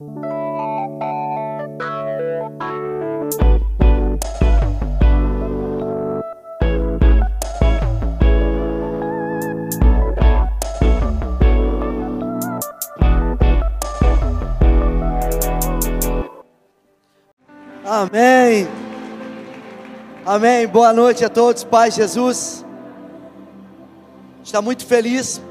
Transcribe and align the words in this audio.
Amém. 0.00 0.28
Amém. 20.24 20.68
Boa 20.68 20.92
noite 20.92 21.24
a 21.24 21.28
todos, 21.28 21.64
Pai 21.64 21.90
Jesus. 21.90 22.64
Está 24.44 24.62
muito 24.62 24.86
feliz 24.86 25.42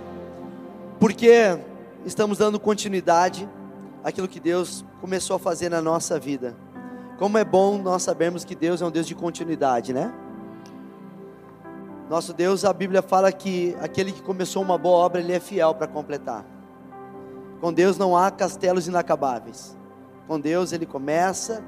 porque 1.02 1.60
estamos 2.06 2.38
dando 2.38 2.58
continuidade 2.58 3.46
àquilo 4.08 4.26
que 4.26 4.40
Deus 4.40 4.86
começou 5.02 5.36
a 5.36 5.40
fazer 5.40 5.68
na 5.68 5.82
nossa 5.82 6.18
vida. 6.18 6.56
Como 7.20 7.38
é 7.38 7.44
bom 7.44 7.78
nós 7.78 8.04
sabermos 8.04 8.46
que 8.46 8.56
Deus 8.56 8.82
é 8.82 8.86
um 8.86 8.90
Deus 8.90 9.06
de 9.06 9.14
continuidade, 9.14 9.92
né? 9.92 10.14
Nosso 12.10 12.32
Deus, 12.32 12.64
a 12.64 12.72
Bíblia 12.72 13.02
fala 13.02 13.34
que 13.34 13.76
aquele 13.82 14.14
que 14.14 14.22
começou 14.22 14.64
uma 14.64 14.78
boa 14.78 15.00
obra, 15.00 15.20
ele 15.20 15.34
é 15.34 15.42
fiel 15.42 15.76
para 15.76 15.88
completar. 15.88 16.46
Com 17.60 17.74
Deus 17.74 17.98
não 17.98 18.16
há 18.16 18.32
castelos 18.32 18.88
inacabáveis. 18.88 19.76
Com 20.26 20.40
Deus 20.40 20.72
ele 20.72 20.86
começa, 20.86 21.62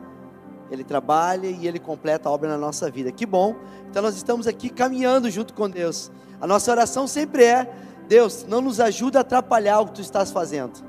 ele 0.72 0.86
trabalha 0.86 1.48
e 1.48 1.68
ele 1.68 1.78
completa 1.78 2.30
a 2.30 2.32
obra 2.32 2.48
na 2.48 2.58
nossa 2.58 2.90
vida. 2.90 3.12
Que 3.12 3.26
bom. 3.26 3.54
Então 3.90 4.02
nós 4.02 4.16
estamos 4.16 4.48
aqui 4.48 4.70
caminhando 4.70 5.30
junto 5.30 5.54
com 5.54 5.70
Deus. 5.70 6.10
A 6.40 6.48
nossa 6.48 6.72
oração 6.72 7.06
sempre 7.06 7.44
é: 7.44 7.70
Deus, 8.08 8.46
não 8.48 8.62
nos 8.62 8.80
ajuda 8.80 9.18
a 9.18 9.22
atrapalhar 9.24 9.82
o 9.82 9.88
que 9.88 9.96
tu 9.96 10.02
estás 10.02 10.32
fazendo. 10.32 10.88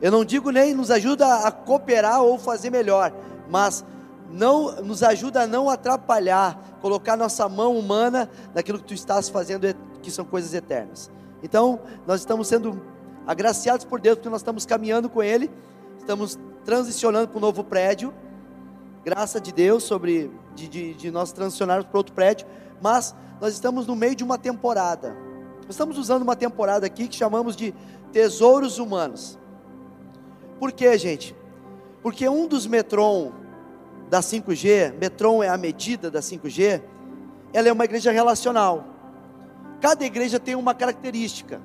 Eu 0.00 0.10
não 0.10 0.24
digo 0.24 0.50
nem 0.50 0.74
nos 0.74 0.90
ajuda 0.90 1.46
a 1.46 1.50
cooperar 1.50 2.22
ou 2.22 2.38
fazer 2.38 2.70
melhor, 2.70 3.12
mas 3.48 3.84
não 4.30 4.82
nos 4.82 5.02
ajuda 5.02 5.42
a 5.42 5.46
não 5.46 5.70
atrapalhar, 5.70 6.58
colocar 6.80 7.16
nossa 7.16 7.48
mão 7.48 7.78
humana 7.78 8.28
naquilo 8.54 8.78
que 8.78 8.84
tu 8.84 8.94
estás 8.94 9.28
fazendo, 9.28 9.66
que 10.02 10.10
são 10.10 10.24
coisas 10.24 10.52
eternas. 10.52 11.10
Então, 11.42 11.80
nós 12.06 12.20
estamos 12.20 12.48
sendo 12.48 12.82
agraciados 13.26 13.84
por 13.84 14.00
Deus, 14.00 14.16
porque 14.16 14.28
nós 14.28 14.40
estamos 14.40 14.66
caminhando 14.66 15.08
com 15.08 15.22
Ele, 15.22 15.50
estamos 15.98 16.38
transicionando 16.64 17.28
para 17.28 17.38
um 17.38 17.40
novo 17.40 17.62
prédio, 17.62 18.12
graça 19.04 19.40
de 19.40 19.52
Deus 19.52 19.84
sobre 19.84 20.30
de, 20.54 20.68
de, 20.68 20.94
de 20.94 21.10
nós 21.10 21.32
transicionarmos 21.32 21.86
para 21.86 21.98
outro 21.98 22.14
prédio, 22.14 22.46
mas 22.80 23.14
nós 23.40 23.52
estamos 23.52 23.86
no 23.86 23.94
meio 23.94 24.14
de 24.14 24.24
uma 24.24 24.38
temporada. 24.38 25.14
Nós 25.62 25.70
estamos 25.70 25.98
usando 25.98 26.22
uma 26.22 26.36
temporada 26.36 26.86
aqui 26.86 27.08
que 27.08 27.16
chamamos 27.16 27.54
de 27.54 27.74
tesouros 28.12 28.78
humanos. 28.78 29.38
Por 30.58 30.72
quê, 30.72 30.96
gente? 30.96 31.34
Porque 32.02 32.28
um 32.28 32.46
dos 32.46 32.66
Metron 32.66 33.32
da 34.08 34.20
5G, 34.20 34.94
Metron 34.98 35.42
é 35.42 35.48
a 35.48 35.56
medida 35.56 36.10
da 36.10 36.20
5G, 36.20 36.82
ela 37.52 37.68
é 37.68 37.72
uma 37.72 37.84
igreja 37.84 38.10
relacional. 38.10 38.84
Cada 39.80 40.04
igreja 40.04 40.38
tem 40.38 40.54
uma 40.54 40.74
característica. 40.74 41.60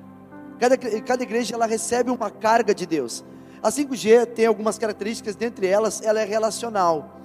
Cada, 0.58 0.76
cada 0.76 1.22
igreja 1.22 1.54
ela 1.54 1.66
recebe 1.66 2.10
uma 2.10 2.30
carga 2.30 2.74
de 2.74 2.86
Deus. 2.86 3.24
A 3.62 3.70
5G 3.70 4.26
tem 4.26 4.46
algumas 4.46 4.78
características, 4.78 5.34
dentre 5.34 5.66
elas, 5.66 6.00
ela 6.02 6.20
é 6.20 6.24
relacional. 6.24 7.16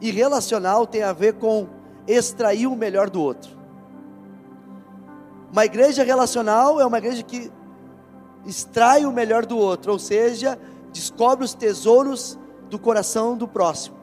E 0.00 0.10
relacional 0.10 0.86
tem 0.86 1.02
a 1.02 1.12
ver 1.12 1.34
com 1.34 1.66
extrair 2.06 2.66
o 2.66 2.76
melhor 2.76 3.08
do 3.08 3.22
outro. 3.22 3.56
Uma 5.50 5.64
igreja 5.64 6.02
relacional 6.02 6.80
é 6.80 6.84
uma 6.84 6.98
igreja 6.98 7.22
que 7.22 7.50
extrai 8.44 9.06
o 9.06 9.12
melhor 9.12 9.46
do 9.46 9.56
outro, 9.56 9.92
ou 9.92 9.98
seja, 9.98 10.58
descobre 10.94 11.44
os 11.44 11.52
tesouros 11.52 12.38
do 12.70 12.78
coração 12.78 13.36
do 13.36 13.48
próximo. 13.48 13.96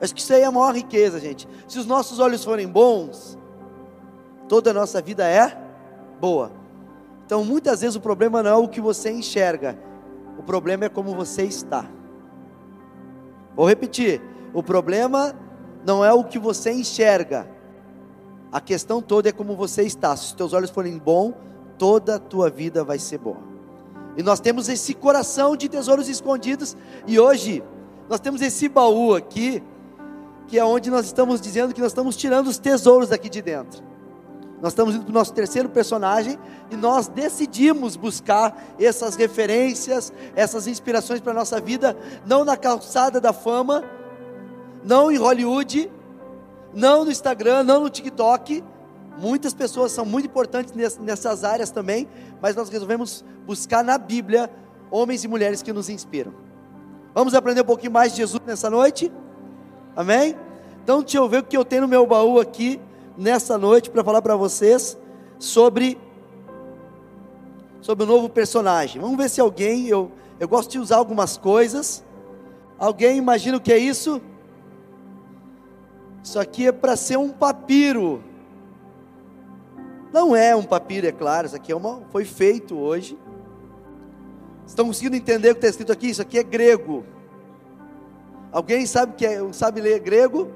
Acho 0.00 0.12
que 0.12 0.20
isso 0.20 0.34
aí 0.34 0.42
é 0.42 0.44
a 0.44 0.50
maior 0.50 0.74
riqueza, 0.74 1.20
gente. 1.20 1.48
Se 1.68 1.78
os 1.78 1.86
nossos 1.86 2.18
olhos 2.18 2.44
forem 2.44 2.68
bons, 2.68 3.38
toda 4.48 4.72
a 4.72 4.74
nossa 4.74 5.00
vida 5.00 5.26
é 5.26 5.56
boa. 6.20 6.50
Então, 7.24 7.44
muitas 7.44 7.80
vezes 7.80 7.94
o 7.94 8.00
problema 8.00 8.42
não 8.42 8.50
é 8.50 8.56
o 8.56 8.68
que 8.68 8.80
você 8.80 9.12
enxerga, 9.12 9.78
o 10.36 10.42
problema 10.42 10.86
é 10.86 10.88
como 10.88 11.14
você 11.14 11.44
está. 11.44 11.86
Vou 13.54 13.66
repetir: 13.66 14.20
o 14.52 14.62
problema 14.62 15.34
não 15.86 16.04
é 16.04 16.12
o 16.12 16.24
que 16.24 16.38
você 16.38 16.72
enxerga. 16.72 17.48
A 18.50 18.60
questão 18.60 19.00
toda 19.00 19.28
é 19.28 19.32
como 19.32 19.54
você 19.54 19.84
está. 19.84 20.14
Se 20.16 20.26
os 20.26 20.32
teus 20.32 20.52
olhos 20.52 20.70
forem 20.70 20.98
bons, 20.98 21.34
toda 21.78 22.16
a 22.16 22.18
tua 22.18 22.50
vida 22.50 22.82
vai 22.82 22.98
ser 22.98 23.18
boa. 23.18 23.53
E 24.16 24.22
nós 24.22 24.40
temos 24.40 24.68
esse 24.68 24.94
coração 24.94 25.56
de 25.56 25.68
tesouros 25.68 26.08
escondidos. 26.08 26.76
E 27.06 27.18
hoje 27.18 27.62
nós 28.08 28.20
temos 28.20 28.40
esse 28.42 28.68
baú 28.68 29.14
aqui, 29.14 29.62
que 30.46 30.58
é 30.58 30.64
onde 30.64 30.90
nós 30.90 31.06
estamos 31.06 31.40
dizendo 31.40 31.74
que 31.74 31.80
nós 31.80 31.90
estamos 31.90 32.16
tirando 32.16 32.48
os 32.48 32.58
tesouros 32.58 33.08
daqui 33.08 33.28
de 33.28 33.42
dentro. 33.42 33.82
Nós 34.60 34.72
estamos 34.72 34.94
indo 34.94 35.04
para 35.04 35.10
o 35.10 35.14
nosso 35.14 35.32
terceiro 35.32 35.68
personagem 35.68 36.38
e 36.70 36.76
nós 36.76 37.08
decidimos 37.08 37.96
buscar 37.96 38.74
essas 38.78 39.14
referências, 39.16 40.12
essas 40.34 40.66
inspirações 40.66 41.20
para 41.20 41.32
a 41.32 41.34
nossa 41.34 41.60
vida, 41.60 41.96
não 42.24 42.44
na 42.44 42.56
calçada 42.56 43.20
da 43.20 43.32
fama, 43.32 43.84
não 44.82 45.10
em 45.10 45.16
Hollywood, 45.16 45.90
não 46.72 47.04
no 47.04 47.10
Instagram, 47.10 47.62
não 47.64 47.82
no 47.82 47.90
TikTok. 47.90 48.64
Muitas 49.18 49.54
pessoas 49.54 49.92
são 49.92 50.04
muito 50.04 50.26
importantes 50.26 50.74
nessas 50.98 51.44
áreas 51.44 51.70
também, 51.70 52.08
mas 52.40 52.56
nós 52.56 52.68
resolvemos 52.68 53.24
buscar 53.46 53.84
na 53.84 53.96
Bíblia 53.96 54.50
homens 54.90 55.24
e 55.24 55.28
mulheres 55.28 55.62
que 55.62 55.72
nos 55.72 55.88
inspiram. 55.88 56.34
Vamos 57.14 57.34
aprender 57.34 57.60
um 57.60 57.66
pouquinho 57.66 57.92
mais 57.92 58.12
de 58.12 58.18
Jesus 58.18 58.42
nessa 58.44 58.68
noite? 58.68 59.12
Amém? 59.94 60.36
Então, 60.82 61.00
deixa 61.00 61.18
eu 61.18 61.28
ver 61.28 61.38
o 61.38 61.44
que 61.44 61.56
eu 61.56 61.64
tenho 61.64 61.82
no 61.82 61.88
meu 61.88 62.06
baú 62.06 62.40
aqui 62.40 62.80
nessa 63.16 63.56
noite 63.56 63.90
para 63.90 64.02
falar 64.02 64.20
para 64.20 64.36
vocês 64.36 64.98
sobre 65.38 65.98
sobre 67.80 68.04
o 68.04 68.06
novo 68.06 68.28
personagem. 68.28 69.00
Vamos 69.00 69.16
ver 69.16 69.28
se 69.28 69.40
alguém 69.40 69.86
eu 69.86 70.10
eu 70.38 70.48
gosto 70.48 70.72
de 70.72 70.78
usar 70.78 70.96
algumas 70.96 71.36
coisas. 71.36 72.04
Alguém 72.78 73.16
imagina 73.16 73.56
o 73.56 73.60
que 73.60 73.72
é 73.72 73.78
isso? 73.78 74.20
Isso 76.22 76.38
aqui 76.38 76.66
é 76.66 76.72
para 76.72 76.96
ser 76.96 77.16
um 77.16 77.28
papiro. 77.28 78.22
Não 80.14 80.36
é 80.36 80.54
um 80.54 80.62
papiro, 80.62 81.08
é 81.08 81.10
claro. 81.10 81.48
Isso 81.48 81.56
aqui 81.56 81.72
é 81.72 81.76
uma, 81.76 82.00
foi 82.12 82.24
feito 82.24 82.78
hoje. 82.78 83.18
Estão 84.64 84.86
conseguindo 84.86 85.16
entender 85.16 85.50
o 85.50 85.54
que 85.54 85.58
está 85.58 85.68
escrito 85.68 85.90
aqui? 85.90 86.10
Isso 86.10 86.22
aqui 86.22 86.38
é 86.38 86.44
grego. 86.44 87.04
Alguém 88.52 88.86
sabe 88.86 89.14
que 89.14 89.26
é, 89.26 89.52
sabe 89.52 89.80
ler 89.80 89.98
grego? 89.98 90.52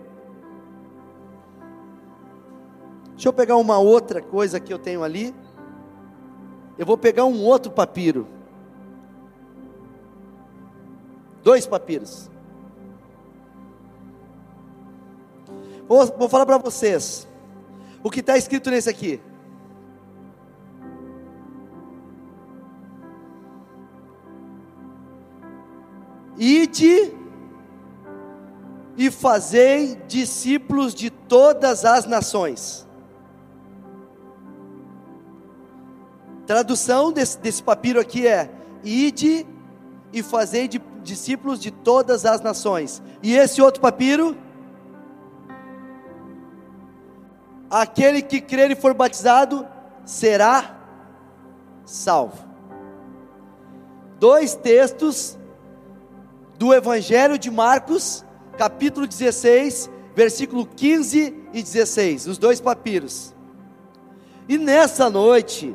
Deixa 3.15 3.31
eu 3.31 3.33
pegar 3.33 3.57
uma 3.57 3.81
outra 3.81 4.23
coisa 4.23 4.61
que 4.61 4.73
eu 4.73 4.79
tenho 4.79 5.03
ali. 5.03 5.35
Eu 6.79 6.87
vou 6.87 6.97
pegar 6.97 7.25
um 7.25 7.43
outro 7.45 7.73
papiro. 7.73 8.29
Dois 11.43 11.67
papiros. 11.67 12.31
Vou, 15.89 16.07
vou 16.17 16.29
falar 16.29 16.47
para 16.47 16.59
vocês 16.59 17.27
o 18.05 18.09
que 18.09 18.21
está 18.21 18.39
escrito 18.39 18.71
nesse 18.71 18.89
aqui. 18.89 19.21
Ide 26.39 27.13
e 28.97 29.11
fazei 29.11 29.97
discípulos 30.07 30.95
de 30.95 31.11
todas 31.11 31.85
as 31.85 32.07
nações. 32.07 32.87
Tradução 36.47 37.13
desse, 37.13 37.39
desse 37.39 37.63
papiro 37.63 38.01
aqui 38.01 38.27
é: 38.27 38.51
Ide 38.83 39.47
e 40.13 40.23
fazei 40.23 40.69
de, 40.69 40.81
discípulos 41.03 41.59
de 41.59 41.71
todas 41.71 42.25
as 42.25 42.41
nações. 42.41 43.03
E 43.23 43.35
esse 43.35 43.61
outro 43.61 43.81
papiro? 43.81 44.37
aquele 47.71 48.23
que 48.23 48.41
crer 48.41 48.71
e 48.71 48.77
for 48.77 48.95
batizado 48.95 49.67
será 50.05 50.77
salvo. 51.85 52.47
Dois 54.19 54.55
textos 54.55 55.38
do 56.59 56.75
Evangelho 56.75 57.39
de 57.39 57.51
Marcos, 57.53 58.25
capítulo 58.59 59.07
16, 59.07 59.89
versículo 60.15 60.67
15 60.67 61.33
e 61.53 61.63
16, 61.63 62.27
os 62.27 62.37
dois 62.37 62.61
papiros. 62.61 63.33
E 64.49 64.59
nessa 64.59 65.09
noite, 65.09 65.73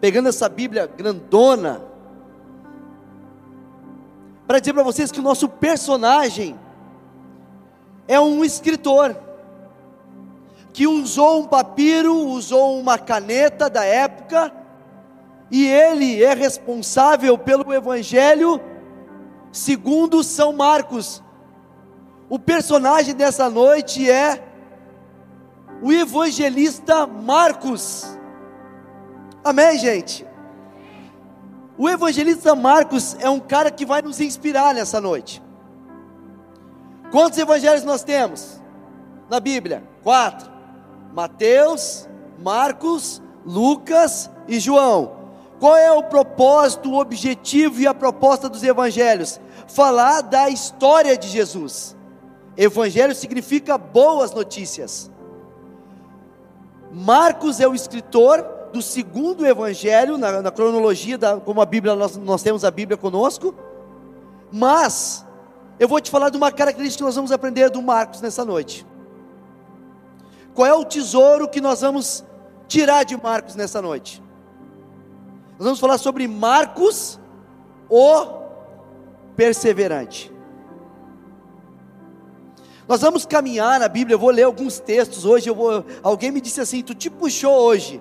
pegando 0.00 0.30
essa 0.30 0.48
Bíblia 0.48 0.86
grandona, 0.86 1.82
para 4.46 4.60
dizer 4.60 4.72
para 4.72 4.82
vocês 4.82 5.12
que 5.12 5.20
o 5.20 5.22
nosso 5.22 5.46
personagem 5.46 6.58
é 8.08 8.18
um 8.18 8.42
escritor 8.42 9.14
que 10.72 10.86
usou 10.86 11.40
um 11.40 11.46
papiro, 11.46 12.14
usou 12.14 12.80
uma 12.80 12.96
caneta 12.96 13.68
da 13.68 13.84
época, 13.84 14.50
e 15.50 15.66
ele 15.66 16.24
é 16.24 16.32
responsável 16.32 17.36
pelo 17.36 17.74
evangelho 17.74 18.58
segundo 19.52 20.22
São 20.22 20.52
Marcos. 20.52 21.22
O 22.28 22.38
personagem 22.38 23.14
dessa 23.14 23.48
noite 23.48 24.10
é 24.10 24.44
o 25.82 25.92
evangelista 25.92 27.06
Marcos. 27.06 28.04
Amém, 29.44 29.78
gente? 29.78 30.26
O 31.76 31.88
evangelista 31.88 32.54
Marcos 32.54 33.16
é 33.20 33.30
um 33.30 33.38
cara 33.38 33.70
que 33.70 33.86
vai 33.86 34.02
nos 34.02 34.20
inspirar 34.20 34.74
nessa 34.74 35.00
noite. 35.00 35.42
Quantos 37.10 37.38
evangelhos 37.38 37.84
nós 37.84 38.02
temos 38.02 38.60
na 39.30 39.40
Bíblia? 39.40 39.82
Quatro: 40.02 40.50
Mateus, 41.14 42.08
Marcos, 42.38 43.22
Lucas 43.46 44.30
e 44.46 44.58
João. 44.58 45.17
Qual 45.58 45.76
é 45.76 45.90
o 45.90 46.04
propósito, 46.04 46.90
o 46.90 47.00
objetivo 47.00 47.80
e 47.80 47.86
a 47.86 47.94
proposta 47.94 48.48
dos 48.48 48.62
evangelhos? 48.62 49.40
Falar 49.66 50.20
da 50.22 50.48
história 50.48 51.16
de 51.16 51.28
Jesus. 51.28 51.96
Evangelho 52.56 53.14
significa 53.14 53.76
boas 53.76 54.32
notícias. 54.32 55.10
Marcos 56.92 57.60
é 57.60 57.68
o 57.68 57.74
escritor 57.74 58.42
do 58.72 58.80
segundo 58.80 59.46
evangelho, 59.46 60.16
na, 60.16 60.42
na 60.42 60.50
cronologia, 60.50 61.18
da, 61.18 61.38
como 61.38 61.60
a 61.60 61.66
Bíblia, 61.66 61.94
nós, 61.94 62.16
nós 62.16 62.42
temos 62.42 62.64
a 62.64 62.70
Bíblia 62.70 62.96
conosco. 62.96 63.54
Mas, 64.52 65.24
eu 65.78 65.88
vou 65.88 66.00
te 66.00 66.10
falar 66.10 66.30
de 66.30 66.36
uma 66.36 66.52
característica 66.52 66.98
que 66.98 67.04
nós 67.04 67.16
vamos 67.16 67.32
aprender 67.32 67.70
do 67.70 67.82
Marcos 67.82 68.20
nessa 68.20 68.44
noite. 68.44 68.86
Qual 70.54 70.66
é 70.66 70.74
o 70.74 70.84
tesouro 70.84 71.48
que 71.48 71.60
nós 71.60 71.80
vamos 71.80 72.24
tirar 72.66 73.04
de 73.04 73.16
Marcos 73.20 73.54
nessa 73.54 73.80
noite? 73.82 74.22
Nós 75.58 75.64
vamos 75.64 75.80
falar 75.80 75.98
sobre 75.98 76.28
Marcos, 76.28 77.18
o 77.90 78.26
perseverante. 79.34 80.32
Nós 82.86 83.00
vamos 83.00 83.26
caminhar 83.26 83.80
na 83.80 83.88
Bíblia, 83.88 84.14
eu 84.14 84.20
vou 84.20 84.30
ler 84.30 84.44
alguns 84.44 84.78
textos 84.78 85.24
hoje, 85.24 85.50
eu 85.50 85.56
vou, 85.56 85.84
alguém 86.00 86.30
me 86.30 86.40
disse 86.40 86.60
assim, 86.60 86.80
tu 86.80 86.94
te 86.94 87.10
puxou 87.10 87.52
hoje, 87.52 88.00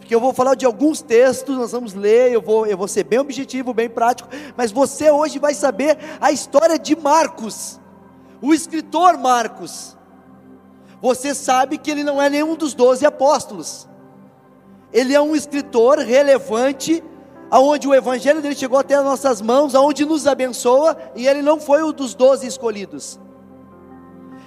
porque 0.00 0.12
eu 0.12 0.20
vou 0.20 0.32
falar 0.34 0.56
de 0.56 0.66
alguns 0.66 1.00
textos, 1.00 1.56
nós 1.56 1.70
vamos 1.70 1.94
ler, 1.94 2.32
eu 2.32 2.42
vou, 2.42 2.66
eu 2.66 2.76
vou 2.76 2.88
ser 2.88 3.04
bem 3.04 3.20
objetivo, 3.20 3.72
bem 3.72 3.88
prático, 3.88 4.28
mas 4.56 4.72
você 4.72 5.08
hoje 5.08 5.38
vai 5.38 5.54
saber 5.54 5.96
a 6.20 6.32
história 6.32 6.76
de 6.76 6.96
Marcos, 6.96 7.80
o 8.42 8.52
escritor 8.52 9.16
Marcos. 9.16 9.96
Você 11.00 11.36
sabe 11.36 11.78
que 11.78 11.88
ele 11.88 12.02
não 12.02 12.20
é 12.20 12.28
nenhum 12.28 12.56
dos 12.56 12.74
doze 12.74 13.06
apóstolos, 13.06 13.88
ele 14.92 15.14
é 15.14 15.20
um 15.20 15.34
escritor 15.34 15.98
relevante, 15.98 17.02
aonde 17.50 17.86
o 17.86 17.94
evangelho 17.94 18.40
dele 18.40 18.54
chegou 18.54 18.78
até 18.78 18.94
as 18.94 19.04
nossas 19.04 19.40
mãos, 19.40 19.74
aonde 19.74 20.04
nos 20.04 20.26
abençoa, 20.26 20.96
e 21.14 21.26
ele 21.26 21.42
não 21.42 21.60
foi 21.60 21.82
um 21.82 21.92
dos 21.92 22.14
doze 22.14 22.46
escolhidos 22.46 23.18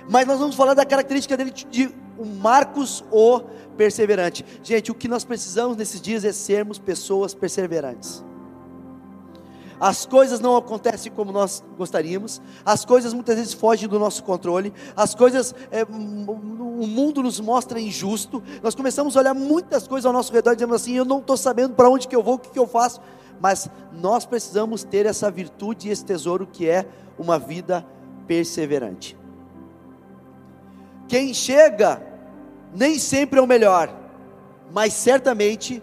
mas 0.10 0.26
nós 0.26 0.40
vamos 0.40 0.56
falar 0.56 0.74
da 0.74 0.86
característica 0.86 1.38
dele 1.38 1.52
de 1.52 1.94
Marcos 2.42 3.04
o 3.12 3.42
perseverante. 3.78 4.44
Gente, 4.64 4.92
o 4.92 4.96
que 4.96 5.08
nós 5.08 5.24
precisamos 5.24 5.78
nesses 5.78 6.02
dias 6.02 6.26
é 6.26 6.34
sermos 6.34 6.80
pessoas 6.80 7.34
perseverantes. 7.34 8.26
As 9.80 10.06
coisas 10.06 10.40
não 10.40 10.58
acontecem 10.58 11.12
como 11.12 11.32
nós 11.32 11.64
gostaríamos, 11.78 12.42
as 12.66 12.84
coisas 12.84 13.14
muitas 13.14 13.38
vezes 13.38 13.54
fogem 13.54 13.88
do 13.88 13.98
nosso 13.98 14.24
controle, 14.24 14.74
as 14.96 15.16
coisas, 15.16 15.56
é, 15.72 15.84
o 15.84 16.88
mundo 16.88 17.24
nos 17.24 17.40
mostra 17.40 17.80
injusto, 17.80 18.44
nós 18.62 18.76
começamos 18.76 19.16
a 19.16 19.22
olhar 19.22 19.34
muitas 19.34 19.88
coisas 19.88 20.06
ao 20.06 20.12
nosso 20.12 20.34
redor 20.34 20.54
dizendo 20.54 20.76
assim: 20.76 20.96
eu 20.96 21.06
não 21.06 21.20
estou 21.20 21.38
sabendo 21.38 21.76
para 21.76 21.90
onde 21.90 22.08
que 22.08 22.16
eu 22.16 22.22
vou, 22.22 22.36
o 22.36 22.40
que, 22.40 22.50
que 22.50 22.60
eu 22.60 22.68
faço, 22.68 23.00
mas 23.40 23.70
nós 23.94 24.26
precisamos 24.26 24.84
ter 24.84 25.06
essa 25.06 25.32
virtude 25.32 25.88
e 25.88 25.92
esse 25.92 26.04
tesouro 26.04 26.46
que 26.46 26.68
é 26.68 26.86
uma 27.18 27.40
vida 27.40 27.86
perseverante. 28.28 29.18
Quem 31.08 31.34
chega 31.34 32.02
nem 32.76 33.00
sempre 33.00 33.40
é 33.40 33.42
o 33.42 33.48
melhor, 33.48 33.94
mas 34.72 34.94
certamente 34.94 35.82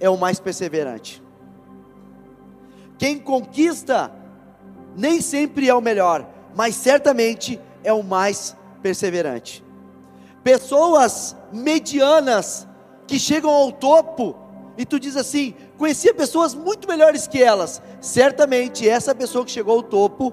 é 0.00 0.10
o 0.10 0.16
mais 0.16 0.38
perseverante. 0.38 1.22
Quem 2.98 3.18
conquista 3.18 4.10
nem 4.96 5.20
sempre 5.20 5.68
é 5.68 5.74
o 5.74 5.80
melhor, 5.80 6.26
mas 6.54 6.74
certamente 6.74 7.60
é 7.84 7.92
o 7.92 8.02
mais 8.02 8.56
perseverante. 8.82 9.64
Pessoas 10.42 11.36
medianas 11.52 12.66
que 13.06 13.18
chegam 13.18 13.50
ao 13.50 13.70
topo 13.72 14.36
e 14.78 14.84
tu 14.84 14.98
diz 14.98 15.16
assim: 15.16 15.54
conhecia 15.76 16.14
pessoas 16.14 16.54
muito 16.54 16.88
melhores 16.88 17.26
que 17.26 17.42
elas. 17.42 17.82
Certamente 18.00 18.88
essa 18.88 19.14
pessoa 19.14 19.44
que 19.44 19.50
chegou 19.50 19.76
ao 19.76 19.82
topo 19.82 20.32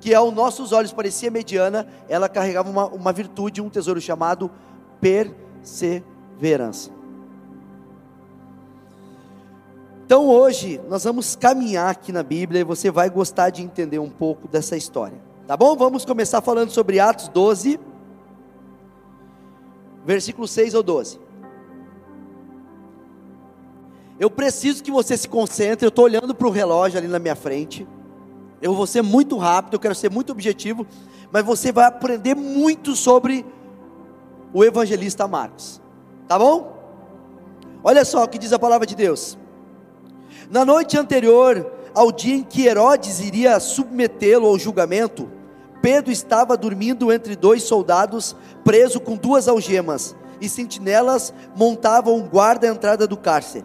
que 0.00 0.14
aos 0.14 0.32
nossos 0.32 0.72
olhos 0.72 0.92
parecia 0.92 1.30
mediana, 1.30 1.86
ela 2.08 2.28
carregava 2.28 2.70
uma, 2.70 2.86
uma 2.86 3.12
virtude, 3.12 3.60
um 3.60 3.68
tesouro 3.68 4.00
chamado 4.00 4.50
perseverança. 5.00 6.95
Então 10.06 10.28
hoje 10.28 10.80
nós 10.88 11.02
vamos 11.02 11.34
caminhar 11.34 11.90
aqui 11.90 12.12
na 12.12 12.22
Bíblia 12.22 12.60
e 12.60 12.64
você 12.64 12.92
vai 12.92 13.10
gostar 13.10 13.50
de 13.50 13.60
entender 13.60 13.98
um 13.98 14.08
pouco 14.08 14.46
dessa 14.46 14.76
história. 14.76 15.18
Tá 15.48 15.56
bom? 15.56 15.74
Vamos 15.74 16.04
começar 16.04 16.40
falando 16.40 16.70
sobre 16.70 17.00
Atos 17.00 17.26
12, 17.26 17.80
versículo 20.04 20.46
6 20.46 20.74
ou 20.74 20.82
12. 20.84 21.18
Eu 24.20 24.30
preciso 24.30 24.80
que 24.80 24.92
você 24.92 25.16
se 25.16 25.28
concentre, 25.28 25.84
eu 25.84 25.88
estou 25.88 26.04
olhando 26.04 26.36
para 26.36 26.46
o 26.46 26.52
relógio 26.52 27.00
ali 27.00 27.08
na 27.08 27.18
minha 27.18 27.34
frente. 27.34 27.84
Eu 28.62 28.76
vou 28.76 28.86
ser 28.86 29.02
muito 29.02 29.36
rápido, 29.36 29.74
eu 29.74 29.80
quero 29.80 29.94
ser 29.96 30.08
muito 30.08 30.30
objetivo, 30.30 30.86
mas 31.32 31.44
você 31.44 31.72
vai 31.72 31.84
aprender 31.84 32.36
muito 32.36 32.94
sobre 32.94 33.44
o 34.54 34.62
evangelista 34.62 35.26
Marcos. 35.26 35.82
Tá 36.28 36.38
bom? 36.38 36.78
Olha 37.82 38.04
só 38.04 38.22
o 38.22 38.28
que 38.28 38.38
diz 38.38 38.52
a 38.52 38.58
palavra 38.58 38.86
de 38.86 38.94
Deus. 38.94 39.36
Na 40.50 40.64
noite 40.64 40.96
anterior 40.96 41.72
ao 41.94 42.12
dia 42.12 42.34
em 42.34 42.42
que 42.42 42.66
Herodes 42.66 43.20
iria 43.20 43.58
submetê-lo 43.58 44.46
ao 44.46 44.58
julgamento, 44.58 45.28
Pedro 45.82 46.12
estava 46.12 46.56
dormindo 46.56 47.12
entre 47.12 47.34
dois 47.34 47.62
soldados, 47.62 48.36
preso 48.64 49.00
com 49.00 49.16
duas 49.16 49.48
algemas, 49.48 50.14
e 50.40 50.48
sentinelas 50.48 51.32
montavam 51.56 52.20
guarda 52.22 52.68
à 52.68 52.70
entrada 52.70 53.06
do 53.06 53.16
cárcere. 53.16 53.64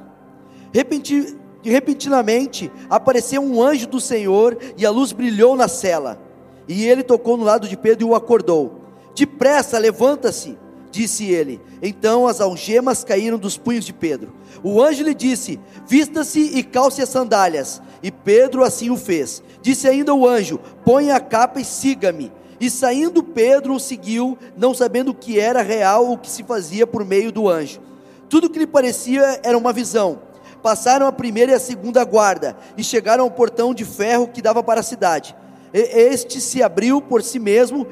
Repenti 0.73 1.37
repentinamente 1.63 2.71
apareceu 2.89 3.39
um 3.39 3.61
anjo 3.61 3.85
do 3.85 3.99
Senhor 3.99 4.57
e 4.75 4.83
a 4.83 4.89
luz 4.89 5.11
brilhou 5.11 5.55
na 5.55 5.67
cela. 5.67 6.19
E 6.67 6.87
ele 6.87 7.03
tocou 7.03 7.37
no 7.37 7.43
lado 7.43 7.67
de 7.67 7.77
Pedro 7.77 8.07
e 8.07 8.09
o 8.09 8.15
acordou. 8.15 8.81
Depressa, 9.13 9.77
levanta-se, 9.77 10.57
disse 10.91 11.25
ele. 11.25 11.61
Então 11.81 12.27
as 12.27 12.41
algemas 12.41 13.03
caíram 13.03 13.37
dos 13.37 13.57
punhos 13.57 13.85
de 13.85 13.93
Pedro. 13.93 14.33
O 14.63 14.81
anjo 14.81 15.03
lhe 15.03 15.13
disse: 15.13 15.59
Vista-se 15.87 16.39
e 16.39 16.63
calce 16.63 17.01
as 17.01 17.09
sandálias. 17.09 17.81
E 18.03 18.11
Pedro 18.11 18.63
assim 18.63 18.89
o 18.89 18.97
fez. 18.97 19.41
Disse 19.61 19.87
ainda 19.87 20.13
o 20.13 20.27
anjo: 20.27 20.59
Põe 20.83 21.11
a 21.11 21.19
capa 21.19 21.59
e 21.59 21.65
siga-me. 21.65 22.31
E 22.59 22.69
saindo 22.69 23.23
Pedro 23.23 23.73
o 23.73 23.79
seguiu, 23.79 24.37
não 24.55 24.73
sabendo 24.73 25.11
o 25.11 25.15
que 25.15 25.39
era 25.39 25.63
real 25.63 26.11
o 26.11 26.17
que 26.17 26.29
se 26.29 26.43
fazia 26.43 26.85
por 26.85 27.03
meio 27.03 27.31
do 27.31 27.49
anjo. 27.49 27.81
Tudo 28.29 28.49
que 28.49 28.59
lhe 28.59 28.67
parecia 28.67 29.39
era 29.43 29.57
uma 29.57 29.73
visão 29.73 30.19
passaram 30.61 31.07
a 31.07 31.11
primeira 31.11 31.51
e 31.51 31.55
a 31.55 31.59
segunda 31.59 32.03
guarda 32.03 32.55
e 32.77 32.83
chegaram 32.83 33.23
ao 33.23 33.31
portão 33.31 33.73
de 33.73 33.83
ferro 33.83 34.27
que 34.27 34.41
dava 34.41 34.63
para 34.63 34.79
a 34.79 34.83
cidade. 34.83 35.35
Este 35.73 36.39
se 36.39 36.61
abriu 36.61 37.01
por 37.01 37.23
si 37.23 37.39
mesmo 37.39 37.87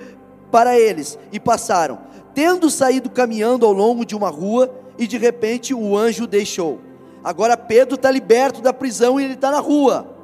para 0.51 0.77
eles 0.77 1.17
e 1.31 1.39
passaram. 1.39 1.99
Tendo 2.33 2.69
saído 2.69 3.09
caminhando 3.09 3.65
ao 3.65 3.73
longo 3.73 4.05
de 4.05 4.15
uma 4.15 4.29
rua, 4.29 4.73
e 4.97 5.07
de 5.07 5.17
repente 5.17 5.73
o 5.73 5.97
anjo 5.97 6.27
deixou. 6.27 6.79
Agora 7.23 7.57
Pedro 7.57 7.95
está 7.95 8.09
liberto 8.11 8.61
da 8.61 8.73
prisão 8.73 9.19
e 9.19 9.23
ele 9.23 9.33
está 9.33 9.51
na 9.51 9.59
rua. 9.59 10.15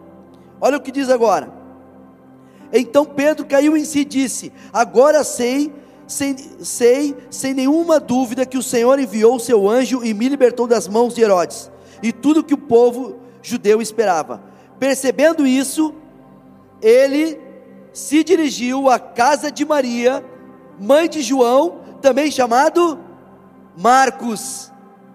Olha 0.59 0.77
o 0.77 0.81
que 0.81 0.91
diz 0.91 1.09
agora. 1.09 1.51
Então 2.71 3.05
Pedro 3.05 3.45
caiu 3.45 3.75
em 3.75 3.85
si 3.85 3.99
e 3.99 4.05
disse: 4.05 4.51
Agora 4.71 5.23
sei, 5.23 5.73
sem, 6.07 6.35
sei, 6.59 7.15
sem 7.29 7.53
nenhuma 7.53 7.99
dúvida, 7.99 8.45
que 8.45 8.57
o 8.57 8.63
Senhor 8.63 8.99
enviou 8.99 9.35
o 9.35 9.39
seu 9.39 9.69
anjo 9.69 10.03
e 10.03 10.13
me 10.13 10.27
libertou 10.29 10.67
das 10.67 10.87
mãos 10.87 11.13
de 11.13 11.21
Herodes 11.21 11.71
e 12.01 12.11
tudo 12.11 12.43
que 12.43 12.53
o 12.53 12.57
povo 12.57 13.17
judeu 13.41 13.81
esperava. 13.81 14.43
Percebendo 14.79 15.45
isso, 15.47 15.93
ele 16.81 17.39
se 17.93 18.23
dirigiu 18.23 18.89
à 18.89 18.99
casa 18.99 19.51
de 19.51 19.63
Maria, 19.65 20.23
mãe 20.79 21.07
de 21.07 21.21
João, 21.21 21.79
também 22.05 22.29
chamado 22.29 22.99
Marcos, 23.75 24.71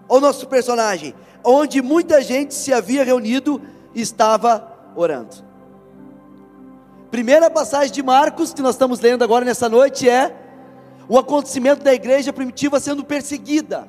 o 0.09 0.19
nosso 0.19 0.45
personagem, 0.45 1.15
onde 1.41 1.81
muita 1.81 2.21
gente 2.21 2.53
se 2.53 2.73
havia 2.73 3.01
reunido 3.01 3.61
e 3.95 4.01
estava 4.01 4.69
orando. 4.93 5.37
Primeira 7.09 7.49
passagem 7.49 7.93
de 7.93 8.03
Marcos 8.03 8.53
que 8.53 8.61
nós 8.61 8.75
estamos 8.75 8.99
lendo 8.99 9.23
agora 9.23 9.45
nessa 9.45 9.69
noite 9.69 10.09
é 10.09 10.35
o 11.07 11.17
acontecimento 11.17 11.81
da 11.81 11.93
igreja 11.93 12.33
primitiva 12.33 12.77
sendo 12.77 13.05
perseguida. 13.05 13.87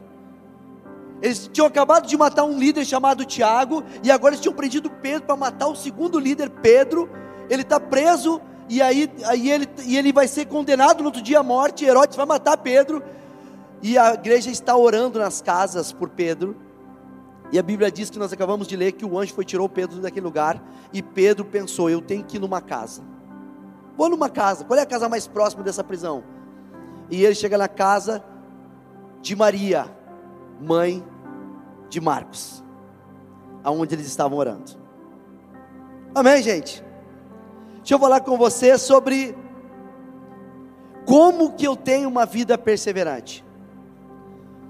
Eles 1.21 1.51
tinham 1.53 1.67
acabado 1.67 2.07
de 2.07 2.17
matar 2.17 2.45
um 2.45 2.57
líder 2.57 2.85
chamado 2.85 3.25
Tiago, 3.25 3.83
e 4.05 4.13
agora 4.13 4.35
eles 4.35 4.41
tinham 4.41 4.55
prendido 4.55 4.89
Pedro 4.89 5.27
para 5.27 5.35
matar 5.35 5.67
o 5.67 5.75
segundo 5.75 6.21
líder, 6.21 6.51
Pedro, 6.51 7.11
ele 7.51 7.63
está 7.63 7.81
preso, 7.81 8.41
e 8.73 8.81
aí, 8.81 9.13
aí 9.27 9.51
ele, 9.51 9.69
e 9.85 9.99
ele 9.99 10.15
vai 10.15 10.27
ser 10.27 10.47
condenado 10.47 11.01
no 11.01 11.05
outro 11.05 11.21
dia 11.21 11.41
à 11.41 11.43
morte. 11.43 11.85
Herodes 11.85 12.17
vai 12.17 12.25
matar 12.25 12.57
Pedro, 12.57 13.03
e 13.83 13.99
a 13.99 14.15
igreja 14.15 14.51
está 14.51 14.75
orando 14.75 15.19
nas 15.19 15.43
casas 15.43 15.93
por 15.93 16.09
Pedro. 16.09 16.57
E 17.53 17.59
a 17.59 17.63
Bíblia 17.63 17.93
diz 17.93 18.09
que 18.09 18.19
nós 18.19 18.33
acabamos 18.33 18.67
de 18.67 18.75
ler 18.75 18.93
que 18.93 19.05
o 19.05 19.19
anjo 19.19 19.35
foi 19.35 19.45
tirou 19.45 19.69
Pedro 19.69 20.01
daquele 20.01 20.25
lugar, 20.25 20.59
e 20.91 21.03
Pedro 21.03 21.45
pensou: 21.45 21.91
eu 21.91 22.01
tenho 22.01 22.25
que 22.25 22.39
ir 22.39 22.41
numa 22.41 22.63
casa. 22.63 23.03
Vou 23.95 24.09
numa 24.09 24.31
casa. 24.31 24.65
Qual 24.65 24.79
é 24.79 24.83
a 24.83 24.87
casa 24.87 25.07
mais 25.07 25.27
próxima 25.27 25.63
dessa 25.63 25.85
prisão? 25.85 26.25
E 27.11 27.23
ele 27.27 27.35
chega 27.35 27.59
na 27.59 27.69
casa 27.69 28.25
de 29.21 29.37
Maria, 29.37 29.85
mãe 30.59 31.05
de 31.91 32.01
Marcos, 32.01 32.65
aonde 33.63 33.95
eles 33.95 34.07
estavam 34.07 34.39
orando. 34.39 34.73
Amém, 36.15 36.43
gente? 36.43 36.83
Deixa 37.83 37.95
eu 37.95 37.99
falar 37.99 38.21
com 38.21 38.39
você 38.39 38.79
sobre 38.79 39.37
como 41.05 41.53
que 41.53 41.67
eu 41.67 41.75
tenho 41.75 42.09
uma 42.09 42.25
vida 42.25 42.57
perseverante. 42.57 43.45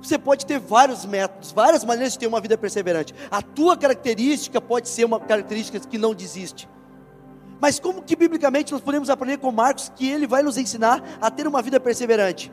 Você 0.00 0.18
pode 0.18 0.46
ter 0.46 0.58
vários 0.58 1.04
métodos, 1.04 1.52
várias 1.52 1.84
maneiras 1.84 2.14
de 2.14 2.18
ter 2.18 2.26
uma 2.26 2.40
vida 2.40 2.56
perseverante. 2.56 3.14
A 3.30 3.42
tua 3.42 3.76
característica 3.76 4.60
pode 4.60 4.88
ser 4.88 5.04
uma 5.04 5.20
característica 5.20 5.78
que 5.78 5.98
não 5.98 6.14
desiste. 6.14 6.68
Mas 7.60 7.78
como 7.78 8.02
que 8.02 8.16
biblicamente 8.16 8.72
nós 8.72 8.80
podemos 8.80 9.10
aprender 9.10 9.36
com 9.38 9.52
Marcos 9.52 9.92
que 9.94 10.08
ele 10.08 10.26
vai 10.26 10.42
nos 10.42 10.56
ensinar 10.56 11.18
a 11.20 11.30
ter 11.30 11.46
uma 11.46 11.62
vida 11.62 11.78
perseverante? 11.78 12.50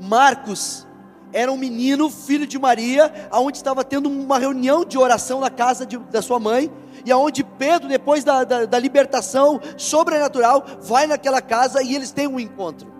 Marcos 0.00 0.86
era 1.32 1.50
um 1.50 1.56
menino, 1.56 2.10
filho 2.10 2.46
de 2.46 2.58
Maria, 2.58 3.28
aonde 3.30 3.56
estava 3.56 3.82
tendo 3.82 4.08
uma 4.08 4.38
reunião 4.38 4.84
de 4.84 4.98
oração 4.98 5.40
na 5.40 5.50
casa 5.50 5.86
de, 5.86 5.96
da 5.96 6.20
sua 6.20 6.38
mãe, 6.38 6.70
e 7.04 7.12
aonde 7.12 7.42
Pedro, 7.42 7.88
depois 7.88 8.24
da, 8.24 8.44
da, 8.44 8.66
da 8.66 8.78
libertação 8.78 9.60
sobrenatural, 9.76 10.64
vai 10.80 11.06
naquela 11.06 11.40
casa 11.40 11.82
e 11.82 11.94
eles 11.94 12.10
têm 12.10 12.26
um 12.26 12.40
encontro. 12.40 12.90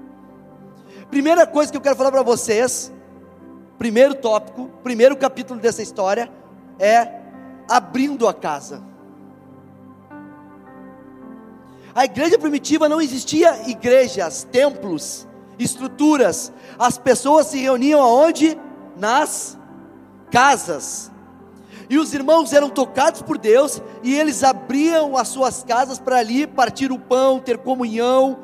Primeira 1.11 1.47
coisa 1.47 1.71
que 1.71 1.77
eu 1.77 1.83
quero 1.83 1.97
falar 1.97 2.13
para 2.13 2.23
vocês, 2.23 2.93
primeiro 3.79 4.15
tópico, 4.15 4.71
primeiro 4.83 5.17
capítulo 5.17 5.59
dessa 5.59 5.83
história, 5.83 6.31
é 6.79 7.21
abrindo 7.69 8.29
a 8.29 8.35
casa. 8.35 8.83
A 11.95 12.05
igreja 12.05 12.39
primitiva 12.39 12.89
não 12.89 13.01
existia 13.01 13.69
igrejas, 13.69 14.47
templos, 14.51 15.27
estruturas. 15.59 16.53
As 16.79 16.97
pessoas 16.97 17.49
se 17.49 17.59
reuniam 17.59 18.01
aonde? 18.01 18.57
Nas 18.97 19.59
casas. 20.31 21.11
E 21.91 21.99
os 21.99 22.15
irmãos 22.15 22.53
eram 22.53 22.71
tocados 22.71 23.21
por 23.21 23.37
Deus 23.37 23.83
e 24.01 24.15
eles 24.15 24.45
abriam 24.45 25.17
as 25.17 25.27
suas 25.27 25.65
casas 25.65 25.99
para 25.99 26.19
ali 26.19 26.47
partir 26.47 26.93
o 26.93 26.99
pão, 27.01 27.41
ter 27.41 27.59
comunhão, 27.59 28.39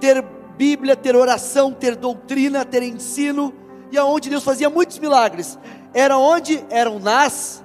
ter 0.00 0.24
Bíblia, 0.56 0.96
ter 0.96 1.14
oração, 1.14 1.72
ter 1.72 1.94
doutrina, 1.94 2.64
ter 2.64 2.82
ensino. 2.82 3.54
E 3.92 3.96
aonde 3.96 4.28
Deus 4.28 4.42
fazia 4.42 4.68
muitos 4.68 4.98
milagres. 4.98 5.56
Era 5.92 6.18
onde? 6.18 6.64
Eram 6.68 6.98
nas 6.98 7.62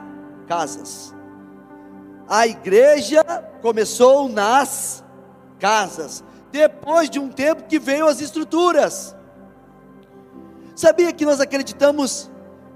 casas. 0.47 1.11
A 2.27 2.45
igreja 2.45 3.23
começou 3.63 4.29
nas 4.29 5.03
casas, 5.57 6.23
depois 6.51 7.09
de 7.09 7.19
um 7.19 7.29
tempo 7.29 7.63
que 7.63 7.79
veio 7.79 8.07
as 8.07 8.21
estruturas. 8.21 9.15
Sabia 10.75 11.11
que 11.11 11.25
nós 11.25 11.39
acreditamos 11.39 12.29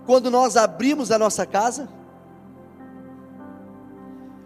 quando 0.07 0.31
nós 0.31 0.57
abrimos 0.57 1.11
a 1.11 1.19
nossa 1.19 1.45
casa? 1.45 1.87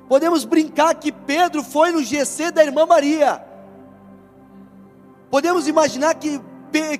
Podemos 0.08 0.46
brincar 0.46 0.96
que 0.96 1.12
Pedro 1.12 1.64
foi 1.64 1.92
no 1.92 2.02
GC 2.02 2.52
da 2.52 2.64
irmã 2.64 2.86
Maria. 2.86 3.46
Podemos 5.30 5.68
imaginar 5.68 6.16
que, 6.16 6.42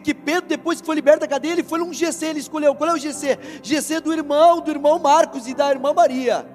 que 0.04 0.14
Pedro, 0.14 0.50
depois 0.50 0.82
que 0.82 0.86
foi 0.86 0.96
liberto 0.96 1.22
da 1.22 1.28
cadeia, 1.28 1.54
ele 1.54 1.64
foi 1.64 1.80
num 1.80 1.94
GC, 1.94 2.26
ele 2.26 2.40
escolheu. 2.40 2.76
Qual 2.76 2.90
é 2.90 2.94
o 2.94 2.98
GC? 2.98 3.40
GC 3.64 4.02
do 4.02 4.12
irmão, 4.14 4.60
do 4.60 4.70
irmão 4.70 5.00
Marcos 5.00 5.48
e 5.48 5.54
da 5.54 5.72
irmã 5.72 5.94
Maria. 5.94 6.46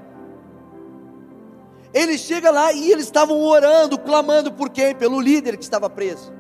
Ele 1.95 2.19
chega 2.19 2.51
lá 2.51 2.73
e 2.73 2.91
eles 2.91 3.05
estavam 3.05 3.41
orando, 3.41 3.99
clamando 3.99 4.53
por 4.53 4.71
quem? 4.71 4.95
Pelo 4.95 5.21
líder 5.21 5.57
que 5.57 5.65
estava 5.65 5.89
preso. 5.89 6.33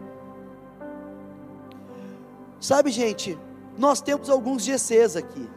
Sabe, 2.60 2.90
gente, 2.90 3.38
nós 3.76 4.00
temos 4.00 4.30
alguns 4.30 4.62
GCs 4.62 5.16
aqui. 5.16 5.48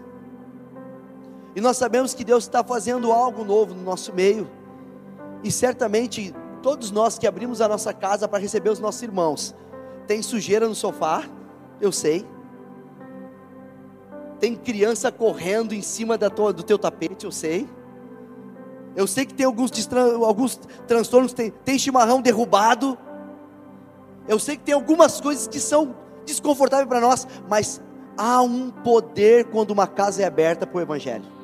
E 1.55 1.61
nós 1.61 1.77
sabemos 1.77 2.13
que 2.13 2.25
Deus 2.25 2.43
está 2.43 2.63
fazendo 2.63 3.13
algo 3.13 3.45
novo 3.45 3.73
no 3.73 3.81
nosso 3.81 4.13
meio. 4.13 4.49
E 5.41 5.49
certamente 5.49 6.35
todos 6.61 6.91
nós 6.91 7.17
que 7.17 7.25
abrimos 7.25 7.61
a 7.61 7.67
nossa 7.67 7.93
casa 7.93 8.27
para 8.27 8.39
receber 8.39 8.69
os 8.69 8.79
nossos 8.79 9.01
irmãos, 9.01 9.55
tem 10.05 10.21
sujeira 10.21 10.67
no 10.67 10.75
sofá, 10.75 11.23
eu 11.79 11.91
sei. 11.91 12.25
Tem 14.39 14.55
criança 14.55 15.11
correndo 15.11 15.73
em 15.73 15.81
cima 15.81 16.17
da 16.17 16.29
tua, 16.29 16.51
do 16.51 16.61
teu 16.61 16.77
tapete, 16.77 17.23
eu 17.23 17.31
sei. 17.31 17.69
Eu 18.95 19.07
sei 19.07 19.25
que 19.25 19.33
tem 19.33 19.45
alguns, 19.45 19.71
alguns 20.25 20.59
transtornos, 20.87 21.33
tem, 21.33 21.51
tem 21.51 21.79
chimarrão 21.79 22.21
derrubado. 22.21 22.97
Eu 24.27 24.39
sei 24.39 24.57
que 24.57 24.63
tem 24.63 24.73
algumas 24.73 25.21
coisas 25.21 25.47
que 25.47 25.59
são 25.59 25.95
desconfortáveis 26.25 26.89
para 26.89 26.99
nós, 26.99 27.27
mas 27.47 27.81
há 28.17 28.41
um 28.41 28.71
poder 28.71 29.45
quando 29.45 29.71
uma 29.71 29.87
casa 29.87 30.23
é 30.23 30.25
aberta 30.25 30.65
para 30.65 30.77
o 30.77 30.81
Evangelho. 30.81 31.34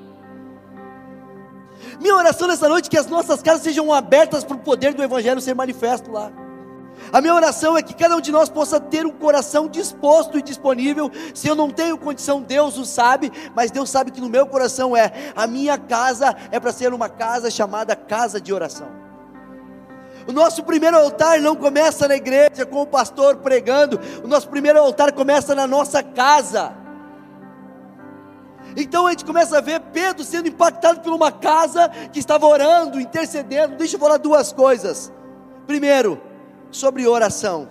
Minha 2.01 2.15
oração 2.15 2.47
nessa 2.47 2.67
noite 2.67 2.87
é 2.87 2.89
que 2.89 2.97
as 2.97 3.05
nossas 3.05 3.43
casas 3.43 3.61
sejam 3.61 3.93
abertas 3.93 4.43
para 4.43 4.57
o 4.57 4.59
poder 4.59 4.91
do 4.91 5.03
Evangelho 5.03 5.39
ser 5.39 5.53
manifesto 5.53 6.11
lá. 6.11 6.31
A 7.13 7.21
minha 7.21 7.35
oração 7.35 7.77
é 7.77 7.83
que 7.83 7.93
cada 7.93 8.17
um 8.17 8.21
de 8.21 8.31
nós 8.31 8.49
possa 8.49 8.79
ter 8.79 9.05
um 9.05 9.11
coração 9.11 9.67
disposto 9.67 10.35
e 10.35 10.41
disponível. 10.41 11.11
Se 11.35 11.47
eu 11.47 11.53
não 11.53 11.69
tenho 11.69 11.99
condição, 11.99 12.41
Deus 12.41 12.75
o 12.79 12.85
sabe, 12.85 13.31
mas 13.55 13.69
Deus 13.69 13.87
sabe 13.87 14.09
que 14.09 14.19
no 14.19 14.29
meu 14.29 14.47
coração 14.47 14.97
é: 14.97 15.11
a 15.35 15.45
minha 15.45 15.77
casa 15.77 16.35
é 16.49 16.59
para 16.59 16.71
ser 16.71 16.91
uma 16.91 17.07
casa 17.07 17.51
chamada 17.51 17.95
casa 17.95 18.41
de 18.41 18.51
oração. 18.51 18.87
O 20.27 20.31
nosso 20.31 20.63
primeiro 20.63 20.97
altar 20.97 21.39
não 21.39 21.55
começa 21.55 22.07
na 22.07 22.15
igreja 22.15 22.65
com 22.65 22.81
o 22.81 22.87
pastor 22.87 23.37
pregando, 23.37 23.99
o 24.23 24.27
nosso 24.27 24.49
primeiro 24.49 24.79
altar 24.79 25.11
começa 25.11 25.53
na 25.53 25.67
nossa 25.67 26.01
casa. 26.01 26.80
Então 28.75 29.07
a 29.07 29.11
gente 29.11 29.25
começa 29.25 29.57
a 29.57 29.61
ver 29.61 29.79
Pedro 29.93 30.23
sendo 30.23 30.47
impactado 30.47 31.01
por 31.01 31.13
uma 31.13 31.31
casa 31.31 31.89
que 32.11 32.19
estava 32.19 32.45
orando, 32.45 32.99
intercedendo. 32.99 33.75
Deixa 33.75 33.95
eu 33.95 33.99
falar 33.99 34.17
duas 34.17 34.51
coisas. 34.51 35.11
Primeiro, 35.67 36.21
sobre 36.71 37.07
oração. 37.07 37.67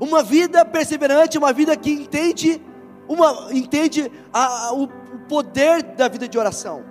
Uma 0.00 0.22
vida 0.22 0.64
perseverante, 0.64 1.38
uma 1.38 1.52
vida 1.52 1.76
que 1.76 1.90
entende, 1.90 2.60
uma, 3.08 3.48
entende 3.52 4.10
a, 4.32 4.66
a, 4.66 4.72
o 4.74 4.88
poder 5.28 5.82
da 5.82 6.08
vida 6.08 6.28
de 6.28 6.38
oração. 6.38 6.84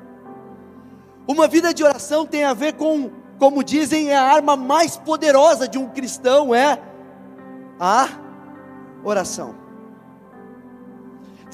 Uma 1.27 1.47
vida 1.47 1.73
de 1.73 1.83
oração 1.83 2.25
tem 2.25 2.43
a 2.45 2.53
ver 2.53 2.73
com, 2.73 3.11
como 3.37 3.63
dizem, 3.63 4.09
é 4.09 4.15
a 4.15 4.23
arma 4.23 4.55
mais 4.55 4.97
poderosa 4.97 5.67
de 5.67 5.77
um 5.77 5.89
cristão 5.89 6.53
é 6.53 6.79
a 7.79 8.07
oração. 9.03 9.64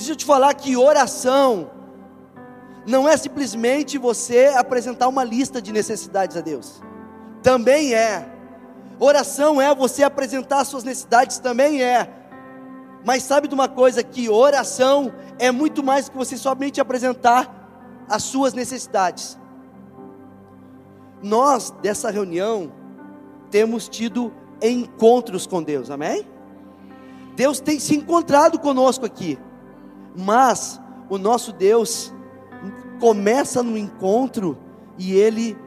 Deixa 0.02 0.14
eu 0.14 0.18
te 0.18 0.26
falar 0.26 0.54
que 0.56 0.76
oração 0.76 1.70
não 2.88 3.08
é 3.08 3.16
simplesmente 3.16 4.00
você 4.00 4.48
apresentar 4.58 5.08
uma 5.08 5.24
lista 5.24 5.62
de 5.62 5.72
necessidades 5.72 6.36
a 6.36 6.42
Deus 6.42 6.82
também 7.42 7.94
é. 7.94 8.28
Oração 9.00 9.62
é 9.62 9.74
você 9.74 10.04
apresentar 10.04 10.64
suas 10.64 10.84
necessidades, 10.84 11.40
também 11.40 11.84
é. 11.84 12.08
Mas 13.04 13.24
sabe 13.24 13.48
de 13.48 13.54
uma 13.54 13.68
coisa 13.68 14.04
que 14.04 14.30
oração 14.30 15.12
é 15.40 15.52
muito 15.52 15.84
mais 15.84 16.08
que 16.08 16.16
você 16.16 16.38
somente 16.38 16.80
apresentar 16.80 18.06
as 18.08 18.24
suas 18.24 18.54
necessidades. 18.54 19.40
Nós 21.22 21.72
dessa 21.82 22.12
reunião 22.12 22.72
temos 23.50 23.90
tido 23.90 24.32
encontros 24.62 25.48
com 25.48 25.64
Deus, 25.64 25.90
amém? 25.90 26.28
Deus 27.36 27.60
tem 27.60 27.80
se 27.80 27.96
encontrado 27.96 28.60
conosco 28.60 29.06
aqui, 29.06 29.40
mas 30.16 30.80
o 31.10 31.18
nosso 31.18 31.52
Deus 31.52 32.14
começa 33.00 33.64
no 33.64 33.78
encontro 33.78 34.58
e 34.98 35.14
ele 35.14 35.58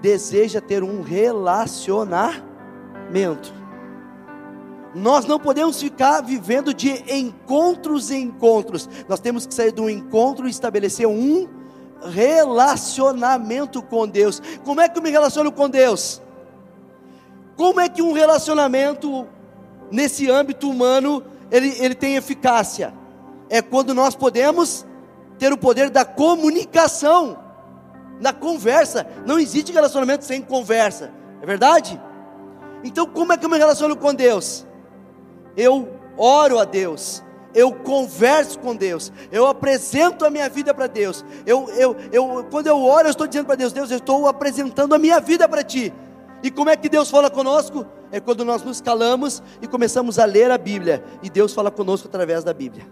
deseja 0.00 0.60
ter 0.60 0.82
um 0.82 1.02
relacionamento. 1.02 3.60
Nós 4.94 5.24
não 5.24 5.38
podemos 5.38 5.80
ficar 5.80 6.20
vivendo 6.20 6.74
de 6.74 6.90
encontros 7.12 8.10
em 8.10 8.24
encontros. 8.24 8.88
Nós 9.08 9.20
temos 9.20 9.46
que 9.46 9.54
sair 9.54 9.78
um 9.78 9.88
encontro 9.88 10.48
e 10.48 10.50
estabelecer 10.50 11.06
um 11.06 11.48
relacionamento 12.02 13.82
com 13.82 14.08
Deus. 14.08 14.42
Como 14.64 14.80
é 14.80 14.88
que 14.88 14.98
eu 14.98 15.02
me 15.02 15.10
relaciono 15.10 15.52
com 15.52 15.68
Deus? 15.68 16.20
Como 17.56 17.78
é 17.78 17.88
que 17.88 18.02
um 18.02 18.12
relacionamento 18.12 19.28
nesse 19.92 20.30
âmbito 20.30 20.68
humano 20.68 21.22
ele, 21.50 21.68
ele 21.78 21.94
tem 21.94 22.16
eficácia? 22.16 22.92
É 23.50 23.60
quando 23.60 23.92
nós 23.92 24.14
podemos 24.14 24.86
ter 25.38 25.52
o 25.52 25.58
poder 25.58 25.90
da 25.90 26.04
comunicação. 26.04 27.36
na 28.20 28.34
conversa. 28.34 29.06
Não 29.26 29.38
existe 29.38 29.72
relacionamento 29.72 30.24
sem 30.26 30.42
conversa. 30.42 31.10
É 31.42 31.46
verdade? 31.46 31.98
Então, 32.84 33.06
como 33.06 33.32
é 33.32 33.36
que 33.36 33.44
eu 33.44 33.50
me 33.50 33.58
relaciono 33.58 33.96
com 33.96 34.14
Deus? 34.14 34.66
Eu 35.56 35.88
oro 36.16 36.58
a 36.58 36.64
Deus, 36.64 37.22
eu 37.54 37.72
converso 37.72 38.58
com 38.58 38.76
Deus, 38.76 39.10
eu 39.32 39.46
apresento 39.46 40.24
a 40.24 40.30
minha 40.30 40.48
vida 40.48 40.72
para 40.72 40.86
Deus. 40.86 41.24
Eu, 41.46 41.68
eu, 41.70 41.96
eu, 42.12 42.46
quando 42.50 42.66
eu 42.66 42.82
oro, 42.82 43.06
eu 43.06 43.10
estou 43.10 43.26
dizendo 43.26 43.46
para 43.46 43.56
Deus: 43.56 43.72
Deus, 43.72 43.90
eu 43.90 43.96
estou 43.96 44.28
apresentando 44.28 44.94
a 44.94 44.98
minha 44.98 45.18
vida 45.18 45.48
para 45.48 45.62
Ti. 45.62 45.92
E 46.42 46.50
como 46.50 46.70
é 46.70 46.76
que 46.76 46.88
Deus 46.88 47.10
fala 47.10 47.30
conosco? 47.30 47.84
É 48.12 48.20
quando 48.20 48.44
nós 48.44 48.62
nos 48.62 48.80
calamos 48.80 49.42
e 49.60 49.66
começamos 49.66 50.18
a 50.18 50.24
ler 50.24 50.50
a 50.50 50.58
Bíblia, 50.58 51.02
e 51.22 51.30
Deus 51.30 51.52
fala 51.52 51.70
conosco 51.70 52.08
através 52.08 52.44
da 52.44 52.52
Bíblia. 52.52 52.86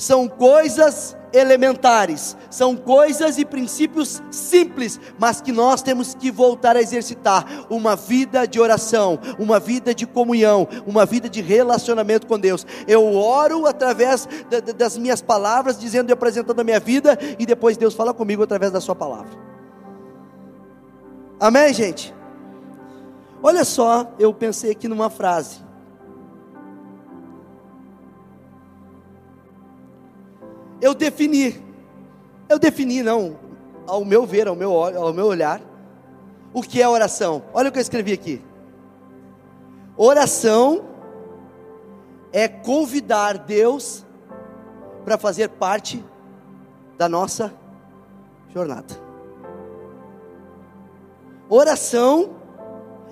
São 0.00 0.26
coisas 0.26 1.14
elementares, 1.30 2.34
são 2.48 2.74
coisas 2.74 3.36
e 3.36 3.44
princípios 3.44 4.22
simples, 4.30 4.98
mas 5.18 5.42
que 5.42 5.52
nós 5.52 5.82
temos 5.82 6.14
que 6.14 6.30
voltar 6.30 6.74
a 6.74 6.80
exercitar 6.80 7.44
uma 7.68 7.94
vida 7.94 8.48
de 8.48 8.58
oração, 8.58 9.18
uma 9.38 9.60
vida 9.60 9.94
de 9.94 10.06
comunhão, 10.06 10.66
uma 10.86 11.04
vida 11.04 11.28
de 11.28 11.42
relacionamento 11.42 12.26
com 12.26 12.38
Deus. 12.38 12.66
Eu 12.88 13.14
oro 13.14 13.66
através 13.66 14.26
das 14.74 14.96
minhas 14.96 15.20
palavras, 15.20 15.78
dizendo 15.78 16.08
e 16.08 16.14
apresentando 16.14 16.60
a 16.60 16.64
minha 16.64 16.80
vida, 16.80 17.18
e 17.38 17.44
depois 17.44 17.76
Deus 17.76 17.92
fala 17.92 18.14
comigo 18.14 18.42
através 18.42 18.72
da 18.72 18.80
Sua 18.80 18.94
palavra. 18.94 19.38
Amém, 21.38 21.74
gente? 21.74 22.14
Olha 23.42 23.66
só, 23.66 24.10
eu 24.18 24.32
pensei 24.32 24.70
aqui 24.70 24.88
numa 24.88 25.10
frase. 25.10 25.69
Eu 30.80 30.94
defini, 30.94 31.62
eu 32.48 32.58
defini, 32.58 33.02
não, 33.02 33.38
ao 33.86 34.04
meu 34.04 34.24
ver, 34.24 34.48
ao 34.48 34.56
meu, 34.56 34.72
ao 34.72 35.12
meu 35.12 35.26
olhar, 35.26 35.60
o 36.52 36.62
que 36.62 36.80
é 36.80 36.88
oração. 36.88 37.42
Olha 37.52 37.68
o 37.68 37.72
que 37.72 37.78
eu 37.78 37.82
escrevi 37.82 38.12
aqui. 38.12 38.42
Oração 39.96 40.84
é 42.32 42.48
convidar 42.48 43.38
Deus 43.38 44.04
para 45.04 45.18
fazer 45.18 45.48
parte 45.48 46.04
da 46.96 47.08
nossa 47.08 47.52
jornada. 48.52 48.94
Oração 51.48 52.30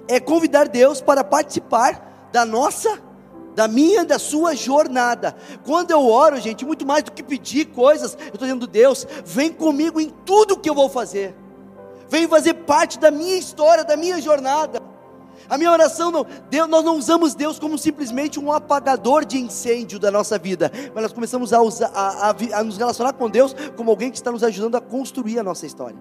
é 0.06 0.18
convidar 0.18 0.68
Deus 0.68 1.00
para 1.00 1.22
participar 1.22 2.28
da 2.32 2.44
nossa 2.44 2.88
jornada 2.88 3.07
da 3.58 3.66
minha 3.66 4.04
da 4.04 4.20
sua 4.20 4.54
jornada. 4.54 5.34
Quando 5.64 5.90
eu 5.90 6.06
oro, 6.06 6.40
gente, 6.40 6.64
muito 6.64 6.86
mais 6.86 7.02
do 7.02 7.10
que 7.10 7.24
pedir 7.24 7.64
coisas, 7.64 8.14
eu 8.14 8.26
estou 8.26 8.46
dizendo, 8.46 8.68
Deus, 8.68 9.04
vem 9.24 9.52
comigo 9.52 10.00
em 10.00 10.10
tudo 10.24 10.56
que 10.56 10.70
eu 10.70 10.76
vou 10.76 10.88
fazer, 10.88 11.34
vem 12.08 12.28
fazer 12.28 12.54
parte 12.54 13.00
da 13.00 13.10
minha 13.10 13.36
história, 13.36 13.82
da 13.82 13.96
minha 13.96 14.22
jornada. 14.22 14.80
A 15.48 15.58
minha 15.58 15.72
oração, 15.72 16.12
não, 16.12 16.24
Deus, 16.48 16.68
nós 16.68 16.84
não 16.84 16.96
usamos 16.96 17.34
Deus 17.34 17.58
como 17.58 17.76
simplesmente 17.76 18.38
um 18.38 18.52
apagador 18.52 19.24
de 19.24 19.38
incêndio 19.38 19.98
da 19.98 20.10
nossa 20.10 20.38
vida, 20.38 20.70
mas 20.94 21.02
nós 21.02 21.12
começamos 21.12 21.52
a, 21.52 21.60
usar, 21.60 21.90
a, 21.92 22.30
a, 22.30 22.60
a 22.60 22.62
nos 22.62 22.78
relacionar 22.78 23.14
com 23.14 23.28
Deus 23.28 23.56
como 23.76 23.90
alguém 23.90 24.12
que 24.12 24.18
está 24.18 24.30
nos 24.30 24.44
ajudando 24.44 24.76
a 24.76 24.80
construir 24.80 25.36
a 25.40 25.42
nossa 25.42 25.66
história. 25.66 25.98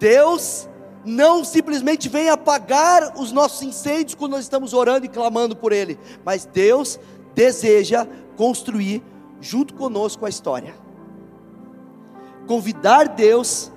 Deus 0.00 0.68
não 1.06 1.44
simplesmente 1.44 2.08
vem 2.08 2.28
apagar 2.28 3.14
os 3.16 3.30
nossos 3.30 3.62
incêndios 3.62 4.16
quando 4.16 4.32
nós 4.32 4.42
estamos 4.42 4.74
orando 4.74 5.06
e 5.06 5.08
clamando 5.08 5.54
por 5.54 5.72
Ele, 5.72 5.98
mas 6.24 6.44
Deus 6.44 6.98
deseja 7.32 8.06
construir 8.36 9.02
junto 9.40 9.74
conosco 9.74 10.26
a 10.26 10.28
história. 10.28 10.74
Convidar 12.48 13.08
Deus 13.08 13.70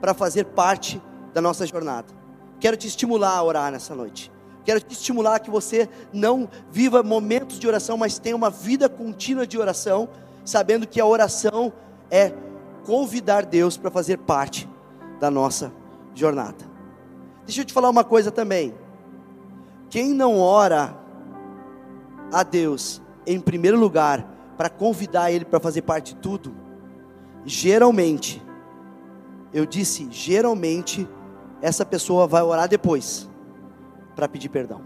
para 0.00 0.12
fazer 0.12 0.46
parte 0.46 1.00
da 1.32 1.40
nossa 1.40 1.64
jornada. 1.64 2.12
Quero 2.58 2.76
te 2.76 2.88
estimular 2.88 3.36
a 3.36 3.42
orar 3.42 3.70
nessa 3.70 3.94
noite. 3.94 4.32
Quero 4.64 4.80
te 4.80 4.94
estimular 4.94 5.38
que 5.40 5.50
você 5.50 5.88
não 6.12 6.48
viva 6.70 7.02
momentos 7.02 7.58
de 7.58 7.68
oração, 7.68 7.96
mas 7.96 8.18
tenha 8.18 8.34
uma 8.34 8.50
vida 8.50 8.88
contínua 8.88 9.46
de 9.46 9.58
oração, 9.58 10.08
sabendo 10.44 10.86
que 10.86 11.00
a 11.00 11.06
oração 11.06 11.72
é 12.10 12.32
convidar 12.84 13.44
Deus 13.44 13.76
para 13.76 13.90
fazer 13.90 14.18
parte 14.18 14.68
da 15.20 15.30
nossa 15.30 15.72
jornada. 16.14 16.73
Deixa 17.44 17.60
eu 17.60 17.64
te 17.64 17.72
falar 17.72 17.90
uma 17.90 18.04
coisa 18.04 18.30
também. 18.30 18.74
Quem 19.90 20.12
não 20.12 20.38
ora 20.38 20.96
a 22.32 22.42
Deus 22.42 23.02
em 23.26 23.40
primeiro 23.40 23.78
lugar 23.78 24.26
para 24.56 24.68
convidar 24.68 25.30
Ele 25.30 25.44
para 25.44 25.60
fazer 25.60 25.82
parte 25.82 26.14
de 26.14 26.20
tudo, 26.20 26.54
geralmente, 27.44 28.42
eu 29.52 29.66
disse, 29.66 30.08
geralmente, 30.10 31.08
essa 31.60 31.84
pessoa 31.84 32.26
vai 32.26 32.42
orar 32.42 32.68
depois 32.68 33.28
para 34.14 34.28
pedir 34.28 34.48
perdão. 34.48 34.80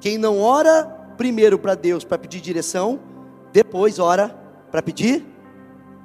Quem 0.00 0.18
não 0.18 0.40
ora 0.40 0.84
primeiro 1.16 1.58
para 1.58 1.74
Deus 1.74 2.04
para 2.04 2.18
pedir 2.18 2.40
direção, 2.40 3.00
depois 3.52 3.98
ora 3.98 4.28
para 4.70 4.82
pedir 4.82 5.24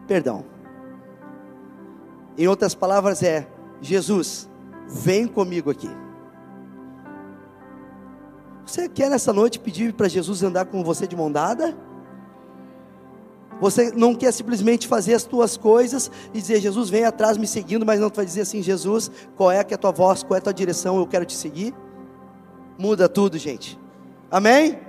perdão. 0.07 0.45
Em 2.37 2.47
outras 2.47 2.73
palavras, 2.73 3.21
é: 3.21 3.47
Jesus, 3.81 4.49
vem 4.91 5.27
comigo 5.27 5.71
aqui. 5.71 5.89
Você 8.65 8.87
quer 8.87 9.09
nessa 9.09 9.33
noite 9.33 9.59
pedir 9.59 9.93
para 9.93 10.07
Jesus 10.07 10.43
andar 10.43 10.65
com 10.65 10.83
você 10.83 11.07
de 11.07 11.15
mão 11.15 11.31
dada? 11.31 11.75
Você 13.59 13.91
não 13.91 14.15
quer 14.15 14.31
simplesmente 14.31 14.87
fazer 14.87 15.13
as 15.13 15.23
tuas 15.23 15.55
coisas 15.55 16.09
e 16.33 16.39
dizer, 16.39 16.59
Jesus, 16.59 16.89
vem 16.89 17.05
atrás 17.05 17.37
me 17.37 17.45
seguindo, 17.45 17.85
mas 17.85 17.99
não 17.99 18.09
vai 18.09 18.25
dizer 18.25 18.41
assim, 18.41 18.61
Jesus, 18.61 19.11
qual 19.35 19.51
é 19.51 19.63
que 19.63 19.73
é 19.73 19.75
a 19.75 19.77
tua 19.77 19.91
voz, 19.91 20.23
qual 20.23 20.35
é 20.35 20.39
a 20.39 20.41
tua 20.41 20.53
direção, 20.53 20.97
eu 20.97 21.05
quero 21.05 21.25
te 21.25 21.35
seguir? 21.35 21.73
Muda 22.77 23.07
tudo, 23.07 23.37
gente. 23.37 23.79
Amém? 24.31 24.79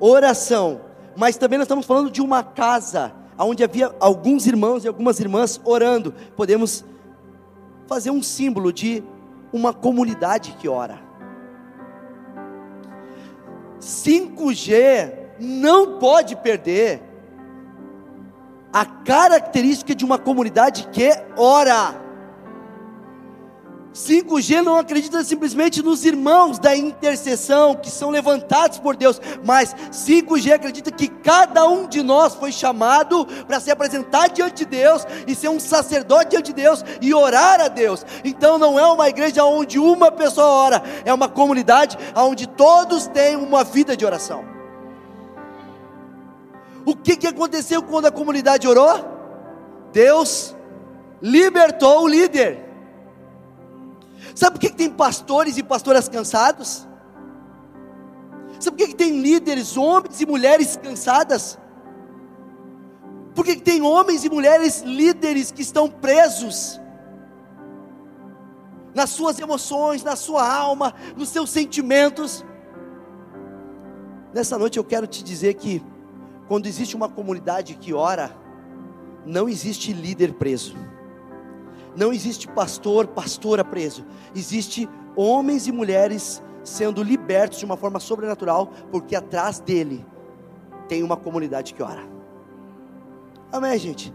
Oração. 0.00 0.80
Mas 1.16 1.36
também 1.36 1.58
nós 1.58 1.66
estamos 1.66 1.86
falando 1.86 2.10
de 2.10 2.20
uma 2.20 2.42
casa 2.42 3.12
onde 3.38 3.62
havia 3.62 3.94
alguns 4.00 4.46
irmãos 4.46 4.84
e 4.84 4.88
algumas 4.88 5.20
irmãs 5.20 5.60
orando. 5.64 6.12
Podemos 6.36 6.84
fazer 7.90 8.12
um 8.12 8.22
símbolo 8.22 8.72
de 8.72 9.02
uma 9.52 9.74
comunidade 9.74 10.52
que 10.60 10.68
ora. 10.68 11.00
5G 13.80 15.12
não 15.40 15.98
pode 15.98 16.36
perder 16.36 17.02
a 18.72 18.86
característica 18.86 19.92
de 19.92 20.04
uma 20.04 20.20
comunidade 20.20 20.86
que 20.92 21.10
ora. 21.36 22.00
5G 23.92 24.62
não 24.62 24.76
acredita 24.76 25.24
simplesmente 25.24 25.82
nos 25.82 26.04
irmãos 26.04 26.60
da 26.60 26.76
intercessão 26.76 27.74
que 27.74 27.90
são 27.90 28.10
levantados 28.10 28.78
por 28.78 28.94
Deus, 28.94 29.20
mas 29.44 29.74
5G 29.90 30.52
acredita 30.52 30.92
que 30.92 31.08
cada 31.08 31.66
um 31.66 31.88
de 31.88 32.00
nós 32.00 32.34
foi 32.34 32.52
chamado 32.52 33.26
para 33.46 33.58
se 33.58 33.70
apresentar 33.70 34.28
diante 34.28 34.64
de 34.64 34.66
Deus 34.66 35.04
e 35.26 35.34
ser 35.34 35.48
um 35.48 35.58
sacerdote 35.58 36.30
diante 36.30 36.52
de 36.52 36.62
Deus 36.62 36.84
e 37.00 37.12
orar 37.12 37.60
a 37.60 37.66
Deus. 37.66 38.06
Então 38.24 38.58
não 38.58 38.78
é 38.78 38.86
uma 38.86 39.08
igreja 39.08 39.44
onde 39.44 39.78
uma 39.78 40.12
pessoa 40.12 40.46
ora, 40.46 40.82
é 41.04 41.12
uma 41.12 41.28
comunidade 41.28 41.98
onde 42.14 42.46
todos 42.46 43.08
têm 43.08 43.34
uma 43.34 43.64
vida 43.64 43.96
de 43.96 44.06
oração. 44.06 44.44
O 46.86 46.94
que, 46.94 47.16
que 47.16 47.26
aconteceu 47.26 47.82
quando 47.82 48.06
a 48.06 48.12
comunidade 48.12 48.68
orou? 48.68 49.04
Deus 49.92 50.54
libertou 51.20 52.04
o 52.04 52.08
líder. 52.08 52.69
Sabe 54.40 54.52
por 54.52 54.60
que, 54.60 54.70
tem 54.70 54.88
pastores 54.88 55.58
e 55.58 55.62
pastoras 55.62 56.08
cansados? 56.08 56.88
Sabe 58.58 58.74
por 58.74 58.88
que, 58.88 58.94
tem 58.94 59.20
líderes, 59.20 59.76
homens 59.76 60.18
e 60.18 60.24
mulheres 60.24 60.78
cansadas? 60.82 61.58
Por 63.34 63.44
que, 63.44 63.54
tem 63.56 63.82
homens 63.82 64.24
e 64.24 64.30
mulheres 64.30 64.80
líderes 64.80 65.52
que 65.52 65.60
estão 65.60 65.90
presos 65.90 66.80
nas 68.94 69.10
suas 69.10 69.38
emoções, 69.38 70.02
na 70.02 70.16
sua 70.16 70.50
alma, 70.50 70.94
nos 71.14 71.28
seus 71.28 71.50
sentimentos? 71.50 72.42
Nessa 74.32 74.56
noite 74.56 74.78
eu 74.78 74.84
quero 74.84 75.06
te 75.06 75.22
dizer 75.22 75.52
que, 75.52 75.84
quando 76.48 76.64
existe 76.64 76.96
uma 76.96 77.10
comunidade 77.10 77.74
que 77.74 77.92
ora, 77.92 78.34
não 79.26 79.50
existe 79.50 79.92
líder 79.92 80.32
preso. 80.32 80.74
Não 81.96 82.12
existe 82.12 82.46
pastor, 82.48 83.06
pastora 83.08 83.64
preso. 83.64 84.04
Existe 84.34 84.88
homens 85.16 85.66
e 85.66 85.72
mulheres 85.72 86.42
sendo 86.62 87.02
libertos 87.02 87.58
de 87.58 87.64
uma 87.64 87.76
forma 87.76 87.98
sobrenatural, 87.98 88.70
porque 88.90 89.16
atrás 89.16 89.58
dele 89.58 90.04
tem 90.88 91.02
uma 91.02 91.16
comunidade 91.16 91.74
que 91.74 91.82
ora. 91.82 92.02
Amém, 93.52 93.78
gente? 93.78 94.12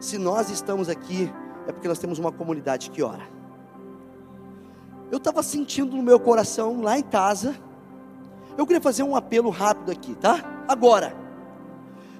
Se 0.00 0.18
nós 0.18 0.50
estamos 0.50 0.88
aqui, 0.88 1.32
é 1.66 1.72
porque 1.72 1.88
nós 1.88 1.98
temos 1.98 2.18
uma 2.18 2.32
comunidade 2.32 2.90
que 2.90 3.02
ora. 3.02 3.22
Eu 5.10 5.18
estava 5.18 5.42
sentindo 5.42 5.96
no 5.96 6.02
meu 6.02 6.18
coração, 6.18 6.80
lá 6.80 6.98
em 6.98 7.02
casa, 7.02 7.54
eu 8.56 8.66
queria 8.66 8.80
fazer 8.80 9.02
um 9.02 9.14
apelo 9.14 9.50
rápido 9.50 9.92
aqui, 9.92 10.14
tá? 10.14 10.64
Agora, 10.66 11.14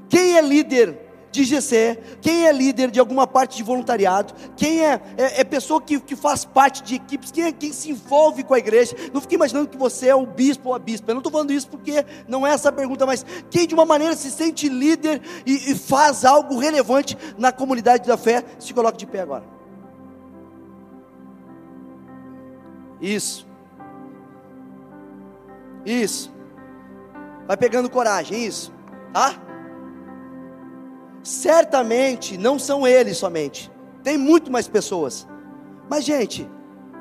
quem 0.09 0.37
é 0.37 0.43
líder 0.43 1.12
de 1.33 1.45
GC, 1.45 1.99
quem 2.21 2.47
é 2.47 2.53
líder 2.53 2.90
de 2.90 3.01
alguma 3.01 3.27
parte 3.27 3.57
de 3.57 3.62
voluntariado, 3.62 4.35
quem 4.55 4.85
é, 4.85 5.01
é, 5.16 5.40
é 5.40 5.45
pessoa 5.45 5.81
que, 5.81 5.99
que 5.99 6.14
faz 6.14 6.45
parte 6.45 6.83
de 6.83 6.97
equipes, 6.97 7.33
quem 7.33 7.45
é 7.45 7.53
quem 7.53 7.73
se 7.73 7.90
envolve 7.90 8.45
com 8.45 8.53
a 8.53 8.59
igreja. 8.59 8.95
Não 9.12 9.21
fique 9.21 9.35
imaginando 9.35 9.68
que 9.68 9.79
você 9.79 10.09
é 10.09 10.14
o 10.14 10.27
bispo 10.27 10.68
ou 10.68 10.75
a 10.75 10.79
bispa. 10.79 11.11
Eu 11.11 11.14
não 11.14 11.21
estou 11.21 11.33
falando 11.33 11.51
isso 11.51 11.68
porque 11.68 12.05
não 12.29 12.47
é 12.47 12.53
essa 12.53 12.68
a 12.68 12.73
pergunta, 12.73 13.07
mas 13.07 13.25
quem 13.51 13.66
de 13.66 13.75
uma 13.75 13.87
maneira 13.87 14.14
se 14.14 14.31
sente 14.31 14.68
líder 14.68 15.23
e, 15.47 15.73
e 15.73 15.75
faz 15.75 16.25
algo 16.25 16.59
relevante 16.59 17.16
na 17.38 17.51
comunidade 17.51 18.07
da 18.07 18.18
fé, 18.18 18.45
se 18.59 18.75
coloque 18.75 18.99
de 18.99 19.07
pé 19.07 19.21
agora. 19.21 19.45
Isso. 23.01 23.47
Isso. 25.85 26.31
Vai 27.47 27.57
pegando 27.57 27.88
coragem, 27.88 28.45
isso. 28.45 28.73
Tá? 29.12 29.52
Certamente 31.23 32.37
não 32.37 32.59
são 32.59 32.87
eles 32.87 33.17
somente, 33.17 33.71
tem 34.03 34.19
muito 34.19 34.51
mais 34.51 34.69
pessoas. 34.69 35.27
Mas, 35.89 36.05
gente, 36.05 36.49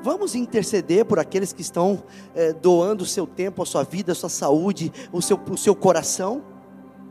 vamos 0.02 0.34
interceder 0.34 1.04
por 1.04 1.18
aqueles 1.18 1.52
que 1.52 1.62
estão 1.62 2.02
é, 2.34 2.52
doando 2.52 3.04
o 3.04 3.06
seu 3.06 3.26
tempo, 3.26 3.62
a 3.62 3.66
sua 3.66 3.84
vida, 3.84 4.12
a 4.12 4.14
sua 4.14 4.28
saúde, 4.28 4.92
o 5.12 5.22
seu, 5.22 5.40
o 5.50 5.56
seu 5.56 5.74
coração. 5.74 6.42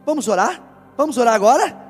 Vamos 0.05 0.27
orar? 0.27 0.93
Vamos 0.97 1.17
orar 1.17 1.33
agora? 1.33 1.80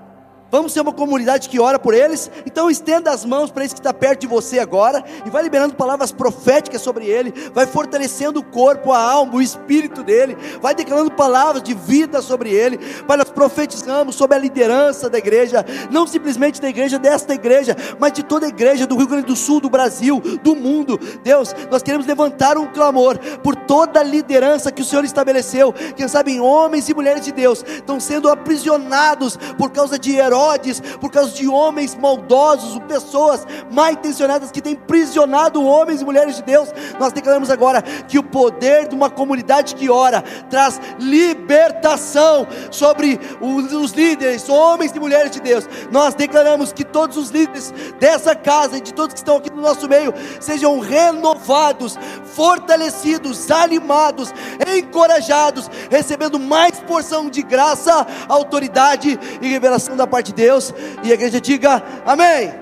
Vamos 0.52 0.74
ser 0.74 0.82
uma 0.82 0.92
comunidade 0.92 1.48
que 1.48 1.62
ora 1.62 1.80
por 1.80 1.94
eles. 1.94 2.30
Então 2.46 2.70
estenda 2.70 3.10
as 3.10 3.24
mãos 3.24 3.50
para 3.50 3.64
esse 3.64 3.74
que 3.74 3.80
está 3.80 3.94
perto 3.94 4.22
de 4.22 4.28
você 4.28 4.60
agora 4.60 5.02
e 5.26 5.30
vai 5.30 5.42
liberando 5.42 5.76
palavras 5.76 6.12
proféticas 6.12 6.82
sobre 6.82 7.06
ele, 7.06 7.34
vai 7.54 7.66
fortalecendo 7.66 8.42
o 8.42 8.44
corpo, 8.44 8.92
a 8.92 9.00
alma, 9.00 9.36
o 9.36 9.42
espírito 9.42 10.04
dele, 10.04 10.36
vai 10.62 10.76
declarando 10.76 11.10
palavras 11.12 11.64
de 11.64 11.74
vida 11.74 12.22
sobre 12.22 12.50
ele. 12.50 12.78
Pai, 13.08 13.16
nós 13.16 13.30
profetizamos 13.30 14.16
sobre 14.16 14.36
a 14.36 14.40
liderança 14.40 15.10
da 15.10 15.18
igreja, 15.18 15.66
não 15.90 16.06
simplesmente 16.06 16.60
da 16.60 16.68
igreja 16.68 17.00
desta 17.00 17.34
igreja, 17.34 17.74
mas 17.98 18.12
de 18.12 18.22
toda 18.22 18.46
a 18.46 18.50
igreja 18.50 18.86
do 18.86 18.98
Rio 18.98 19.08
Grande 19.08 19.28
do 19.28 19.38
Sul, 19.38 19.62
do 19.62 19.70
Brasil, 19.70 20.20
do 20.44 20.54
mundo. 20.54 21.00
Deus, 21.24 21.56
nós 21.72 21.82
queremos 21.82 22.06
levantar 22.06 22.58
um 22.58 22.68
clamor 22.68 23.18
por 23.42 23.56
toda 23.56 24.02
a 24.02 24.04
liderança 24.04 24.70
que 24.70 24.82
o 24.82 24.86
Senhor 24.86 25.06
estabeleceu. 25.06 25.72
Quem 25.96 26.10
sabe 26.10 26.42
homens 26.42 26.90
e 26.90 26.94
mulheres 26.94 27.24
de 27.24 27.32
Deus 27.32 27.64
estão 27.66 28.02
sendo 28.02 28.30
aprisionados 28.30 29.38
por 29.58 29.72
causa 29.72 29.98
de 29.98 30.18
heróis 30.18 30.41
Herodes, 30.42 30.82
por 31.00 31.12
causa 31.12 31.32
de 31.32 31.48
homens 31.48 31.96
maldosos, 31.96 32.80
pessoas 32.88 33.46
mal 33.72 33.92
intencionadas 33.92 34.52
que 34.52 34.62
têm 34.62 34.76
prisionado 34.76 35.64
homens 35.64 36.02
e 36.02 36.06
mulheres 36.06 36.36
de 36.36 36.44
Deus. 36.44 36.70
Nós 37.00 37.14
declaramos 37.14 37.50
agora 37.50 37.82
que 37.82 38.18
o 38.18 38.24
poder 38.24 38.88
de 38.88 38.96
uma 38.96 39.10
comunidade 39.10 39.76
que 39.76 39.90
ora 39.90 40.24
traz 40.50 40.80
libertação 41.00 42.48
sobre 42.72 43.20
os 43.40 43.92
líderes, 43.92 44.50
homens 44.50 44.92
e 44.96 45.00
mulheres 45.00 45.32
de 45.32 45.40
Deus. 45.40 45.68
Nós 45.92 46.16
declaramos 46.16 46.74
que 46.74 46.84
todos 46.84 47.18
os 47.18 47.30
líderes 47.30 47.74
dessa 48.00 48.36
casa 48.36 48.78
e 48.78 48.82
de 48.82 48.94
todos 48.94 49.14
que 49.14 49.20
estão 49.20 49.38
aqui 49.38 49.52
no 49.52 49.62
nosso 49.62 49.88
meio 49.88 50.14
sejam 50.40 50.80
renovados, 50.80 51.98
fortalecidos, 52.34 53.52
animados, 53.52 54.34
encorajados, 54.76 55.70
recebendo 55.90 56.40
mais 56.40 56.80
porção 56.80 57.30
de 57.30 57.42
graça, 57.42 58.06
autoridade 58.28 59.20
e 59.42 59.48
revelação 59.48 59.96
da 59.96 60.08
parte 60.08 60.31
de 60.32 60.34
Deus. 60.34 60.74
E 61.04 61.12
a 61.12 61.14
igreja 61.14 61.40
diga 61.40 61.84
amém. 62.06 62.54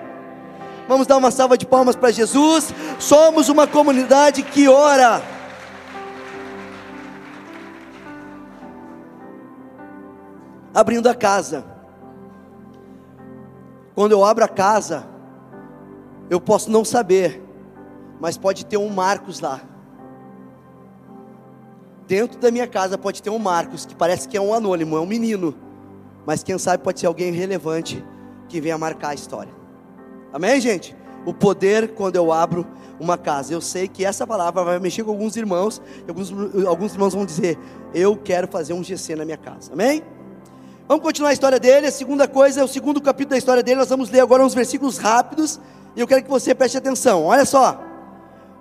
Vamos 0.87 1.05
dar 1.05 1.17
uma 1.17 1.31
salva 1.31 1.57
de 1.57 1.65
palmas 1.65 1.95
para 1.95 2.11
Jesus. 2.11 2.73
Somos 2.97 3.47
uma 3.47 3.67
comunidade 3.67 4.41
que 4.41 4.67
ora. 4.67 5.21
Abrindo 10.73 11.07
a 11.07 11.15
casa. 11.15 11.63
Quando 13.93 14.13
eu 14.13 14.23
abro 14.23 14.43
a 14.43 14.47
casa, 14.47 15.05
eu 16.29 16.39
posso 16.39 16.71
não 16.71 16.85
saber, 16.85 17.43
mas 18.19 18.37
pode 18.37 18.65
ter 18.65 18.77
um 18.77 18.89
Marcos 18.89 19.41
lá. 19.41 19.61
Dentro 22.07 22.39
da 22.39 22.49
minha 22.49 22.65
casa 22.65 22.97
pode 22.97 23.21
ter 23.21 23.29
um 23.29 23.37
Marcos, 23.37 23.85
que 23.85 23.93
parece 23.93 24.27
que 24.27 24.37
é 24.37 24.41
um 24.41 24.53
anônimo, 24.53 24.97
é 24.97 25.01
um 25.01 25.05
menino 25.05 25.68
mas 26.25 26.43
quem 26.43 26.57
sabe 26.57 26.83
pode 26.83 26.99
ser 26.99 27.07
alguém 27.07 27.31
relevante 27.31 28.03
que 28.47 28.59
venha 28.59 28.77
marcar 28.77 29.09
a 29.09 29.13
história. 29.13 29.53
Amém, 30.33 30.59
gente? 30.59 30.95
O 31.25 31.33
poder 31.33 31.89
quando 31.89 32.15
eu 32.15 32.31
abro 32.31 32.65
uma 32.99 33.17
casa. 33.17 33.53
Eu 33.53 33.61
sei 33.61 33.87
que 33.87 34.05
essa 34.05 34.27
palavra 34.27 34.63
vai 34.63 34.79
mexer 34.79 35.03
com 35.03 35.11
alguns 35.11 35.35
irmãos, 35.35 35.81
alguns, 36.07 36.33
alguns 36.67 36.93
irmãos 36.93 37.13
vão 37.13 37.25
dizer: 37.25 37.57
Eu 37.93 38.15
quero 38.15 38.47
fazer 38.47 38.73
um 38.73 38.83
GC 38.83 39.15
na 39.15 39.25
minha 39.25 39.37
casa. 39.37 39.73
Amém? 39.73 40.03
Vamos 40.87 41.03
continuar 41.03 41.29
a 41.29 41.33
história 41.33 41.59
dele. 41.59 41.87
A 41.87 41.91
segunda 41.91 42.27
coisa 42.27 42.61
é 42.61 42.63
o 42.63 42.67
segundo 42.67 42.99
capítulo 42.99 43.31
da 43.31 43.37
história 43.37 43.61
dele. 43.61 43.77
Nós 43.77 43.89
vamos 43.89 44.09
ler 44.09 44.21
agora 44.21 44.43
uns 44.43 44.53
versículos 44.53 44.97
rápidos. 44.97 45.59
E 45.95 45.99
eu 45.99 46.07
quero 46.07 46.23
que 46.23 46.29
você 46.29 46.53
preste 46.55 46.77
atenção. 46.77 47.25
Olha 47.25 47.45
só. 47.45 47.79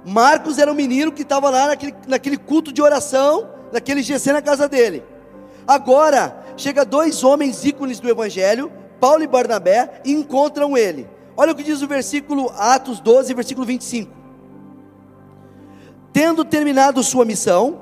Marcos 0.05 0.59
era 0.59 0.71
um 0.71 0.75
menino 0.75 1.11
que 1.11 1.23
estava 1.23 1.51
lá 1.51 1.69
naquele, 1.69 1.95
naquele 2.07 2.37
culto 2.37 2.73
de 2.73 2.81
oração, 2.81 3.49
naquele 3.73 4.03
GC 4.03 4.33
na 4.33 4.43
casa 4.43 4.69
dele. 4.69 5.03
Agora, 5.67 6.38
chega 6.59 6.85
dois 6.85 7.23
homens 7.25 7.65
ícones 7.65 8.01
do 8.01 8.09
Evangelho, 8.09 8.71
Paulo 9.01 9.23
e 9.23 9.27
Barnabé, 9.27 10.03
e 10.05 10.13
encontram 10.13 10.77
ele. 10.77 11.09
Olha 11.37 11.53
o 11.53 11.55
que 11.55 11.63
diz 11.63 11.81
o 11.83 11.89
versículo 11.89 12.53
Atos 12.57 13.01
12, 13.01 13.33
versículo 13.33 13.65
25. 13.65 14.13
Tendo 16.13 16.45
terminado 16.45 17.03
sua 17.03 17.25
missão, 17.25 17.81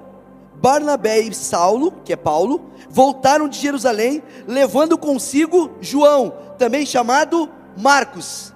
Barnabé 0.57 1.21
e 1.21 1.35
Saulo, 1.35 1.93
que 2.05 2.13
é 2.13 2.17
Paulo, 2.17 2.71
voltaram 2.91 3.49
de 3.49 3.59
Jerusalém, 3.59 4.23
levando 4.47 4.99
consigo 4.99 5.71
João, 5.81 6.35
também 6.59 6.85
chamado 6.85 7.49
Marcos. 7.79 8.53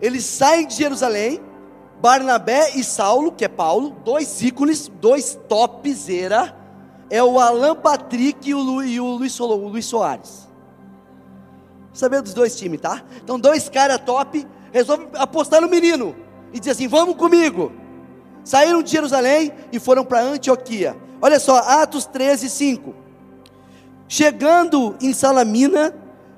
Eles 0.00 0.24
saem 0.24 0.66
de 0.66 0.74
Jerusalém, 0.74 1.40
Barnabé 2.00 2.70
e 2.76 2.84
Saulo, 2.84 3.32
que 3.32 3.44
é 3.44 3.48
Paulo, 3.48 3.96
dois 4.04 4.42
ícones, 4.42 4.90
dois 5.00 5.38
topzera, 5.48 6.56
é 7.10 7.22
o 7.22 7.38
Alan 7.38 7.74
Patrick 7.74 8.48
e 8.48 8.54
o, 8.54 8.58
Lu, 8.58 8.84
e 8.84 9.00
o, 9.00 9.06
Luiz, 9.06 9.38
o 9.40 9.46
Luiz 9.46 9.86
Soares. 9.86 10.48
Sabendo 11.92 12.24
dos 12.24 12.34
dois 12.34 12.56
times, 12.56 12.80
tá? 12.80 13.02
Então, 13.22 13.40
dois 13.40 13.68
caras 13.68 13.98
top 14.04 14.46
resolvem 14.72 15.08
apostar 15.14 15.60
no 15.60 15.68
menino 15.68 16.14
e 16.52 16.58
dizer 16.58 16.72
assim: 16.72 16.86
vamos 16.86 17.16
comigo. 17.16 17.72
Saíram 18.44 18.82
de 18.82 18.90
Jerusalém 18.90 19.52
e 19.72 19.78
foram 19.78 20.04
para 20.04 20.22
Antioquia. 20.22 20.96
Olha 21.20 21.40
só, 21.40 21.58
Atos 21.58 22.06
13, 22.06 22.48
5. 22.48 22.94
Chegando 24.06 24.96
em 25.02 25.12
Salamina, 25.12 25.94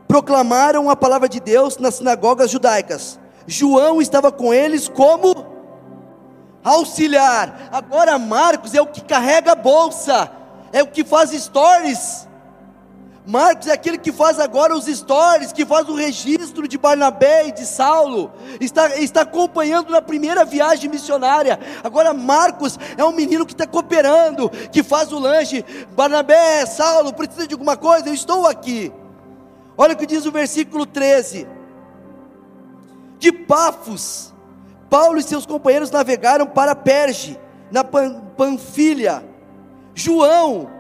proclamaram 0.09 0.91
a 0.91 0.97
palavra 0.97 1.29
de 1.29 1.39
Deus 1.39 1.77
nas 1.79 1.97
sinagogas 1.97 2.51
judaicas. 2.51 3.19
João 3.47 4.01
estava 4.01 4.33
com 4.33 4.53
eles 4.53 4.89
como 4.89 5.47
auxiliar. 6.65 7.69
Agora 7.71 8.19
Marcos 8.19 8.75
é 8.75 8.81
o 8.81 8.87
que 8.87 9.03
carrega 9.03 9.53
a 9.53 9.57
bolsa 9.57 10.40
é 10.73 10.83
o 10.83 10.87
que 10.87 11.05
faz 11.05 11.31
stories. 11.31 12.29
Marcos 13.27 13.69
é 13.69 13.73
aquele 13.73 13.99
que 13.99 14.11
faz 14.11 14.41
agora 14.41 14.75
os 14.75 14.87
stories, 14.87 15.53
que 15.53 15.67
faz 15.67 15.89
o 15.89 15.95
registro 15.95 16.67
de 16.67 16.79
Barnabé 16.79 17.49
e 17.49 17.53
de 17.53 17.67
Saulo, 17.67 18.33
está, 18.61 18.97
está 18.97 19.21
acompanhando 19.21 19.91
na 19.91 20.01
primeira 20.01 20.45
viagem 20.45 20.91
missionária. 20.91 21.61
Agora, 21.85 22.15
Marcos 22.15 22.79
é 22.97 23.05
um 23.05 23.13
menino 23.13 23.45
que 23.45 23.53
está 23.53 23.67
cooperando, 23.67 24.51
que 24.73 24.83
faz 24.83 25.13
o 25.13 25.19
lanche. 25.19 25.65
Barnabé, 25.93 26.65
Saulo, 26.67 27.13
precisa 27.13 27.47
de 27.47 27.55
alguma 27.55 27.77
coisa? 27.77 28.09
Eu 28.09 28.15
estou 28.15 28.47
aqui. 28.47 28.93
Olha 29.77 29.95
o 29.95 29.97
que 29.97 30.07
diz 30.07 30.25
o 30.25 30.33
versículo 30.33 30.87
13: 30.87 31.47
De 33.19 33.31
Pafos, 33.31 34.35
Paulo 34.89 35.19
e 35.19 35.23
seus 35.23 35.45
companheiros 35.45 35.91
navegaram 35.91 36.47
para 36.47 36.75
Perge, 36.75 37.39
na 37.71 37.85
Panfilha 37.85 39.30
João 40.01 40.71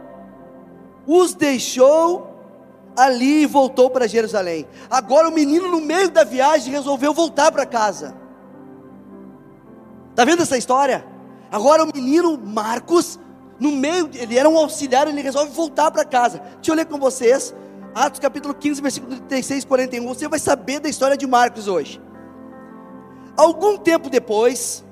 os 1.06 1.35
deixou 1.35 2.30
ali 2.96 3.42
e 3.42 3.46
voltou 3.46 3.90
para 3.90 4.06
Jerusalém. 4.06 4.66
Agora 4.90 5.28
o 5.28 5.33
menino, 5.33 5.68
no 5.68 5.80
meio 5.80 6.11
da 6.11 6.24
viagem, 6.24 6.72
resolveu 6.72 7.12
voltar 7.12 7.50
para 7.50 7.66
casa. 7.66 8.14
Está 10.11 10.24
vendo 10.24 10.42
essa 10.42 10.56
história? 10.56 11.04
Agora 11.50 11.85
o 11.85 11.90
menino 11.92 12.38
Marcos, 12.38 13.18
no 13.59 13.72
meio, 13.72 14.09
ele 14.14 14.38
era 14.38 14.48
um 14.48 14.56
auxiliar, 14.56 15.09
ele 15.09 15.20
resolve 15.20 15.50
voltar 15.52 15.90
para 15.90 16.04
casa. 16.04 16.38
Deixa 16.56 16.70
eu 16.70 16.74
ler 16.74 16.87
com 16.87 16.98
vocês, 16.98 17.54
Atos 17.94 18.20
capítulo 18.20 18.54
15, 18.54 18.80
versículo 18.80 19.16
36 19.16 19.64
e 19.64 19.66
41. 19.66 20.06
Você 20.06 20.28
vai 20.28 20.38
saber 20.38 20.80
da 20.80 20.88
história 20.88 21.16
de 21.16 21.26
Marcos 21.26 21.66
hoje. 21.66 22.00
Algum 23.37 23.76
tempo 23.76 24.09
depois, 24.11 24.85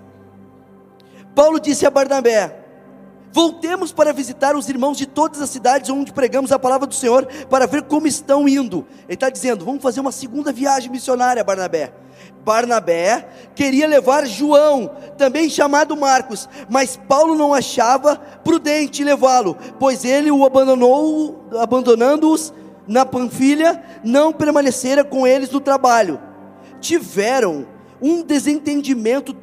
Paulo 1.34 1.60
disse 1.60 1.86
a 1.86 1.90
Barnabé: 1.90 2.57
Voltemos 3.32 3.92
para 3.92 4.12
visitar 4.12 4.56
os 4.56 4.68
irmãos 4.68 4.96
de 4.96 5.06
todas 5.06 5.40
as 5.40 5.50
cidades 5.50 5.90
onde 5.90 6.12
pregamos 6.12 6.50
a 6.50 6.58
palavra 6.58 6.86
do 6.86 6.94
Senhor, 6.94 7.26
para 7.48 7.66
ver 7.66 7.82
como 7.82 8.06
estão 8.06 8.48
indo. 8.48 8.86
Ele 9.04 9.14
está 9.14 9.30
dizendo: 9.30 9.64
vamos 9.64 9.82
fazer 9.82 10.00
uma 10.00 10.12
segunda 10.12 10.52
viagem 10.52 10.90
missionária, 10.90 11.44
Barnabé. 11.44 11.92
Barnabé 12.44 13.28
queria 13.54 13.86
levar 13.86 14.26
João, 14.26 14.90
também 15.16 15.50
chamado 15.50 15.96
Marcos, 15.96 16.48
mas 16.68 16.96
Paulo 16.96 17.34
não 17.34 17.52
achava 17.52 18.16
prudente 18.16 19.04
levá-lo, 19.04 19.56
pois 19.78 20.04
ele 20.04 20.30
o 20.30 20.44
abandonou, 20.44 21.44
abandonando-os, 21.60 22.52
na 22.86 23.04
Panfilha, 23.04 23.82
não 24.02 24.32
permaneceram 24.32 25.04
com 25.04 25.26
eles 25.26 25.50
no 25.50 25.60
trabalho. 25.60 26.18
Tiveram 26.80 27.66
um 28.00 28.22
desentendimento 28.22 29.36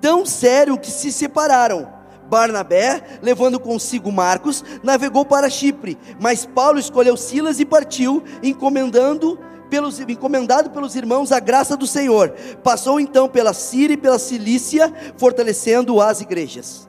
tão 0.00 0.26
sério 0.26 0.78
que 0.78 0.90
se 0.90 1.10
separaram. 1.10 1.99
Barnabé, 2.30 3.18
levando 3.20 3.58
consigo 3.58 4.12
Marcos, 4.12 4.64
navegou 4.82 5.26
para 5.26 5.50
Chipre, 5.50 5.98
mas 6.20 6.46
Paulo 6.46 6.78
escolheu 6.78 7.16
Silas 7.16 7.58
e 7.58 7.64
partiu, 7.64 8.22
encomendando 8.40 9.38
pelos, 9.68 9.98
encomendado 9.98 10.70
pelos 10.70 10.94
irmãos 10.94 11.32
a 11.32 11.40
graça 11.40 11.76
do 11.76 11.88
Senhor. 11.88 12.32
Passou 12.62 13.00
então 13.00 13.28
pela 13.28 13.52
Síria 13.52 13.94
e 13.94 13.98
pela 13.98 14.18
Cilícia, 14.18 14.94
fortalecendo 15.16 16.00
as 16.00 16.20
igrejas. 16.20 16.88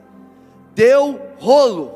Deu 0.75 1.19
rolo. 1.39 1.95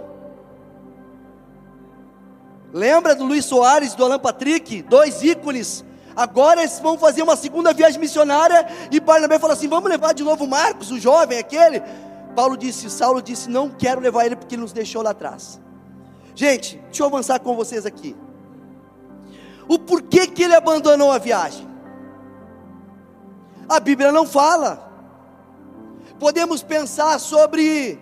Lembra 2.73 3.15
do 3.15 3.23
Luiz 3.23 3.45
Soares, 3.45 3.93
do 3.93 4.03
Alan 4.03 4.19
Patrick, 4.19 4.81
dois 4.81 5.21
ícones 5.21 5.85
Agora 6.15 6.61
eles 6.61 6.79
vão 6.79 6.97
fazer 6.97 7.23
uma 7.23 7.35
segunda 7.35 7.73
viagem 7.73 7.99
missionária 7.99 8.65
e 8.89 8.99
Barnabé 9.01 9.37
falou 9.37 9.53
assim: 9.53 9.67
vamos 9.67 9.89
levar 9.89 10.13
de 10.13 10.23
novo 10.23 10.47
Marcos, 10.47 10.89
o 10.89 10.99
jovem, 10.99 11.37
aquele. 11.37 11.83
Paulo 12.35 12.57
disse, 12.57 12.89
Saulo 12.89 13.21
disse: 13.21 13.49
não 13.49 13.69
quero 13.69 14.01
levar 14.01 14.25
ele 14.25 14.35
porque 14.35 14.55
ele 14.55 14.61
nos 14.61 14.73
deixou 14.73 15.01
lá 15.01 15.11
atrás. 15.11 15.59
Gente, 16.35 16.77
deixa 16.85 17.03
eu 17.03 17.07
avançar 17.07 17.39
com 17.39 17.55
vocês 17.55 17.85
aqui. 17.85 18.15
O 19.67 19.79
porquê 19.79 20.27
que 20.27 20.43
ele 20.43 20.53
abandonou 20.53 21.11
a 21.11 21.17
viagem? 21.17 21.67
A 23.67 23.79
Bíblia 23.79 24.11
não 24.11 24.27
fala. 24.27 24.91
Podemos 26.19 26.61
pensar 26.61 27.19
sobre 27.19 27.99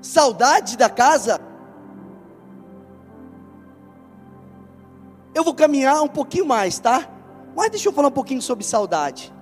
saudade 0.00 0.76
da 0.76 0.88
casa, 0.88 1.40
Eu 5.34 5.42
vou 5.42 5.54
caminhar 5.54 6.02
um 6.02 6.08
pouquinho 6.08 6.46
mais, 6.46 6.78
tá? 6.78 7.08
Mas 7.56 7.70
deixa 7.70 7.88
eu 7.88 7.92
falar 7.92 8.08
um 8.08 8.12
pouquinho 8.12 8.42
sobre 8.42 8.64
saudade. 8.64 9.32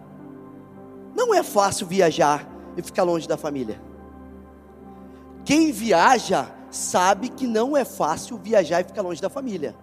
Não 1.15 1.35
é 1.35 1.43
fácil 1.43 1.87
viajar 1.87 2.47
e 2.77 2.83
ficar 2.83 3.03
longe 3.03 3.27
da 3.27 3.37
família. 3.37 3.81
Quem 5.45 5.73
viaja 5.73 6.49
sabe 6.71 7.29
que 7.29 7.47
não 7.47 7.77
é 7.77 7.85
fácil 7.85 8.39
viajar 8.39 8.81
e 8.81 8.85
ficar 8.85 9.03
longe 9.03 9.21
da 9.21 9.29
família. 9.29 9.75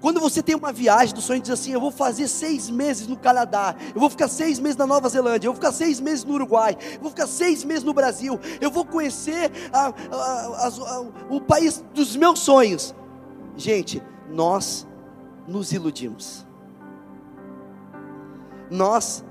Quando 0.00 0.18
você 0.18 0.42
tem 0.42 0.54
uma 0.54 0.72
viagem 0.72 1.14
do 1.14 1.20
sonho 1.20 1.42
diz 1.42 1.50
assim: 1.50 1.72
Eu 1.72 1.80
vou 1.80 1.90
fazer 1.90 2.26
seis 2.26 2.70
meses 2.70 3.06
no 3.06 3.18
Canadá, 3.18 3.76
eu 3.94 4.00
vou 4.00 4.08
ficar 4.08 4.28
seis 4.28 4.58
meses 4.58 4.76
na 4.76 4.86
Nova 4.86 5.08
Zelândia, 5.08 5.46
eu 5.46 5.52
vou 5.52 5.60
ficar 5.60 5.72
seis 5.72 6.00
meses 6.00 6.24
no 6.24 6.34
Uruguai, 6.34 6.76
eu 6.94 7.00
vou 7.00 7.10
ficar 7.10 7.26
seis 7.26 7.64
meses 7.64 7.84
no 7.84 7.92
Brasil, 7.92 8.40
eu 8.60 8.70
vou 8.70 8.84
conhecer 8.84 9.50
a, 9.72 9.88
a, 9.88 10.66
a, 10.66 11.00
o 11.28 11.40
país 11.40 11.84
dos 11.92 12.16
meus 12.16 12.38
sonhos. 12.38 12.94
Gente, 13.56 14.02
nós 14.30 14.86
nos 15.46 15.72
iludimos. 15.72 16.46
Nós 18.70 19.22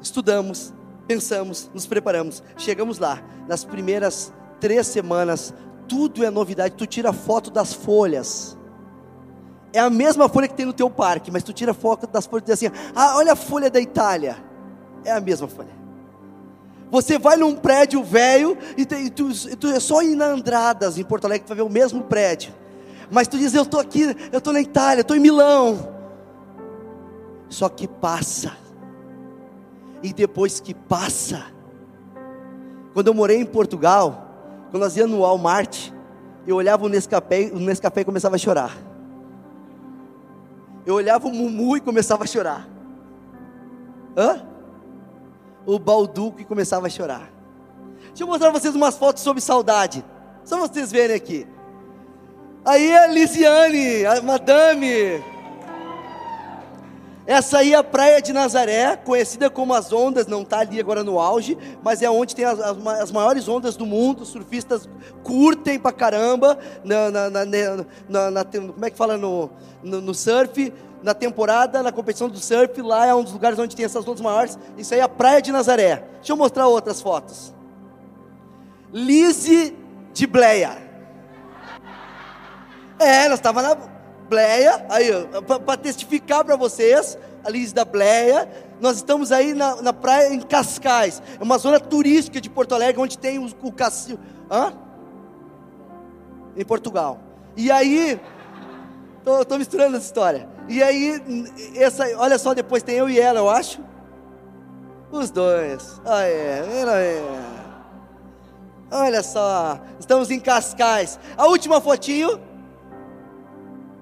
estudamos, 0.00 0.72
pensamos, 1.06 1.70
nos 1.74 1.86
preparamos, 1.86 2.42
chegamos 2.56 2.98
lá, 2.98 3.22
nas 3.48 3.64
primeiras 3.64 4.32
três 4.60 4.86
semanas, 4.86 5.52
tudo 5.86 6.24
é 6.24 6.30
novidade. 6.30 6.74
Tu 6.74 6.86
tira 6.86 7.12
foto 7.12 7.50
das 7.50 7.72
folhas. 7.72 8.56
É 9.72 9.80
a 9.80 9.90
mesma 9.90 10.28
folha 10.28 10.48
que 10.48 10.54
tem 10.54 10.66
no 10.66 10.72
teu 10.72 10.88
parque, 10.88 11.30
mas 11.30 11.42
tu 11.42 11.52
tira 11.52 11.74
foto 11.74 12.06
das 12.06 12.26
folhas 12.26 12.44
e 12.44 12.46
diz 12.46 12.54
assim: 12.54 12.90
ah, 12.94 13.16
olha 13.16 13.32
a 13.32 13.36
folha 13.36 13.68
da 13.68 13.80
Itália. 13.80 14.36
É 15.04 15.12
a 15.12 15.20
mesma 15.20 15.48
folha. 15.48 15.84
Você 16.90 17.18
vai 17.18 17.36
num 17.36 17.56
prédio 17.56 18.02
velho 18.02 18.56
e, 18.76 18.86
tu, 18.86 18.94
e 18.94 19.56
tu, 19.56 19.66
é 19.66 19.80
só 19.80 20.00
ir 20.00 20.14
na 20.14 20.26
Andradas, 20.26 20.96
em 20.96 21.02
Porto 21.02 21.24
Alegre, 21.24 21.46
para 21.46 21.56
ver 21.56 21.62
o 21.62 21.68
mesmo 21.68 22.04
prédio. 22.04 22.54
Mas 23.10 23.26
tu 23.26 23.36
diz, 23.36 23.52
eu 23.52 23.64
estou 23.64 23.80
aqui, 23.80 24.16
eu 24.32 24.38
estou 24.38 24.52
na 24.52 24.60
Itália, 24.60 25.00
estou 25.00 25.16
em 25.16 25.20
Milão. 25.20 25.92
Só 27.48 27.68
que 27.68 27.88
passa. 27.88 28.63
E 30.04 30.12
depois 30.12 30.60
que 30.60 30.74
passa. 30.74 31.46
Quando 32.92 33.06
eu 33.06 33.14
morei 33.14 33.38
em 33.38 33.46
Portugal, 33.46 34.28
quando 34.70 34.82
nós 34.82 34.94
íamos 34.98 35.16
no 35.16 35.22
Walmart, 35.22 35.90
eu 36.46 36.56
olhava 36.56 36.84
o 36.84 36.90
Nescafé, 36.90 37.50
o 37.50 37.58
Nescafé 37.58 38.02
e 38.02 38.04
começava 38.04 38.36
a 38.36 38.38
chorar. 38.38 38.76
Eu 40.84 40.94
olhava 40.94 41.26
o 41.26 41.32
Mumu 41.32 41.78
e 41.78 41.80
começava 41.80 42.24
a 42.24 42.26
chorar. 42.26 42.68
Hã? 44.14 44.46
O 45.64 45.78
Balduco 45.78 46.38
e 46.38 46.44
começava 46.44 46.86
a 46.86 46.90
chorar. 46.90 47.32
Deixa 48.08 48.24
eu 48.24 48.26
mostrar 48.26 48.50
vocês 48.50 48.74
umas 48.74 48.98
fotos 48.98 49.22
sobre 49.22 49.40
saudade. 49.40 50.04
Só 50.44 50.58
vocês 50.58 50.92
verem 50.92 51.16
aqui. 51.16 51.46
Aí 52.62 52.94
a 52.94 53.06
Lisiane, 53.06 54.04
a 54.04 54.20
madame. 54.20 55.33
Essa 57.26 57.58
aí 57.58 57.72
é 57.72 57.76
a 57.76 57.82
praia 57.82 58.20
de 58.20 58.34
Nazaré, 58.34 58.96
conhecida 58.96 59.48
como 59.48 59.72
as 59.72 59.92
ondas, 59.92 60.26
não 60.26 60.42
está 60.42 60.58
ali 60.58 60.78
agora 60.78 61.02
no 61.02 61.18
auge, 61.18 61.56
mas 61.82 62.02
é 62.02 62.10
onde 62.10 62.36
tem 62.36 62.44
as, 62.44 62.60
as, 62.60 62.86
as 62.86 63.10
maiores 63.10 63.48
ondas 63.48 63.76
do 63.76 63.86
mundo. 63.86 64.26
Surfistas 64.26 64.86
curtem 65.22 65.78
pra 65.78 65.90
caramba 65.90 66.58
na, 66.84 67.10
na, 67.10 67.30
na, 67.30 68.30
na 68.30 68.44
como 68.44 68.84
é 68.84 68.90
que 68.90 68.96
fala 68.96 69.16
no, 69.16 69.50
no, 69.82 70.02
no, 70.02 70.14
surf, 70.14 70.70
na 71.02 71.14
temporada, 71.14 71.82
na 71.82 71.90
competição 71.90 72.28
do 72.28 72.38
surf, 72.38 72.82
lá 72.82 73.06
é 73.06 73.14
um 73.14 73.22
dos 73.22 73.32
lugares 73.32 73.58
onde 73.58 73.74
tem 73.74 73.86
essas 73.86 74.06
ondas 74.06 74.20
maiores. 74.20 74.58
Isso 74.76 74.92
aí 74.92 75.00
é 75.00 75.02
a 75.02 75.08
praia 75.08 75.40
de 75.40 75.50
Nazaré. 75.50 76.04
Deixa 76.16 76.32
eu 76.32 76.36
mostrar 76.36 76.66
outras 76.66 77.00
fotos. 77.00 77.54
Lise 78.92 79.74
de 80.12 80.26
Bleia. 80.26 80.76
É, 82.98 83.28
nós 83.28 83.38
estávamos 83.38 83.70
na 83.70 83.93
Bleia, 84.28 84.86
aí, 84.88 85.10
para 85.64 85.76
testificar 85.76 86.44
para 86.44 86.56
vocês, 86.56 87.18
a 87.44 87.50
Liz 87.50 87.72
da 87.72 87.84
Bleia, 87.84 88.48
nós 88.80 88.96
estamos 88.96 89.30
aí 89.30 89.54
na, 89.54 89.80
na 89.82 89.92
praia 89.92 90.32
em 90.32 90.40
Cascais, 90.40 91.22
é 91.38 91.42
uma 91.42 91.58
zona 91.58 91.78
turística 91.78 92.40
de 92.40 92.48
Porto 92.48 92.74
Alegre, 92.74 93.00
onde 93.00 93.18
tem 93.18 93.38
o, 93.38 93.48
o 93.62 93.72
cassino. 93.72 94.18
Hã? 94.50 94.72
Em 96.56 96.64
Portugal. 96.64 97.20
E 97.56 97.70
aí, 97.70 98.20
tô, 99.22 99.44
tô 99.44 99.58
misturando 99.58 99.96
essa 99.96 100.06
história. 100.06 100.48
E 100.68 100.82
aí, 100.82 101.22
essa, 101.76 102.04
olha 102.16 102.38
só, 102.38 102.54
depois 102.54 102.82
tem 102.82 102.96
eu 102.96 103.08
e 103.08 103.20
ela, 103.20 103.40
eu 103.40 103.50
acho. 103.50 103.80
Os 105.12 105.30
dois. 105.30 106.00
Ah, 106.04 106.24
é, 106.24 106.64
é. 106.88 107.22
Olha 108.90 109.22
só, 109.22 109.80
estamos 109.98 110.30
em 110.30 110.40
Cascais. 110.40 111.18
A 111.36 111.46
última 111.46 111.80
fotinho 111.80 112.40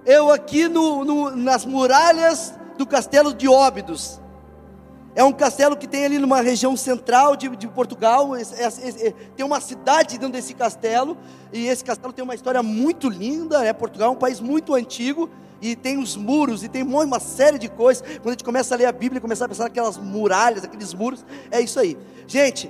eu 0.05 0.31
aqui 0.31 0.69
no, 0.69 1.05
no, 1.05 1.37
nas 1.37 1.65
muralhas 1.65 2.55
do 2.77 2.87
castelo 2.87 3.33
de 3.33 3.49
Óbidos. 3.49 4.21
É 5.15 5.23
um 5.23 5.33
castelo 5.33 5.77
que 5.77 5.87
tem 5.87 6.07
ali 6.07 6.19
numa 6.19 6.41
região 6.41 6.77
central 6.77 7.37
de, 7.37 7.55
de 7.55 7.69
Portugal. 7.69 8.35
É, 8.35 8.41
é, 8.41 9.09
é, 9.09 9.13
tem 9.37 9.45
uma 9.45 9.61
cidade 9.61 10.19
dentro 10.19 10.33
desse 10.33 10.55
castelo. 10.55 11.19
E 11.53 11.67
esse 11.67 11.85
castelo 11.85 12.13
tem 12.13 12.25
uma 12.25 12.35
história 12.35 12.63
muito 12.63 13.11
linda. 13.11 13.61
Né? 13.61 13.73
Portugal 13.75 14.09
é 14.09 14.13
um 14.13 14.19
país 14.19 14.41
muito 14.41 14.75
antigo. 14.75 15.29
E 15.61 15.77
tem 15.77 15.97
os 15.97 16.17
muros, 16.17 16.65
e 16.65 16.69
tem 16.69 16.83
uma 16.83 17.21
série 17.21 17.57
de 17.57 17.69
coisas. 17.69 18.03
Quando 18.19 18.29
a 18.29 18.33
gente 18.33 18.43
começa 18.43 18.75
a 18.75 18.79
ler 18.79 18.87
a 18.87 18.91
Bíblia, 18.91 19.21
começa 19.21 19.45
a 19.45 19.49
pensar 19.49 19.65
naquelas 19.65 19.97
muralhas, 19.97 20.65
aqueles 20.65 20.93
muros. 20.93 21.25
É 21.53 21.61
isso 21.61 21.79
aí. 21.79 21.97
Gente, 22.27 22.69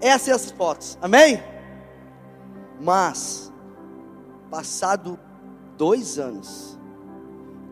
essas 0.00 0.22
são 0.22 0.34
as 0.34 0.50
fotos. 0.50 0.98
Amém? 1.00 1.40
Mas, 2.80 3.52
passado 4.50 5.20
dois 5.78 6.18
anos, 6.18 6.71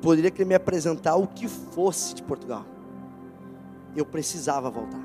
poderia 0.01 0.31
querer 0.31 0.45
me 0.45 0.55
apresentar 0.55 1.17
o 1.17 1.27
que 1.27 1.49
fosse 1.49 2.15
de 2.15 2.23
Portugal. 2.23 2.65
Eu 3.95 4.07
precisava 4.07 4.71
voltar. 4.71 5.05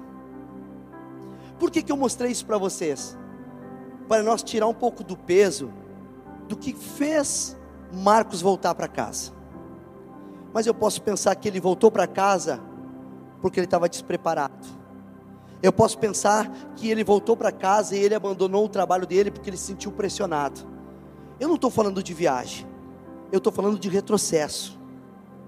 Por 1.60 1.72
que, 1.72 1.82
que 1.82 1.92
eu 1.92 1.98
mostrei 1.98 2.32
isso 2.32 2.46
para 2.46 2.58
vocês? 2.58 3.18
Para 4.08 4.24
nós 4.24 4.44
tirar 4.44 4.68
um 4.68 4.74
pouco 4.74 5.04
do 5.04 5.16
peso 5.16 5.72
do 6.48 6.56
que 6.56 6.74
fez 6.74 7.58
Marcos 7.92 8.42
voltar 8.42 8.76
para 8.76 8.88
casa. 8.88 9.32
Mas 10.54 10.68
eu 10.68 10.74
posso 10.74 11.02
pensar 11.02 11.36
que 11.36 11.48
ele 11.48 11.60
voltou 11.60 11.90
para 11.92 12.08
casa 12.08 12.62
porque 13.42 13.60
ele 13.60 13.66
estava 13.66 13.90
despreparado. 13.90 14.66
Eu 15.62 15.74
posso 15.74 15.98
pensar 15.98 16.52
que 16.76 16.90
ele 16.90 17.04
voltou 17.04 17.36
para 17.36 17.52
casa 17.52 17.96
e 17.96 18.00
ele 18.00 18.16
abandonou 18.16 18.66
o 18.66 18.70
trabalho 18.70 19.08
dele 19.08 19.32
porque 19.32 19.50
ele 19.50 19.58
se 19.58 19.66
sentiu 19.66 19.92
pressionado. 19.92 20.62
Eu 21.40 21.48
não 21.48 21.56
estou 21.56 21.70
falando 21.70 22.04
de 22.04 22.14
viagem, 22.14 22.68
eu 23.32 23.40
estou 23.40 23.52
falando 23.52 23.80
de 23.80 23.90
retrocesso. 23.90 24.80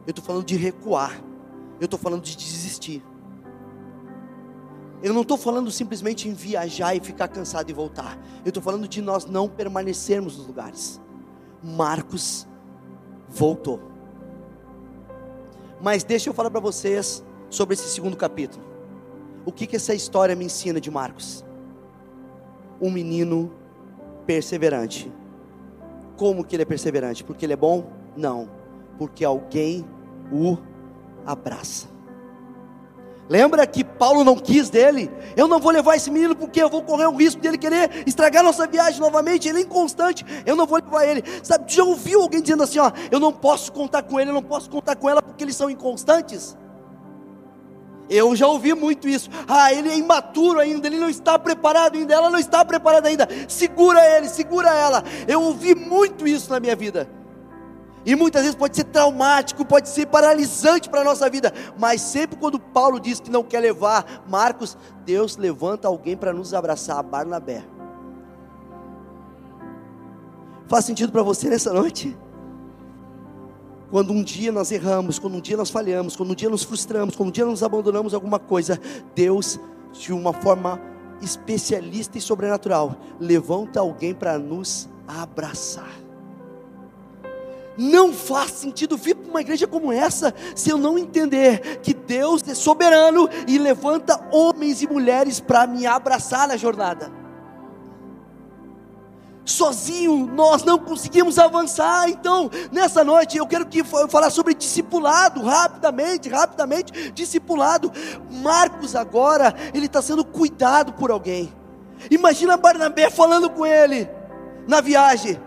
Eu 0.07 0.11
estou 0.11 0.23
falando 0.23 0.45
de 0.45 0.55
recuar. 0.55 1.21
Eu 1.81 1.85
estou 1.85 1.99
falando 1.99 2.23
de 2.23 2.35
desistir. 2.35 3.03
Eu 5.03 5.13
não 5.13 5.21
estou 5.21 5.37
falando 5.37 5.69
simplesmente 5.69 6.27
em 6.29 6.33
viajar 6.33 6.95
e 6.95 7.01
ficar 7.01 7.27
cansado 7.27 7.69
e 7.69 7.73
voltar. 7.73 8.17
Eu 8.43 8.49
estou 8.49 8.63
falando 8.63 8.87
de 8.87 9.01
nós 9.01 9.25
não 9.25 9.49
permanecermos 9.49 10.37
nos 10.37 10.47
lugares. 10.47 11.01
Marcos 11.61 12.47
voltou. 13.27 13.81
Mas 15.81 16.05
deixa 16.05 16.29
eu 16.29 16.33
falar 16.33 16.49
para 16.49 16.61
vocês 16.61 17.21
sobre 17.49 17.73
esse 17.73 17.89
segundo 17.89 18.15
capítulo. 18.15 18.65
O 19.45 19.51
que, 19.51 19.67
que 19.67 19.75
essa 19.75 19.93
história 19.93 20.35
me 20.35 20.45
ensina 20.45 20.79
de 20.79 20.89
Marcos? 20.89 21.45
Um 22.81 22.89
menino 22.89 23.51
perseverante. 24.25 25.11
Como 26.15 26.45
que 26.45 26.55
ele 26.55 26.63
é 26.63 26.65
perseverante? 26.65 27.23
Porque 27.23 27.45
ele 27.45 27.53
é 27.53 27.57
bom? 27.57 27.91
Não 28.15 28.57
porque 28.97 29.23
alguém 29.23 29.85
o 30.31 30.57
abraça. 31.25 31.87
Lembra 33.29 33.67
que 33.67 33.83
Paulo 33.83 34.23
não 34.23 34.37
quis 34.37 34.69
dele? 34.69 35.11
Eu 35.35 35.47
não 35.47 35.59
vou 35.59 35.71
levar 35.71 35.95
esse 35.97 36.09
menino 36.09 36.33
porque 36.33 36.61
eu 36.61 36.69
vou 36.69 36.81
correr 36.81 37.07
o 37.07 37.15
risco 37.15 37.41
dele 37.41 37.57
querer 37.57 38.03
estragar 38.07 38.41
nossa 38.41 38.65
viagem 38.65 39.01
novamente. 39.01 39.49
Ele 39.49 39.59
é 39.59 39.61
inconstante, 39.61 40.25
eu 40.45 40.55
não 40.55 40.65
vou 40.65 40.79
levar 40.79 41.05
ele. 41.05 41.23
Sabe, 41.43 41.65
já 41.67 41.83
ouviu 41.83 42.21
alguém 42.21 42.41
dizendo 42.41 42.63
assim: 42.63 42.79
ó, 42.79 42.89
eu 43.11 43.19
não 43.19 43.33
posso 43.33 43.71
contar 43.73 44.03
com 44.03 44.19
ele, 44.19 44.29
eu 44.29 44.33
não 44.33 44.43
posso 44.43 44.69
contar 44.69 44.95
com 44.95 45.09
ela 45.09 45.21
porque 45.21 45.43
eles 45.43 45.55
são 45.55 45.69
inconstantes? 45.69 46.57
Eu 48.09 48.33
já 48.33 48.47
ouvi 48.47 48.73
muito 48.73 49.09
isso. 49.09 49.29
Ah, 49.45 49.73
ele 49.73 49.89
é 49.89 49.97
imaturo 49.97 50.59
ainda, 50.59 50.87
ele 50.87 50.97
não 50.97 51.09
está 51.09 51.37
preparado 51.37 51.97
ainda, 51.97 52.13
ela 52.13 52.29
não 52.29 52.39
está 52.39 52.63
preparada 52.63 53.09
ainda. 53.09 53.27
Segura 53.49 53.99
ele, 54.15 54.29
segura 54.29 54.69
ela. 54.73 55.03
Eu 55.27 55.41
ouvi 55.41 55.75
muito 55.75 56.25
isso 56.25 56.49
na 56.49 56.61
minha 56.61 56.77
vida. 56.77 57.09
E 58.07 58.15
muitas 58.15 58.43
vezes 58.43 58.55
pode 58.55 58.73
ser 58.73 58.85
traumático, 58.85 59.65
pode 59.65 59.89
ser 59.89 60.05
paralisante 60.05 60.89
para 60.89 61.01
a 61.01 61.03
nossa 61.03 61.29
vida. 61.29 61.53
Mas 61.77 61.99
sempre 61.99 62.37
quando 62.37 62.57
Paulo 62.57 63.01
diz 63.01 63.19
que 63.19 63.29
não 63.29 63.43
quer 63.43 63.59
levar 63.59 64.23
Marcos, 64.29 64.77
Deus 65.03 65.35
levanta 65.35 65.89
alguém 65.89 66.15
para 66.15 66.31
nos 66.31 66.53
abraçar, 66.53 67.03
Barnabé. 67.03 67.65
Faz 70.69 70.85
sentido 70.85 71.11
para 71.11 71.21
você 71.21 71.49
nessa 71.49 71.73
noite? 71.73 72.17
Quando 73.91 74.13
um 74.13 74.23
dia 74.23 74.53
nós 74.53 74.71
erramos, 74.71 75.19
quando 75.19 75.35
um 75.35 75.41
dia 75.41 75.57
nós 75.57 75.69
falhamos, 75.69 76.15
quando 76.15 76.31
um 76.31 76.35
dia 76.35 76.49
nos 76.49 76.63
frustramos, 76.63 77.13
quando 77.13 77.27
um 77.27 77.31
dia 77.33 77.45
nos 77.45 77.61
abandonamos 77.61 78.13
alguma 78.13 78.39
coisa, 78.39 78.79
Deus, 79.13 79.59
de 79.91 80.13
uma 80.13 80.31
forma 80.31 80.79
especialista 81.21 82.17
e 82.17 82.21
sobrenatural, 82.21 82.95
levanta 83.19 83.81
alguém 83.81 84.13
para 84.13 84.39
nos 84.39 84.87
abraçar. 85.05 86.06
Não 87.77 88.11
faz 88.11 88.51
sentido 88.51 88.97
vir 88.97 89.15
para 89.15 89.29
uma 89.29 89.41
igreja 89.41 89.67
como 89.67 89.91
essa 89.91 90.33
se 90.55 90.69
eu 90.69 90.77
não 90.77 90.97
entender 90.97 91.79
que 91.83 91.93
Deus 91.93 92.41
é 92.47 92.55
soberano 92.55 93.29
e 93.47 93.57
levanta 93.57 94.19
homens 94.31 94.81
e 94.81 94.87
mulheres 94.87 95.39
para 95.39 95.67
me 95.67 95.85
abraçar 95.85 96.47
na 96.47 96.57
jornada. 96.57 97.11
Sozinho 99.45 100.25
nós 100.27 100.63
não 100.63 100.77
conseguimos 100.77 101.39
avançar, 101.39 102.09
então 102.09 102.49
nessa 102.69 103.01
noite 103.01 103.37
eu 103.37 103.47
quero 103.47 103.65
que 103.65 103.79
eu 103.79 104.09
falar 104.09 104.29
sobre 104.29 104.53
discipulado 104.53 105.41
rapidamente, 105.41 106.27
rapidamente, 106.27 107.11
discipulado. 107.11 107.89
Marcos 108.29 108.93
agora 108.93 109.55
ele 109.73 109.85
está 109.85 110.01
sendo 110.01 110.25
cuidado 110.25 110.93
por 110.93 111.11
alguém. 111.11 111.53
Imagina 112.11 112.57
Barnabé 112.57 113.09
falando 113.09 113.49
com 113.49 113.65
ele 113.65 114.09
na 114.67 114.81
viagem. 114.81 115.39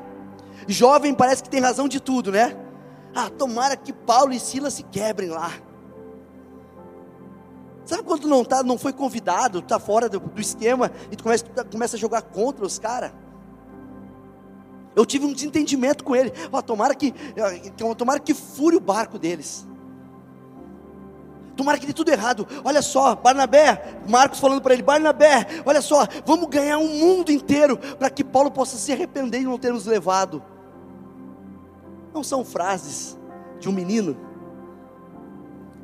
Jovem 0.71 1.15
parece 1.15 1.43
que 1.43 1.51
tem 1.51 1.61
razão 1.61 1.89
de 1.89 2.01
tudo, 2.01 2.31
né? 2.31 2.57
Ah, 3.15 3.29
tomara 3.29 3.77
que 3.77 3.93
Paulo 3.93 4.33
e 4.33 4.41
Silas 4.41 4.75
se 4.75 4.83
quebrem 4.85 5.29
lá. 5.29 5.53
Sabe 7.85 8.05
quando 8.05 8.29
não 8.29 8.45
tá, 8.45 8.63
não 8.63 8.79
foi 8.79 8.93
convidado, 8.93 9.59
está 9.59 9.81
fora 9.81 10.09
do, 10.09 10.21
do, 10.21 10.41
esquema 10.41 10.93
e 11.11 11.17
tu 11.17 11.25
começa, 11.25 11.45
tu 11.45 11.73
começa 11.73 11.97
a 11.97 11.99
jogar 11.99 12.23
contra 12.23 12.65
os 12.65 12.79
caras? 12.79 13.13
Eu 14.95 15.05
tive 15.05 15.27
um 15.27 15.33
desentendimento 15.33 16.05
com 16.05 16.15
ele. 16.15 16.33
Oh, 16.53 16.63
tomara 16.63 16.95
que, 16.95 17.13
tomara 17.97 18.21
que 18.21 18.35
fure 18.35 18.77
o 18.77 18.81
barco 18.81 19.19
deles. 19.19 19.67
Tomara 21.57 21.79
que 21.79 21.87
dê 21.87 21.93
tudo 21.93 22.11
errado. 22.11 22.47
Olha 22.65 22.81
só, 22.81 23.15
Barnabé, 23.15 24.01
Marcos 24.09 24.41
falando 24.41 24.63
para 24.63 24.73
ele: 24.73 24.83
Barnabé, 24.83 25.47
olha 25.65 25.83
só, 25.83 26.07
vamos 26.25 26.49
ganhar 26.49 26.79
um 26.79 26.89
mundo 26.89 27.31
inteiro 27.31 27.77
para 27.77 28.09
que 28.09 28.25
Paulo 28.25 28.51
possa 28.51 28.77
se 28.77 28.93
arrepender 28.93 29.41
de 29.41 29.47
não 29.47 29.59
ter 29.59 29.73
nos 29.73 29.87
levado. 29.87 30.43
Não 32.13 32.23
são 32.23 32.45
frases 32.45 33.19
de 33.59 33.69
um 33.69 33.73
menino. 33.73 34.17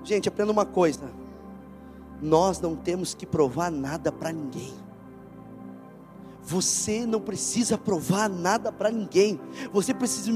Gente, 0.02 0.28
aprenda 0.28 0.52
uma 0.52 0.66
coisa: 0.66 1.10
nós 2.20 2.60
não 2.60 2.74
temos 2.74 3.14
que 3.14 3.26
provar 3.26 3.70
nada 3.70 4.10
para 4.10 4.32
ninguém. 4.32 4.72
Você 6.42 7.04
não 7.04 7.20
precisa 7.20 7.76
provar 7.76 8.28
nada 8.28 8.70
para 8.70 8.90
ninguém. 8.90 9.40
Você 9.72 9.92
precisa, 9.92 10.30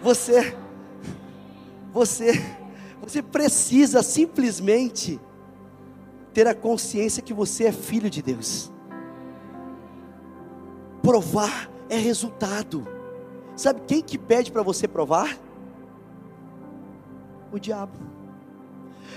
você, 0.00 0.56
você, 1.92 2.32
você 3.00 3.22
precisa 3.22 4.02
simplesmente 4.02 5.20
ter 6.32 6.46
a 6.46 6.54
consciência 6.54 7.22
que 7.22 7.32
você 7.32 7.64
é 7.64 7.72
filho 7.72 8.10
de 8.10 8.22
Deus. 8.22 8.73
Provar 11.04 11.70
é 11.90 11.98
resultado. 11.98 12.88
Sabe 13.54 13.82
quem 13.86 14.00
que 14.00 14.16
pede 14.16 14.50
para 14.50 14.62
você 14.62 14.88
provar? 14.88 15.38
O 17.52 17.58
diabo. 17.58 17.92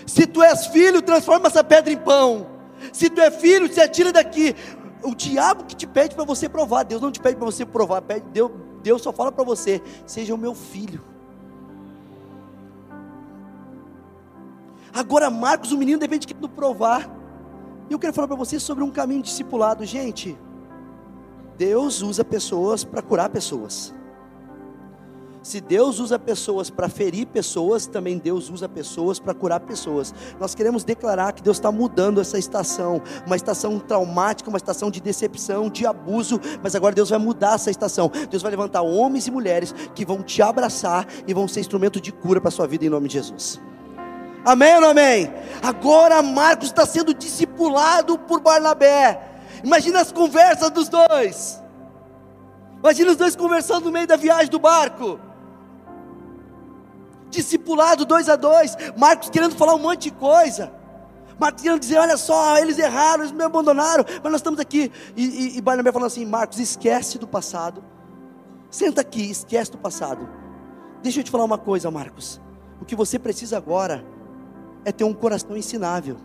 Se 0.05 0.27
tu 0.27 0.43
és 0.43 0.67
filho, 0.67 1.01
transforma 1.01 1.47
essa 1.47 1.63
pedra 1.63 1.93
em 1.93 1.97
pão. 1.97 2.45
Se 2.91 3.09
tu 3.09 3.21
é 3.21 3.31
filho, 3.31 3.73
se 3.73 3.79
atira 3.79 4.11
daqui. 4.11 4.53
O 5.01 5.15
diabo 5.15 5.63
que 5.63 5.75
te 5.75 5.87
pede 5.87 6.13
para 6.13 6.25
você 6.25 6.49
provar. 6.49 6.83
Deus 6.83 7.01
não 7.01 7.09
te 7.09 7.21
pede 7.21 7.37
para 7.37 7.45
você 7.45 7.65
provar. 7.65 8.01
Deus, 8.33 8.51
Deus 8.83 9.01
só 9.01 9.13
fala 9.13 9.31
para 9.31 9.45
você: 9.45 9.81
seja 10.05 10.35
o 10.35 10.37
meu 10.37 10.53
filho. 10.53 11.01
Agora, 14.93 15.29
Marcos, 15.29 15.71
o 15.71 15.77
menino 15.77 15.99
depende 15.99 16.27
de 16.27 16.33
provar. 16.49 17.09
E 17.89 17.93
eu 17.93 17.99
quero 17.99 18.11
falar 18.13 18.27
para 18.27 18.35
você 18.35 18.59
sobre 18.59 18.83
um 18.83 18.91
caminho 18.91 19.21
discipulado, 19.21 19.85
gente. 19.85 20.37
Deus 21.57 22.01
usa 22.01 22.23
pessoas 22.23 22.83
para 22.83 23.01
curar 23.01 23.29
pessoas. 23.29 23.93
Se 25.41 25.61
Deus 25.61 25.99
usa 25.99 26.19
pessoas 26.19 26.69
para 26.69 26.89
ferir 26.89 27.25
pessoas, 27.25 27.87
também 27.87 28.17
Deus 28.17 28.49
usa 28.49 28.67
pessoas 28.67 29.17
para 29.17 29.33
curar 29.33 29.61
pessoas. 29.61 30.13
Nós 30.37 30.53
queremos 30.53 30.83
declarar 30.83 31.31
que 31.31 31.41
Deus 31.41 31.55
está 31.55 31.71
mudando 31.71 32.19
essa 32.19 32.37
estação, 32.37 33.01
uma 33.25 33.37
estação 33.37 33.79
traumática, 33.79 34.49
uma 34.49 34.57
estação 34.57 34.91
de 34.91 34.99
decepção, 34.99 35.69
de 35.69 35.87
abuso, 35.87 36.37
mas 36.61 36.75
agora 36.75 36.93
Deus 36.93 37.11
vai 37.11 37.17
mudar 37.17 37.55
essa 37.55 37.71
estação. 37.71 38.11
Deus 38.29 38.43
vai 38.43 38.51
levantar 38.51 38.81
homens 38.81 39.25
e 39.25 39.31
mulheres 39.31 39.73
que 39.95 40.05
vão 40.05 40.21
te 40.21 40.41
abraçar 40.41 41.07
e 41.25 41.33
vão 41.33 41.47
ser 41.47 41.61
instrumento 41.61 42.01
de 42.01 42.11
cura 42.11 42.41
para 42.41 42.49
a 42.49 42.51
sua 42.51 42.67
vida 42.67 42.85
em 42.85 42.89
nome 42.89 43.07
de 43.07 43.13
Jesus. 43.13 43.61
Amém 44.43 44.75
ou 44.75 44.81
não 44.81 44.89
amém? 44.89 45.31
Agora 45.61 46.21
Marcos 46.21 46.67
está 46.67 46.85
sendo 46.85 47.13
discipulado 47.13 48.17
por 48.19 48.41
Barnabé. 48.41 49.26
Imagina 49.63 50.01
as 50.01 50.11
conversas 50.11 50.69
dos 50.71 50.89
dois. 50.89 51.61
Imagina 52.79 53.11
os 53.11 53.17
dois 53.17 53.35
conversando 53.35 53.85
no 53.85 53.91
meio 53.91 54.07
da 54.07 54.15
viagem 54.15 54.49
do 54.49 54.59
barco. 54.59 55.19
Discipulado 57.29 58.05
dois 58.05 58.29
a 58.29 58.35
dois. 58.35 58.75
Marcos 58.95 59.29
querendo 59.29 59.55
falar 59.55 59.75
um 59.75 59.79
monte 59.79 60.03
de 60.03 60.11
coisa. 60.11 60.71
Marcos 61.39 61.61
querendo 61.61 61.79
dizer: 61.79 61.97
olha 61.97 62.17
só, 62.17 62.57
eles 62.57 62.77
erraram, 62.77 63.23
eles 63.23 63.31
me 63.31 63.43
abandonaram, 63.43 64.05
mas 64.23 64.31
nós 64.31 64.39
estamos 64.39 64.59
aqui. 64.59 64.91
E, 65.15 65.25
e, 65.25 65.57
e 65.57 65.61
Barnabé 65.61 65.91
falando 65.91 66.07
assim: 66.07 66.25
Marcos, 66.25 66.59
esquece 66.59 67.17
do 67.17 67.27
passado. 67.27 67.83
Senta 68.69 69.01
aqui, 69.01 69.29
esquece 69.29 69.71
do 69.71 69.77
passado. 69.77 70.27
Deixa 71.01 71.19
eu 71.19 71.23
te 71.23 71.31
falar 71.31 71.43
uma 71.43 71.57
coisa, 71.57 71.89
Marcos. 71.89 72.41
O 72.81 72.85
que 72.85 72.95
você 72.95 73.17
precisa 73.17 73.57
agora 73.57 74.05
é 74.85 74.91
ter 74.91 75.03
um 75.03 75.13
coração 75.13 75.55
ensinável. 75.55 76.17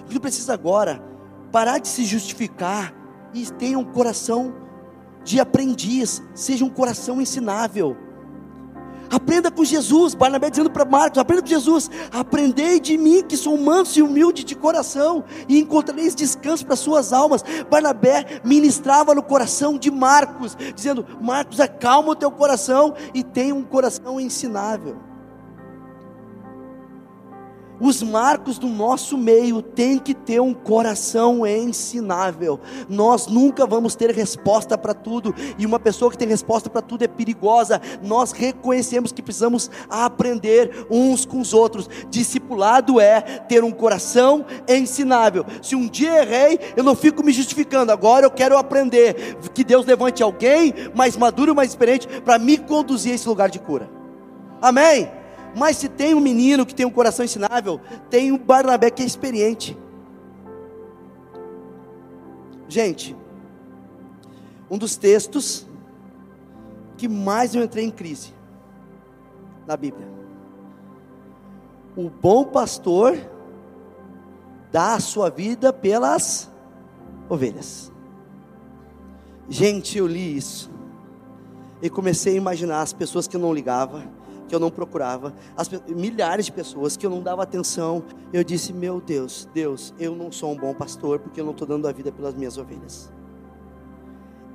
O 0.00 0.04
que 0.04 0.14
você 0.14 0.20
precisa 0.20 0.54
agora 0.54 1.02
parar 1.50 1.78
de 1.78 1.88
se 1.88 2.04
justificar 2.04 2.94
e 3.32 3.44
tenha 3.46 3.78
um 3.78 3.84
coração 3.84 4.54
de 5.24 5.40
aprendiz, 5.40 6.22
seja 6.34 6.64
um 6.64 6.70
coração 6.70 7.20
ensinável. 7.20 7.96
Aprenda 9.10 9.50
com 9.50 9.64
Jesus, 9.64 10.14
Barnabé 10.14 10.50
dizendo 10.50 10.70
para 10.70 10.84
Marcos: 10.84 11.18
aprenda 11.18 11.42
com 11.42 11.48
Jesus, 11.48 11.90
aprendei 12.12 12.80
de 12.80 12.98
mim 12.98 13.22
que 13.22 13.36
sou 13.36 13.56
manso 13.56 13.98
e 13.98 14.02
humilde 14.02 14.44
de 14.44 14.54
coração, 14.54 15.24
e 15.48 15.58
encontrareis 15.58 16.14
descanso 16.14 16.66
para 16.66 16.76
suas 16.76 17.12
almas. 17.12 17.44
Barnabé 17.70 18.40
ministrava 18.44 19.14
no 19.14 19.22
coração 19.22 19.78
de 19.78 19.90
Marcos, 19.90 20.56
dizendo: 20.74 21.06
Marcos, 21.20 21.60
acalma 21.60 22.10
o 22.10 22.16
teu 22.16 22.30
coração 22.30 22.94
e 23.14 23.22
tenha 23.22 23.54
um 23.54 23.62
coração 23.62 24.20
ensinável. 24.20 24.96
Os 27.80 28.02
marcos 28.02 28.58
do 28.58 28.68
nosso 28.68 29.18
meio 29.18 29.60
têm 29.60 29.98
que 29.98 30.14
ter 30.14 30.40
um 30.40 30.54
coração 30.54 31.46
ensinável. 31.46 32.58
Nós 32.88 33.26
nunca 33.26 33.66
vamos 33.66 33.94
ter 33.94 34.10
resposta 34.10 34.78
para 34.78 34.94
tudo, 34.94 35.34
e 35.58 35.66
uma 35.66 35.78
pessoa 35.78 36.10
que 36.10 36.18
tem 36.18 36.28
resposta 36.28 36.70
para 36.70 36.80
tudo 36.80 37.02
é 37.02 37.08
perigosa. 37.08 37.80
Nós 38.02 38.32
reconhecemos 38.32 39.12
que 39.12 39.22
precisamos 39.22 39.70
aprender 39.90 40.86
uns 40.90 41.24
com 41.24 41.40
os 41.40 41.52
outros. 41.52 41.88
Discipulado 42.10 43.00
é 43.00 43.20
ter 43.20 43.62
um 43.62 43.70
coração 43.70 44.44
ensinável. 44.68 45.44
Se 45.60 45.76
um 45.76 45.86
dia 45.86 46.22
errei, 46.22 46.58
eu 46.76 46.84
não 46.84 46.96
fico 46.96 47.22
me 47.22 47.32
justificando. 47.32 47.92
Agora 47.92 48.26
eu 48.26 48.30
quero 48.30 48.56
aprender. 48.56 49.36
Que 49.54 49.64
Deus 49.64 49.86
levante 49.86 50.22
alguém 50.22 50.72
mais 50.94 51.16
maduro, 51.16 51.54
mais 51.54 51.70
experiente, 51.70 52.06
para 52.22 52.38
me 52.38 52.58
conduzir 52.58 53.12
a 53.12 53.14
esse 53.14 53.28
lugar 53.28 53.50
de 53.50 53.58
cura. 53.58 53.88
Amém? 54.60 55.10
Mas 55.56 55.78
se 55.78 55.88
tem 55.88 56.14
um 56.14 56.20
menino 56.20 56.66
que 56.66 56.74
tem 56.74 56.84
um 56.84 56.90
coração 56.90 57.24
ensinável, 57.24 57.80
tem 58.10 58.30
um 58.30 58.36
Barnabé 58.36 58.90
que 58.90 59.02
é 59.02 59.06
experiente. 59.06 59.74
Gente, 62.68 63.16
um 64.70 64.76
dos 64.76 64.96
textos 64.96 65.66
que 66.98 67.08
mais 67.08 67.54
eu 67.54 67.64
entrei 67.64 67.86
em 67.86 67.90
crise 67.90 68.34
na 69.66 69.78
Bíblia. 69.78 70.06
O 71.96 72.10
bom 72.10 72.44
pastor 72.44 73.16
dá 74.70 74.92
a 74.92 75.00
sua 75.00 75.30
vida 75.30 75.72
pelas 75.72 76.52
ovelhas. 77.30 77.90
Gente, 79.48 79.96
eu 79.96 80.06
li 80.06 80.36
isso 80.36 80.70
e 81.80 81.88
comecei 81.88 82.34
a 82.34 82.36
imaginar 82.36 82.82
as 82.82 82.92
pessoas 82.92 83.26
que 83.26 83.36
eu 83.36 83.40
não 83.40 83.54
ligava, 83.54 84.15
que 84.48 84.54
eu 84.54 84.60
não 84.60 84.70
procurava, 84.70 85.34
as 85.56 85.68
milhares 85.88 86.46
de 86.46 86.52
pessoas 86.52 86.96
que 86.96 87.04
eu 87.04 87.10
não 87.10 87.22
dava 87.22 87.42
atenção. 87.42 88.04
Eu 88.32 88.44
disse: 88.44 88.72
Meu 88.72 89.00
Deus, 89.00 89.48
Deus, 89.52 89.94
eu 89.98 90.14
não 90.14 90.30
sou 90.30 90.52
um 90.52 90.56
bom 90.56 90.74
pastor 90.74 91.18
porque 91.18 91.40
eu 91.40 91.44
não 91.44 91.52
estou 91.52 91.66
dando 91.66 91.88
a 91.88 91.92
vida 91.92 92.12
pelas 92.12 92.34
minhas 92.34 92.56
ovelhas. 92.56 93.10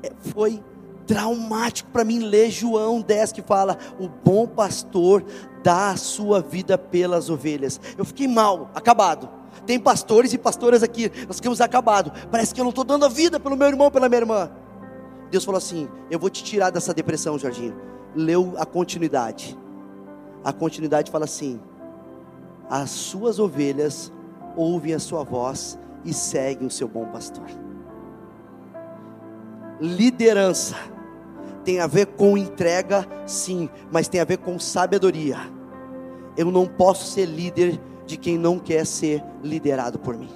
É, 0.03 0.11
foi 0.33 0.63
traumático 1.05 1.89
para 1.91 2.03
mim 2.03 2.19
ler 2.19 2.49
João 2.49 3.01
10 3.01 3.31
que 3.31 3.41
fala: 3.41 3.77
O 3.99 4.07
bom 4.07 4.47
pastor 4.47 5.23
dá 5.63 5.91
a 5.91 5.97
sua 5.97 6.41
vida 6.41 6.77
pelas 6.77 7.29
ovelhas. 7.29 7.79
Eu 7.97 8.05
fiquei 8.05 8.27
mal, 8.27 8.69
acabado. 8.73 9.29
Tem 9.65 9.79
pastores 9.79 10.33
e 10.33 10.37
pastoras 10.37 10.81
aqui, 10.81 11.11
nós 11.27 11.35
ficamos 11.35 11.61
acabados. 11.61 12.13
Parece 12.31 12.53
que 12.53 12.59
eu 12.59 12.63
não 12.63 12.69
estou 12.69 12.83
dando 12.83 13.05
a 13.05 13.09
vida 13.09 13.39
pelo 13.39 13.55
meu 13.55 13.67
irmão, 13.67 13.91
pela 13.91 14.07
minha 14.07 14.21
irmã. 14.21 14.51
Deus 15.29 15.43
falou 15.43 15.57
assim: 15.57 15.87
Eu 16.09 16.19
vou 16.19 16.29
te 16.29 16.43
tirar 16.43 16.69
dessa 16.69 16.93
depressão, 16.93 17.37
Jorginho. 17.37 17.75
Leu 18.15 18.53
a 18.57 18.65
continuidade. 18.65 19.57
A 20.43 20.51
continuidade 20.51 21.11
fala 21.11 21.25
assim: 21.25 21.59
As 22.69 22.89
suas 22.89 23.39
ovelhas 23.39 24.11
ouvem 24.55 24.93
a 24.93 24.99
sua 24.99 25.23
voz 25.23 25.77
e 26.03 26.13
seguem 26.13 26.67
o 26.67 26.71
seu 26.71 26.87
bom 26.87 27.05
pastor. 27.05 27.45
Liderança 29.79 30.75
tem 31.63 31.79
a 31.79 31.87
ver 31.87 32.07
com 32.07 32.37
entrega, 32.37 33.07
sim, 33.25 33.69
mas 33.91 34.07
tem 34.07 34.19
a 34.19 34.25
ver 34.25 34.37
com 34.37 34.59
sabedoria. 34.59 35.37
Eu 36.37 36.51
não 36.51 36.65
posso 36.65 37.05
ser 37.11 37.25
líder 37.25 37.79
de 38.05 38.17
quem 38.17 38.37
não 38.37 38.57
quer 38.57 38.85
ser 38.85 39.23
liderado 39.43 39.99
por 39.99 40.17
mim. 40.17 40.29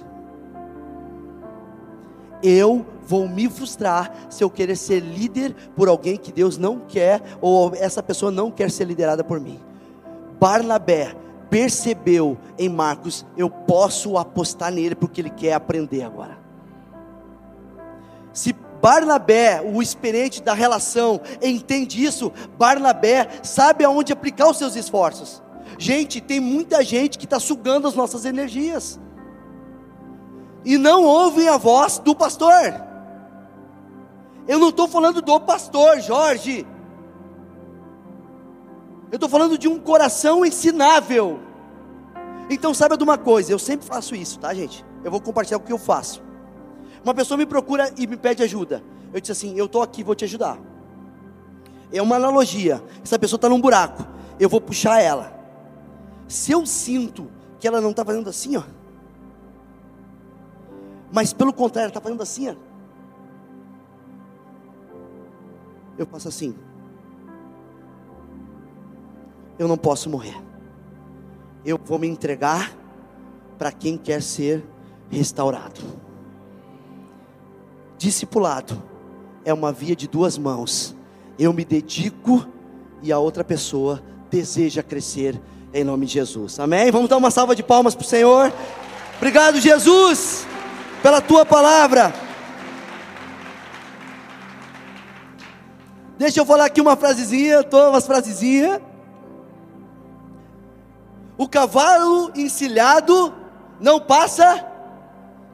Eu 2.42 2.86
vou 3.06 3.28
me 3.28 3.48
frustrar 3.48 4.26
se 4.30 4.44
eu 4.44 4.50
querer 4.50 4.76
ser 4.76 5.00
líder 5.00 5.54
por 5.74 5.88
alguém 5.88 6.16
que 6.16 6.32
Deus 6.32 6.58
não 6.58 6.80
quer, 6.80 7.22
ou 7.40 7.74
essa 7.74 8.02
pessoa 8.02 8.30
não 8.30 8.50
quer 8.50 8.70
ser 8.70 8.84
liderada 8.84 9.24
por 9.24 9.40
mim. 9.40 9.58
Barnabé 10.38 11.16
percebeu 11.48 12.36
em 12.58 12.68
Marcos, 12.68 13.24
eu 13.36 13.48
posso 13.48 14.18
apostar 14.18 14.72
nele 14.72 14.94
porque 14.94 15.20
ele 15.20 15.30
quer 15.30 15.54
aprender 15.54 16.02
agora. 16.02 16.38
Se 18.32 18.54
Barnabé, 18.82 19.62
o 19.62 19.82
experiente 19.82 20.42
da 20.42 20.52
relação, 20.52 21.20
entende 21.42 22.04
isso, 22.04 22.32
Barnabé 22.58 23.28
sabe 23.42 23.84
aonde 23.84 24.12
aplicar 24.12 24.50
os 24.50 24.58
seus 24.58 24.76
esforços. 24.76 25.42
Gente, 25.78 26.20
tem 26.20 26.40
muita 26.40 26.84
gente 26.84 27.18
que 27.18 27.24
está 27.24 27.40
sugando 27.40 27.88
as 27.88 27.94
nossas 27.94 28.24
energias 28.24 29.00
e 30.64 30.76
não 30.76 31.04
ouvem 31.04 31.48
a 31.48 31.56
voz 31.56 31.98
do 31.98 32.14
pastor. 32.14 32.84
Eu 34.46 34.58
não 34.58 34.68
estou 34.68 34.86
falando 34.86 35.20
do 35.20 35.40
pastor, 35.40 36.00
Jorge. 36.00 36.66
Eu 39.10 39.16
estou 39.16 39.28
falando 39.28 39.56
de 39.56 39.68
um 39.68 39.78
coração 39.78 40.44
ensinável. 40.44 41.38
Então, 42.50 42.74
saiba 42.74 42.96
de 42.96 43.04
uma 43.04 43.18
coisa, 43.18 43.52
eu 43.52 43.58
sempre 43.58 43.86
faço 43.86 44.14
isso, 44.14 44.38
tá, 44.38 44.52
gente? 44.54 44.84
Eu 45.04 45.10
vou 45.10 45.20
compartilhar 45.20 45.58
o 45.58 45.60
que 45.60 45.72
eu 45.72 45.78
faço. 45.78 46.22
Uma 47.02 47.14
pessoa 47.14 47.38
me 47.38 47.46
procura 47.46 47.92
e 47.96 48.06
me 48.06 48.16
pede 48.16 48.42
ajuda. 48.42 48.82
Eu 49.12 49.20
disse 49.20 49.32
assim: 49.32 49.56
Eu 49.56 49.66
estou 49.66 49.82
aqui, 49.82 50.02
vou 50.02 50.14
te 50.14 50.24
ajudar. 50.24 50.58
É 51.92 52.02
uma 52.02 52.16
analogia. 52.16 52.82
Essa 53.02 53.18
pessoa 53.18 53.38
está 53.38 53.48
num 53.48 53.60
buraco. 53.60 54.04
Eu 54.38 54.48
vou 54.48 54.60
puxar 54.60 55.00
ela. 55.00 55.32
Se 56.26 56.50
eu 56.50 56.66
sinto 56.66 57.30
que 57.60 57.68
ela 57.68 57.80
não 57.80 57.90
está 57.90 58.04
fazendo 58.04 58.28
assim, 58.28 58.56
ó. 58.56 58.62
Mas 61.12 61.32
pelo 61.32 61.52
contrário, 61.52 61.88
está 61.88 62.00
fazendo 62.00 62.22
assim, 62.22 62.48
ó. 62.48 62.54
Eu 65.96 66.06
faço 66.06 66.28
assim. 66.28 66.54
Eu 69.58 69.66
não 69.66 69.76
posso 69.76 70.10
morrer. 70.10 70.36
Eu 71.64 71.78
vou 71.84 71.98
me 71.98 72.06
entregar 72.06 72.76
para 73.58 73.72
quem 73.72 73.96
quer 73.96 74.22
ser 74.22 74.64
restaurado. 75.10 75.80
Discipulado 77.98 78.82
é 79.44 79.52
uma 79.52 79.72
via 79.72 79.96
de 79.96 80.06
duas 80.06 80.36
mãos. 80.36 80.94
Eu 81.38 81.52
me 81.52 81.64
dedico 81.64 82.46
e 83.02 83.12
a 83.12 83.18
outra 83.18 83.42
pessoa 83.42 84.02
deseja 84.30 84.82
crescer 84.82 85.40
em 85.72 85.84
nome 85.84 86.06
de 86.06 86.14
Jesus. 86.14 86.58
Amém? 86.58 86.90
Vamos 86.90 87.08
dar 87.08 87.16
uma 87.16 87.30
salva 87.30 87.54
de 87.54 87.62
palmas 87.62 87.94
para 87.94 88.04
o 88.04 88.06
Senhor. 88.06 88.52
Obrigado, 89.16 89.60
Jesus, 89.60 90.46
pela 91.02 91.20
tua 91.20 91.44
palavra. 91.44 92.12
Deixa 96.18 96.40
eu 96.40 96.46
falar 96.46 96.66
aqui 96.66 96.80
uma 96.80 96.96
frasezinha, 96.96 97.62
tô 97.62 97.90
umas 97.90 98.06
frasezinhas. 98.06 98.80
O 101.38 101.48
cavalo 101.48 102.30
encilhado 102.34 103.34
não 103.78 104.00
passa 104.00 104.64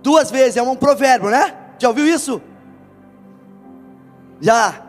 duas 0.03 0.31
vezes, 0.31 0.57
é 0.57 0.63
um 0.63 0.77
provérbio, 0.77 1.31
né? 1.31 1.55
Já 1.79 1.89
ouviu 1.89 2.07
isso? 2.07 2.41
Já. 4.41 4.83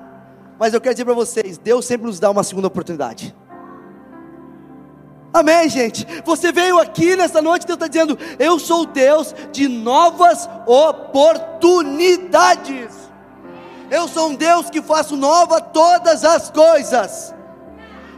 Mas 0.60 0.74
eu 0.74 0.82
quero 0.82 0.94
dizer 0.94 1.06
para 1.06 1.14
vocês: 1.14 1.58
Deus 1.58 1.86
sempre 1.86 2.08
nos 2.08 2.20
dá 2.20 2.30
uma 2.30 2.44
segunda 2.44 2.68
oportunidade. 2.68 3.34
Amém, 5.34 5.68
gente? 5.68 6.06
Você 6.24 6.52
veio 6.52 6.80
aqui 6.80 7.16
nessa 7.16 7.42
noite, 7.42 7.66
Deus 7.66 7.78
está 7.78 7.88
dizendo: 7.88 8.16
Eu 8.38 8.60
sou 8.60 8.86
Deus 8.86 9.34
de 9.52 9.68
novas 9.68 10.48
oportunidades. 10.68 12.94
Eu 13.90 14.08
sou 14.08 14.30
um 14.30 14.36
Deus 14.36 14.70
que 14.70 14.80
faço 14.82 15.16
nova 15.16 15.60
todas 15.60 16.24
as 16.24 16.52
coisas. 16.52 17.34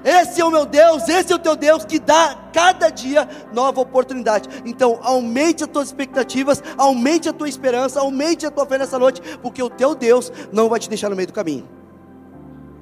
Esse 0.06 0.40
é 0.40 0.46
o 0.46 0.52
meu 0.52 0.68
Deus, 0.68 1.10
esse 1.10 1.34
é 1.34 1.36
o 1.36 1.40
teu 1.40 1.56
Deus 1.56 1.84
que 1.84 1.98
dá 1.98 2.38
cada 2.54 2.92
dia 2.92 3.28
nova 3.52 3.82
oportunidade. 3.82 4.48
Então, 4.64 5.00
aumente 5.02 5.64
as 5.64 5.70
tuas 5.70 5.88
expectativas, 5.88 6.62
aumente 6.78 7.28
a 7.28 7.34
tua 7.34 7.50
esperança, 7.50 8.00
aumente 8.00 8.46
a 8.46 8.52
tua 8.52 8.68
fé 8.68 8.78
nessa 8.78 9.00
noite, 9.00 9.20
porque 9.42 9.64
o 9.64 9.70
teu 9.70 9.96
Deus 9.96 10.32
não 10.54 10.70
vai 10.70 10.80
te 10.80 10.88
deixar 10.88 11.10
no 11.10 11.16
meio 11.16 11.26
do 11.26 11.34
caminho. 11.34 11.68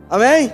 Amém? 0.10 0.52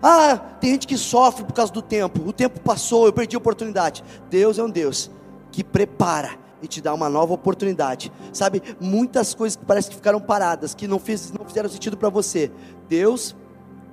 Ah, 0.00 0.36
tem 0.60 0.70
gente 0.70 0.86
que 0.86 0.96
sofre 0.96 1.44
por 1.44 1.52
causa 1.52 1.72
do 1.72 1.82
tempo. 1.82 2.28
O 2.28 2.32
tempo 2.32 2.60
passou, 2.60 3.06
eu 3.06 3.12
perdi 3.12 3.34
a 3.34 3.38
oportunidade. 3.38 4.04
Deus 4.30 4.60
é 4.60 4.62
um 4.62 4.70
Deus 4.70 5.10
que 5.50 5.64
prepara 5.64 6.30
e 6.62 6.68
te 6.68 6.80
dá 6.80 6.94
uma 6.94 7.08
nova 7.08 7.34
oportunidade. 7.34 8.12
Sabe, 8.32 8.62
muitas 8.80 9.34
coisas 9.34 9.56
que 9.56 9.64
parece 9.64 9.90
que 9.90 9.96
ficaram 9.96 10.20
paradas, 10.20 10.76
que 10.76 10.86
não, 10.86 11.00
fiz, 11.00 11.32
não 11.32 11.44
fizeram 11.44 11.68
sentido 11.68 11.96
para 11.96 12.08
você. 12.08 12.52
Deus 12.88 13.34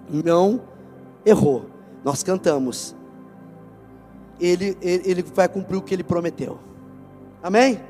não 0.07 0.61
errou 1.25 1.78
nós 2.03 2.23
cantamos, 2.23 2.95
ele, 4.39 4.77
ele, 4.81 5.03
ele 5.05 5.23
vai 5.23 5.47
cumprir 5.47 5.77
o 5.77 5.81
que 5.81 5.93
ele 5.93 6.03
prometeu. 6.03 6.59
Amém? 7.43 7.81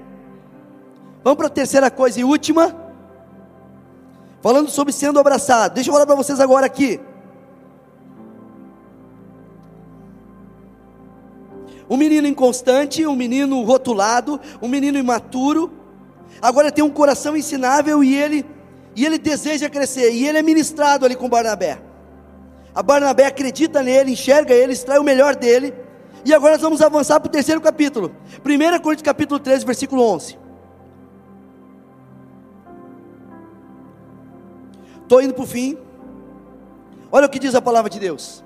Vamos 1.24 1.38
para 1.38 1.48
a 1.48 1.52
terceira 1.52 1.92
coisa 1.92 2.20
e 2.20 2.24
última. 2.24 2.76
Falando 4.42 4.70
sobre 4.70 4.94
sendo 4.94 5.20
abraçado. 5.20 5.74
Deixa 5.74 5.90
eu 5.90 5.94
falar 5.94 6.06
para 6.06 6.16
vocês 6.16 6.40
agora 6.40 6.66
aqui. 6.66 7.00
Um 11.90 11.98
menino 11.98 12.28
inconstante, 12.28 13.06
um 13.06 13.16
menino 13.16 13.64
rotulado, 13.64 14.40
um 14.62 14.68
menino 14.68 14.98
imaturo. 14.98 15.72
Agora 16.42 16.72
tem 16.72 16.84
um 16.84 16.90
coração 16.90 17.36
ensinável 17.36 18.04
e 18.04 18.16
ele 18.16 18.46
e 18.96 19.06
ele 19.06 19.18
deseja 19.18 19.70
crescer. 19.70 20.12
E 20.12 20.28
ele 20.28 20.38
é 20.38 20.44
ministrado 20.44 21.06
ali 21.06 21.16
com 21.16 21.28
Barnabé. 21.28 21.89
A 22.74 22.84
Barnabé 22.84 23.26
acredita 23.26 23.82
nele, 23.82 24.12
enxerga 24.12 24.54
ele, 24.54 24.74
extrai 24.74 25.00
o 25.00 25.04
melhor 25.04 25.36
dele. 25.36 25.74
E 26.24 26.34
agora 26.34 26.54
nós 26.54 26.62
vamos 26.62 26.82
avançar 26.82 27.20
para 27.20 27.28
o 27.28 27.32
terceiro 27.32 27.62
capítulo. 27.62 28.16
1 28.46 28.80
Coríntios 28.82 29.06
capítulo 29.06 29.40
13, 29.40 29.66
versículo 29.66 30.04
11. 30.04 30.38
Estou 35.02 35.22
indo 35.22 35.34
para 35.34 35.44
o 35.44 35.48
fim. 35.48 35.78
Olha 37.12 37.26
o 37.26 37.30
que 37.30 37.40
diz 37.40 37.56
a 37.56 37.62
palavra 37.62 37.90
de 37.90 38.00
Deus. 38.00 38.44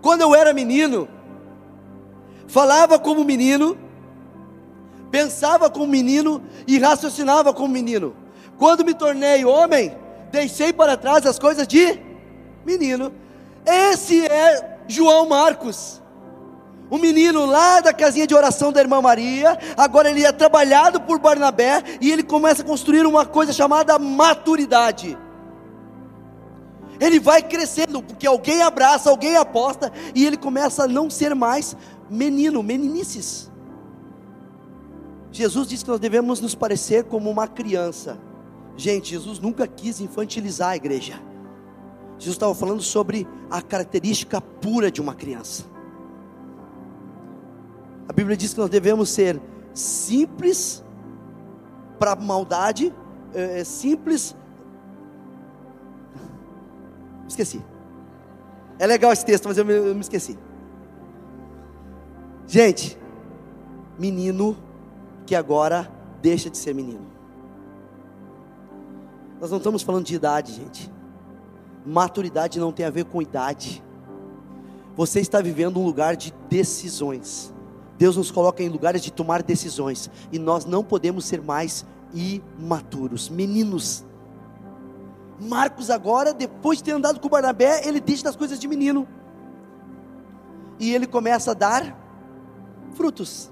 Quando 0.00 0.22
eu 0.22 0.34
era 0.34 0.54
menino, 0.54 1.08
falava 2.46 2.98
como 2.98 3.24
menino, 3.24 3.76
pensava 5.10 5.68
como 5.68 5.86
menino 5.86 6.42
e 6.66 6.78
raciocinava 6.78 7.52
como 7.52 7.68
menino. 7.68 8.16
Quando 8.56 8.84
me 8.84 8.94
tornei 8.94 9.44
homem, 9.44 9.94
deixei 10.30 10.72
para 10.72 10.96
trás 10.96 11.26
as 11.26 11.38
coisas 11.38 11.68
de 11.68 12.00
menino 12.64 13.12
esse 13.64 14.26
é 14.26 14.78
João 14.86 15.28
Marcos. 15.28 16.02
O 16.90 16.98
menino 16.98 17.46
lá 17.46 17.80
da 17.80 17.92
casinha 17.92 18.26
de 18.26 18.34
oração 18.34 18.70
da 18.70 18.80
irmã 18.80 19.00
Maria, 19.00 19.58
agora 19.76 20.10
ele 20.10 20.24
é 20.24 20.30
trabalhado 20.30 21.00
por 21.00 21.18
Barnabé 21.18 21.82
e 22.00 22.12
ele 22.12 22.22
começa 22.22 22.62
a 22.62 22.64
construir 22.64 23.06
uma 23.06 23.24
coisa 23.24 23.52
chamada 23.52 23.98
maturidade. 23.98 25.18
Ele 27.00 27.18
vai 27.18 27.42
crescendo, 27.42 28.02
porque 28.02 28.26
alguém 28.26 28.62
abraça, 28.62 29.10
alguém 29.10 29.36
aposta, 29.36 29.92
e 30.14 30.24
ele 30.24 30.36
começa 30.36 30.84
a 30.84 30.88
não 30.88 31.10
ser 31.10 31.34
mais 31.34 31.76
menino, 32.08 32.62
meninices. 32.62 33.50
Jesus 35.32 35.66
disse 35.66 35.84
que 35.84 35.90
nós 35.90 35.98
devemos 35.98 36.40
nos 36.40 36.54
parecer 36.54 37.04
como 37.04 37.28
uma 37.28 37.48
criança. 37.48 38.16
Gente, 38.76 39.10
Jesus 39.10 39.40
nunca 39.40 39.66
quis 39.66 40.00
infantilizar 40.00 40.70
a 40.70 40.76
igreja. 40.76 41.20
Jesus 42.18 42.36
estava 42.36 42.54
falando 42.54 42.82
sobre 42.82 43.26
a 43.50 43.60
característica 43.60 44.40
pura 44.40 44.90
de 44.90 45.00
uma 45.00 45.14
criança. 45.14 45.64
A 48.08 48.12
Bíblia 48.12 48.36
diz 48.36 48.52
que 48.52 48.60
nós 48.60 48.70
devemos 48.70 49.08
ser 49.10 49.40
simples 49.72 50.84
para 51.98 52.14
maldade, 52.14 52.94
é, 53.32 53.64
simples. 53.64 54.36
Esqueci. 57.26 57.62
É 58.78 58.86
legal 58.86 59.12
esse 59.12 59.24
texto, 59.24 59.46
mas 59.46 59.56
eu 59.56 59.64
me, 59.64 59.72
eu 59.72 59.94
me 59.94 60.00
esqueci. 60.00 60.38
Gente, 62.46 62.98
menino 63.98 64.56
que 65.26 65.34
agora 65.34 65.90
deixa 66.20 66.50
de 66.50 66.58
ser 66.58 66.74
menino. 66.74 67.06
Nós 69.40 69.50
não 69.50 69.58
estamos 69.58 69.82
falando 69.82 70.04
de 70.04 70.14
idade, 70.14 70.52
gente. 70.52 70.93
Maturidade 71.84 72.58
não 72.58 72.72
tem 72.72 72.86
a 72.86 72.90
ver 72.90 73.04
com 73.04 73.20
idade. 73.20 73.82
Você 74.96 75.20
está 75.20 75.40
vivendo 75.40 75.78
um 75.78 75.84
lugar 75.84 76.16
de 76.16 76.32
decisões. 76.48 77.52
Deus 77.98 78.16
nos 78.16 78.30
coloca 78.30 78.62
em 78.62 78.68
lugares 78.68 79.02
de 79.02 79.12
tomar 79.12 79.42
decisões. 79.42 80.10
E 80.32 80.38
nós 80.38 80.64
não 80.64 80.82
podemos 80.82 81.24
ser 81.24 81.42
mais 81.42 81.84
imaturos, 82.14 83.28
meninos. 83.28 84.04
Marcos, 85.40 85.90
agora, 85.90 86.32
depois 86.32 86.78
de 86.78 86.84
ter 86.84 86.92
andado 86.92 87.20
com 87.20 87.28
Barnabé, 87.28 87.86
ele 87.86 88.00
deixa 88.00 88.24
das 88.24 88.36
coisas 88.36 88.58
de 88.58 88.68
menino. 88.68 89.06
E 90.78 90.94
ele 90.94 91.06
começa 91.06 91.50
a 91.50 91.54
dar 91.54 91.96
frutos. 92.94 93.50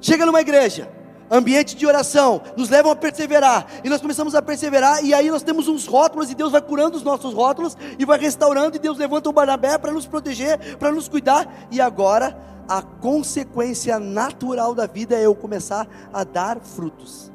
Chega 0.00 0.24
numa 0.24 0.40
igreja, 0.40 0.90
ambiente 1.30 1.76
de 1.76 1.86
oração, 1.86 2.40
nos 2.56 2.68
levam 2.68 2.90
a 2.90 2.96
perseverar, 2.96 3.66
e 3.84 3.88
nós 3.88 4.00
começamos 4.00 4.34
a 4.34 4.42
perseverar, 4.42 5.04
e 5.04 5.12
aí 5.12 5.30
nós 5.30 5.42
temos 5.42 5.68
uns 5.68 5.86
rótulos, 5.86 6.30
e 6.30 6.34
Deus 6.34 6.52
vai 6.52 6.62
curando 6.62 6.96
os 6.96 7.02
nossos 7.02 7.34
rótulos, 7.34 7.76
e 7.98 8.04
vai 8.04 8.18
restaurando, 8.18 8.76
e 8.76 8.78
Deus 8.78 8.98
levanta 8.98 9.28
o 9.28 9.32
Barnabé 9.32 9.78
para 9.78 9.92
nos 9.92 10.06
proteger, 10.06 10.76
para 10.76 10.92
nos 10.92 11.08
cuidar, 11.08 11.68
e 11.70 11.80
agora 11.80 12.38
a 12.68 12.82
consequência 12.82 13.98
natural 13.98 14.74
da 14.74 14.86
vida 14.86 15.16
é 15.16 15.24
eu 15.24 15.34
começar 15.34 15.88
a 16.12 16.22
dar 16.22 16.60
frutos. 16.60 17.32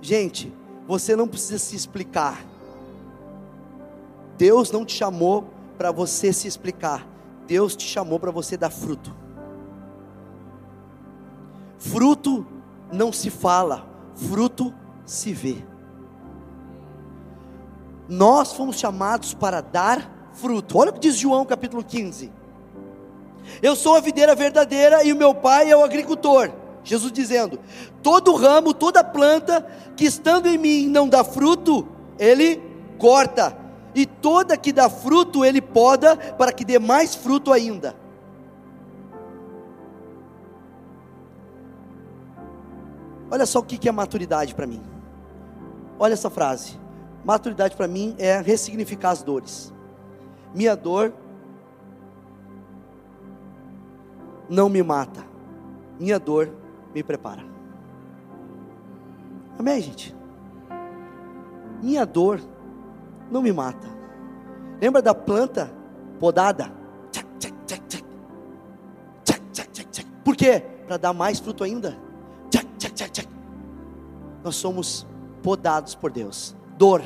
Gente, 0.00 0.52
você 0.86 1.16
não 1.16 1.26
precisa 1.26 1.58
se 1.58 1.76
explicar. 1.76 2.44
Deus 4.36 4.70
não 4.70 4.84
te 4.84 4.94
chamou 4.94 5.48
para 5.78 5.90
você 5.90 6.32
se 6.32 6.48
explicar. 6.48 7.06
Deus 7.46 7.76
te 7.76 7.86
chamou 7.86 8.18
para 8.18 8.30
você 8.30 8.56
dar 8.56 8.70
fruto. 8.70 9.23
Fruto 11.90 12.46
não 12.90 13.12
se 13.12 13.28
fala, 13.28 13.86
fruto 14.14 14.72
se 15.04 15.32
vê. 15.32 15.56
Nós 18.08 18.52
fomos 18.54 18.76
chamados 18.76 19.34
para 19.34 19.60
dar 19.60 20.30
fruto. 20.32 20.78
Olha 20.78 20.90
o 20.90 20.94
que 20.94 21.00
diz 21.00 21.16
João 21.16 21.44
capítulo 21.44 21.84
15. 21.84 22.32
Eu 23.62 23.76
sou 23.76 23.96
a 23.96 24.00
videira 24.00 24.34
verdadeira 24.34 25.04
e 25.04 25.12
o 25.12 25.16
meu 25.16 25.34
pai 25.34 25.70
é 25.70 25.76
o 25.76 25.84
agricultor. 25.84 26.50
Jesus 26.82 27.12
dizendo: 27.12 27.60
todo 28.02 28.34
ramo, 28.34 28.72
toda 28.72 29.04
planta 29.04 29.66
que 29.94 30.06
estando 30.06 30.46
em 30.46 30.56
mim 30.56 30.88
não 30.88 31.06
dá 31.06 31.22
fruto, 31.22 31.86
ele 32.18 32.62
corta, 32.98 33.56
e 33.94 34.06
toda 34.06 34.56
que 34.56 34.72
dá 34.72 34.88
fruto, 34.88 35.44
ele 35.44 35.60
poda, 35.60 36.16
para 36.16 36.52
que 36.52 36.64
dê 36.64 36.78
mais 36.78 37.14
fruto 37.14 37.52
ainda. 37.52 37.94
Olha 43.34 43.46
só 43.46 43.58
o 43.58 43.64
que 43.64 43.88
é 43.88 43.90
maturidade 43.90 44.54
para 44.54 44.64
mim. 44.64 44.80
Olha 45.98 46.12
essa 46.12 46.30
frase. 46.30 46.78
Maturidade 47.24 47.74
para 47.74 47.88
mim 47.88 48.14
é 48.16 48.40
ressignificar 48.40 49.10
as 49.10 49.24
dores. 49.24 49.74
Minha 50.54 50.76
dor 50.76 51.12
não 54.48 54.68
me 54.68 54.84
mata, 54.84 55.26
minha 55.98 56.16
dor 56.20 56.48
me 56.94 57.02
prepara. 57.02 57.42
Amém, 59.58 59.82
gente? 59.82 60.14
Minha 61.82 62.06
dor 62.06 62.40
não 63.32 63.42
me 63.42 63.52
mata. 63.52 63.88
Lembra 64.80 65.02
da 65.02 65.12
planta 65.12 65.72
podada? 66.20 66.70
Por 70.22 70.36
quê? 70.36 70.62
Para 70.86 70.98
dar 70.98 71.12
mais 71.12 71.40
fruto 71.40 71.64
ainda. 71.64 72.13
Nós 74.44 74.56
somos 74.56 75.06
podados 75.42 75.94
por 75.94 76.12
Deus. 76.12 76.54
Dor, 76.76 77.02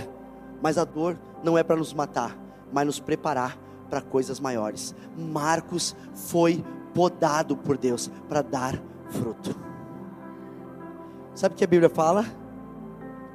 mas 0.61 0.77
a 0.77 0.85
dor 0.85 1.17
não 1.45 1.57
é 1.57 1.63
para 1.63 1.77
nos 1.77 1.95
matar, 1.95 2.37
mas 2.73 2.85
nos 2.85 2.99
preparar 2.99 3.57
para 3.89 4.01
coisas 4.01 4.41
maiores. 4.41 4.95
Marcos 5.17 5.95
foi 6.13 6.65
podado 6.93 7.57
por 7.57 7.79
Deus 7.79 8.11
para 8.29 8.43
dar 8.43 8.83
fruto. 9.09 9.55
Sabe 11.33 11.55
o 11.55 11.59
que 11.59 11.63
a 11.63 11.69
Bíblia 11.69 11.89
fala? 11.89 12.25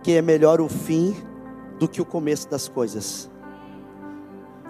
Que 0.04 0.18
é 0.18 0.22
melhor 0.22 0.60
o 0.60 0.68
fim 0.68 1.16
do 1.80 1.88
que 1.88 2.02
o 2.02 2.06
começo 2.06 2.50
das 2.50 2.68
coisas. 2.68 3.32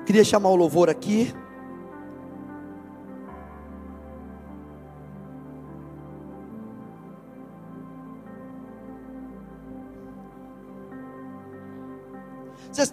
Queria 0.05 0.23
chamar 0.23 0.49
o 0.49 0.55
louvor 0.55 0.89
aqui. 0.89 1.33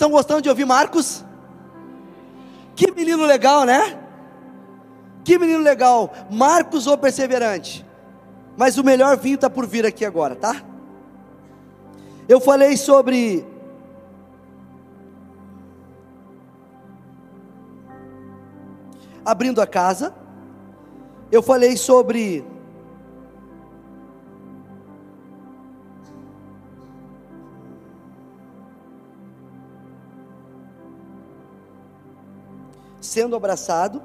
Estão 0.01 0.11
gostando 0.11 0.41
de 0.41 0.49
ouvir 0.49 0.65
Marcos? 0.65 1.23
Que 2.75 2.91
menino 2.91 3.27
legal, 3.27 3.67
né? 3.67 3.99
Que 5.23 5.39
menino 5.39 5.61
legal, 5.61 6.11
Marcos 6.31 6.87
ou 6.87 6.97
perseverante. 6.97 7.85
Mas 8.57 8.79
o 8.79 8.85
melhor 8.85 9.19
vinho 9.19 9.35
está 9.35 9.51
por 9.51 9.67
vir 9.67 9.85
aqui 9.85 10.07
agora, 10.07 10.35
tá? 10.35 10.63
Eu 12.27 12.41
falei 12.41 12.79
sobre 12.79 13.47
abrindo 19.23 19.61
a 19.61 19.67
casa. 19.67 20.15
Eu 21.31 21.43
falei 21.43 21.77
sobre 21.77 22.43
sendo 33.11 33.35
abraçado. 33.35 34.01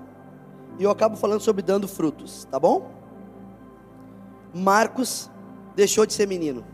E 0.80 0.84
eu 0.84 0.90
acabo 0.90 1.16
falando 1.16 1.40
sobre 1.40 1.62
dando 1.62 1.88
frutos, 1.88 2.46
tá 2.50 2.60
bom? 2.60 2.92
Marcos 4.54 5.30
deixou 5.76 6.06
de 6.06 6.14
ser 6.14 6.28
menino. 6.28 6.66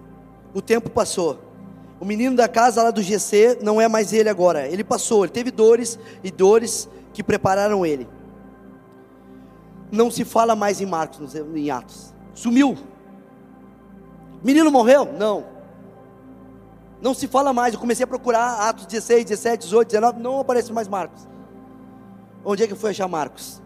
O 0.53 0.61
tempo 0.61 0.89
passou. 0.89 1.39
O 1.99 2.05
menino 2.05 2.35
da 2.35 2.47
casa 2.47 2.81
lá 2.81 2.89
do 2.89 3.01
GC 3.01 3.59
não 3.61 3.79
é 3.79 3.87
mais 3.87 4.11
ele 4.13 4.29
agora. 4.29 4.67
Ele 4.67 4.83
passou, 4.83 5.23
ele 5.23 5.31
teve 5.31 5.51
dores 5.51 5.99
e 6.23 6.31
dores 6.31 6.89
que 7.13 7.21
prepararam 7.21 7.85
ele. 7.85 8.07
Não 9.91 10.09
se 10.09 10.23
fala 10.23 10.55
mais 10.55 10.81
em 10.81 10.85
Marcos, 10.85 11.35
em 11.35 11.69
Atos. 11.69 12.13
Sumiu. 12.33 12.77
Menino 14.41 14.71
morreu? 14.71 15.13
Não. 15.13 15.45
Não 17.01 17.13
se 17.13 17.27
fala 17.27 17.51
mais. 17.51 17.73
Eu 17.73 17.79
comecei 17.79 18.03
a 18.03 18.07
procurar 18.07 18.69
Atos 18.69 18.85
16, 18.85 19.25
17, 19.25 19.65
18, 19.65 19.87
19. 19.89 20.19
Não 20.19 20.39
aparece 20.39 20.71
mais 20.71 20.87
Marcos. 20.87 21.27
Onde 22.43 22.63
é 22.63 22.67
que 22.67 22.75
foi 22.75 22.91
achar 22.91 23.07
Marcos? 23.07 23.61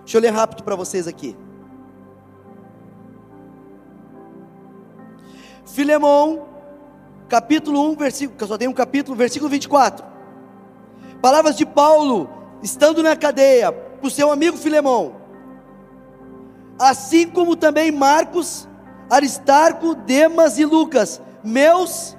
Deixa 0.00 0.16
eu 0.16 0.22
ler 0.22 0.30
rápido 0.30 0.62
para 0.62 0.76
vocês 0.76 1.06
aqui. 1.06 1.36
Filemão, 5.66 6.46
capítulo 7.28 7.90
1, 7.90 7.96
versículo, 7.96 8.38
eu 8.40 8.46
só 8.46 8.56
tenho 8.56 8.70
um 8.70 8.74
capítulo, 8.74 9.16
versículo 9.16 9.50
24. 9.50 10.04
Palavras 11.20 11.56
de 11.56 11.66
Paulo, 11.66 12.30
estando 12.62 13.02
na 13.02 13.14
cadeia, 13.16 13.70
para 13.70 14.06
o 14.06 14.10
seu 14.10 14.30
amigo 14.30 14.56
Filemão. 14.56 15.16
Assim 16.78 17.28
como 17.28 17.56
também 17.56 17.90
Marcos, 17.90 18.68
Aristarco, 19.10 19.94
Demas 19.94 20.58
e 20.58 20.64
Lucas, 20.64 21.20
meus 21.42 22.16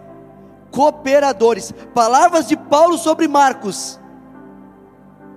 cooperadores. 0.70 1.74
Palavras 1.94 2.48
de 2.48 2.58
Paulo 2.58 2.98
sobre 2.98 3.28
Marcos. 3.28 4.00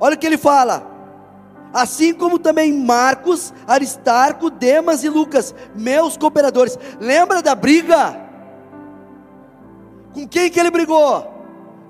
Olha 0.02 0.16
o 0.16 0.18
que 0.18 0.26
ele 0.26 0.36
fala 0.36 0.90
assim 1.72 2.12
como 2.12 2.38
também 2.38 2.72
Marcos, 2.72 3.52
Aristarco, 3.66 4.50
Demas 4.50 5.02
e 5.04 5.08
Lucas, 5.08 5.54
meus 5.74 6.16
cooperadores. 6.16 6.78
Lembra 7.00 7.40
da 7.40 7.54
briga? 7.54 8.20
Com 10.12 10.28
quem 10.28 10.50
que 10.50 10.60
ele 10.60 10.70
brigou? 10.70 11.32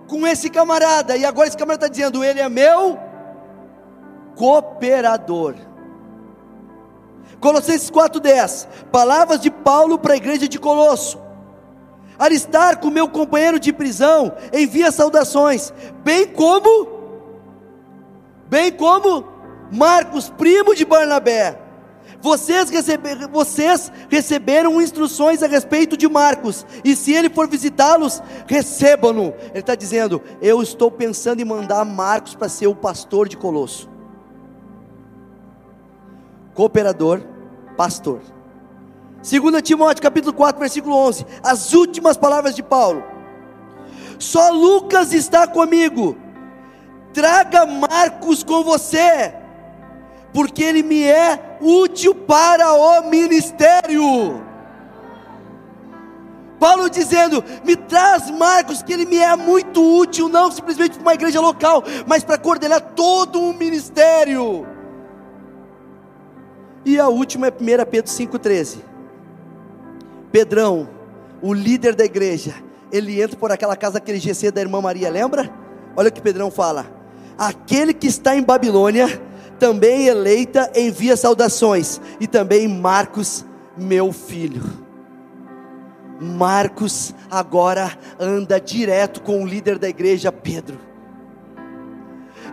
Com 0.07 0.27
esse 0.27 0.49
camarada. 0.49 1.17
E 1.17 1.25
agora 1.25 1.49
esse 1.49 1.57
camarada 1.57 1.87
está 1.87 1.93
dizendo: 1.93 2.23
ele 2.23 2.41
é 2.41 2.49
meu 2.49 2.99
cooperador. 4.37 5.57
Colossenses 7.41 7.91
4,10, 7.91 8.69
palavras 8.93 9.41
de 9.41 9.51
Paulo 9.51 9.99
para 9.99 10.15
a 10.15 10.17
igreja 10.17 10.47
de 10.47 10.61
Colosso. 10.61 11.21
Aristarco, 12.17 12.89
meu 12.89 13.09
companheiro 13.09 13.59
de 13.59 13.73
prisão, 13.73 14.33
envia 14.53 14.93
saudações, 14.93 15.73
bem 16.05 16.29
como, 16.29 17.02
bem 18.53 18.71
como 18.71 19.25
Marcos, 19.73 20.29
primo 20.29 20.75
de 20.75 20.85
Barnabé. 20.85 21.59
Vocês, 22.21 22.71
vocês 23.33 23.91
receberam 24.11 24.81
instruções 24.81 25.43
a 25.43 25.47
respeito 25.47 25.97
de 25.97 26.07
Marcos, 26.07 26.67
e 26.85 26.95
se 26.95 27.13
ele 27.15 27.31
for 27.31 27.49
visitá-los, 27.49 28.23
recebam-no. 28.47 29.33
Ele 29.51 29.61
está 29.61 29.75
dizendo: 29.75 30.23
Eu 30.43 30.63
estou 30.63 30.91
pensando 30.91 31.41
em 31.41 31.47
mandar 31.47 31.83
Marcos 31.87 32.35
para 32.35 32.51
ser 32.51 32.67
o 32.67 32.75
pastor 32.75 33.27
de 33.27 33.39
Colosso. 33.39 33.89
Cooperador, 36.55 37.23
pastor. 37.75 38.21
2 39.23 39.63
Timóteo 39.63 40.03
capítulo 40.03 40.35
4, 40.35 40.61
versículo 40.61 40.95
11. 40.95 41.25
As 41.43 41.73
últimas 41.73 42.19
palavras 42.19 42.55
de 42.55 42.63
Paulo. 42.63 43.03
Só 44.19 44.51
Lucas 44.51 45.15
está 45.15 45.47
comigo. 45.47 46.22
Traga 47.13 47.67
Marcos 47.67 48.43
com 48.43 48.63
você, 48.63 49.35
porque 50.33 50.63
ele 50.63 50.83
me 50.83 51.05
é 51.05 51.59
útil 51.61 52.15
para 52.15 52.73
o 52.73 53.09
ministério. 53.09 54.43
Paulo 56.63 56.89
dizendo: 56.89 57.43
me 57.65 57.75
traz 57.75 58.31
Marcos, 58.31 58.83
que 58.83 58.93
ele 58.93 59.05
me 59.05 59.19
é 59.19 59.35
muito 59.35 59.83
útil, 59.99 60.29
não 60.29 60.51
simplesmente 60.51 60.93
para 60.93 61.03
uma 61.03 61.15
igreja 61.15 61.41
local, 61.41 61.83
mas 62.07 62.23
para 62.23 62.39
coordenar 62.39 62.81
todo 62.95 63.41
o 63.41 63.53
ministério. 63.53 64.65
E 66.85 66.99
a 66.99 67.09
última 67.09 67.49
é 67.49 67.51
1 67.51 67.55
Pedro 67.91 68.13
5,13. 68.13 68.79
Pedrão, 70.31 70.89
o 71.43 71.53
líder 71.53 71.95
da 71.95 72.05
igreja, 72.05 72.55
ele 72.93 73.21
entra 73.21 73.37
por 73.37 73.51
aquela 73.51 73.77
casa, 73.77 73.99
aquele 73.99 74.19
GC 74.19 74.51
da 74.51 74.61
irmã 74.61 74.81
Maria, 74.81 75.11
lembra? 75.11 75.53
Olha 75.97 76.09
o 76.09 76.13
que 76.13 76.21
Pedrão 76.21 76.51
fala: 76.51 76.87
aquele 77.43 77.93
que 77.93 78.07
está 78.07 78.37
em 78.37 78.43
Babilônia, 78.43 79.21
também 79.59 80.07
eleita, 80.07 80.71
envia 80.77 81.17
saudações, 81.17 82.01
e 82.21 82.27
também 82.29 82.69
Marcos, 82.69 83.45
meu 83.77 84.13
filho. 84.13 84.63
Marcos 86.21 87.13
agora 87.29 87.99
anda 88.19 88.61
direto 88.61 89.21
com 89.23 89.43
o 89.43 89.47
líder 89.47 89.77
da 89.77 89.89
igreja, 89.89 90.31
Pedro. 90.31 90.79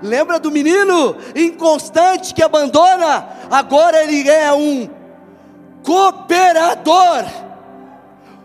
Lembra 0.01 0.39
do 0.39 0.49
menino 0.49 1.15
inconstante 1.35 2.33
que 2.33 2.41
abandona? 2.41 3.27
Agora 3.51 4.01
ele 4.01 4.27
é 4.27 4.51
um 4.51 4.89
cooperador. 5.83 7.25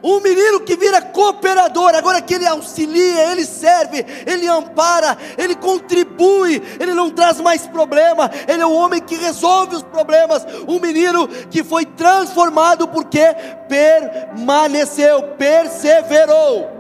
Um 0.05 0.21
menino 0.21 0.61
que 0.61 0.77
vira 0.77 1.01
cooperador, 1.01 1.95
agora 1.95 2.21
que 2.21 2.35
ele 2.35 2.47
auxilia, 2.47 3.33
ele 3.33 3.47
serve, 3.47 4.05
ele 4.27 4.47
ampara, 4.47 5.17
ele 5.39 5.55
contribui, 5.55 6.63
ele 6.79 6.93
não 6.93 7.09
traz 7.09 7.41
mais 7.41 7.67
problema, 7.67 8.31
ele 8.47 8.61
é 8.61 8.67
o 8.67 8.75
homem 8.75 9.01
que 9.01 9.17
resolve 9.17 9.77
os 9.77 9.83
problemas. 9.83 10.45
Um 10.69 10.79
menino 10.79 11.27
que 11.27 11.65
foi 11.65 11.87
transformado 11.87 12.87
porque 12.87 13.35
permaneceu, 13.67 15.23
perseverou. 15.39 16.71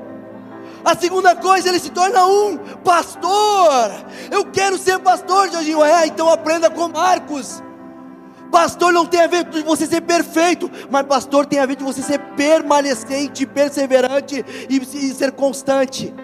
A 0.84 0.94
segunda 0.94 1.34
coisa, 1.34 1.70
ele 1.70 1.80
se 1.80 1.88
torna 1.88 2.26
um 2.26 2.58
pastor. 2.84 3.90
Eu 4.30 4.44
quero 4.44 4.76
ser 4.76 4.98
pastor, 4.98 5.50
Jorginho. 5.50 5.82
É, 5.82 6.06
então 6.06 6.28
aprenda 6.28 6.68
com 6.68 6.88
Marcos. 6.88 7.63
Pastor 8.54 8.92
não 8.92 9.04
tem 9.04 9.20
a 9.20 9.26
ver 9.26 9.46
com 9.46 9.64
você 9.64 9.84
ser 9.84 10.02
perfeito, 10.02 10.70
mas 10.88 11.04
pastor 11.06 11.44
tem 11.44 11.58
a 11.58 11.66
ver 11.66 11.76
com 11.76 11.84
você 11.84 12.00
ser 12.00 12.20
permanecente, 12.36 13.44
perseverante 13.44 14.44
e, 14.70 14.76
e 14.76 15.12
ser 15.12 15.32
constante. 15.32 16.14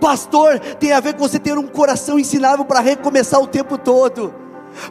Pastor 0.00 0.60
tem 0.60 0.92
a 0.92 1.00
ver 1.00 1.14
com 1.14 1.26
você 1.26 1.40
ter 1.40 1.58
um 1.58 1.66
coração 1.66 2.20
ensinável 2.20 2.64
para 2.64 2.78
recomeçar 2.78 3.40
o 3.40 3.48
tempo 3.48 3.76
todo. 3.76 4.32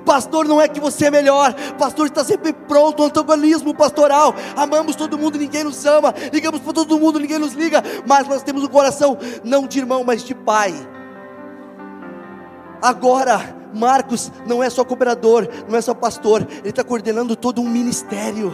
Pastor, 0.06 0.46
não 0.46 0.60
é 0.60 0.68
que 0.68 0.82
você 0.82 1.06
é 1.06 1.12
melhor, 1.12 1.54
pastor 1.78 2.08
está 2.08 2.26
sempre 2.26 2.52
pronto, 2.52 3.04
antagonismo 3.04 3.74
pastoral. 3.74 4.36
Amamos 4.58 4.98
todo 4.98 5.18
mundo, 5.18 5.38
ninguém 5.38 5.64
nos 5.64 5.86
ama, 5.86 6.14
ligamos 6.34 6.60
para 6.60 6.74
todo 6.74 7.00
mundo, 7.00 7.22
ninguém 7.22 7.40
nos 7.40 7.54
liga, 7.54 7.82
mas 8.06 8.28
nós 8.28 8.44
temos 8.44 8.66
um 8.66 8.68
coração 8.68 9.18
não 9.46 9.66
de 9.66 9.80
irmão, 9.80 10.04
mas 10.04 10.26
de 10.26 10.36
pai. 10.36 10.74
Agora, 12.82 13.64
Marcos 13.76 14.32
não 14.48 14.64
é 14.64 14.70
só 14.70 14.84
cooperador, 14.84 15.48
não 15.68 15.78
é 15.78 15.82
só 15.82 15.94
pastor, 15.94 16.48
ele 16.60 16.70
está 16.70 16.84
coordenando 16.84 17.36
todo 17.36 17.62
um 17.62 17.70
ministério 17.70 18.54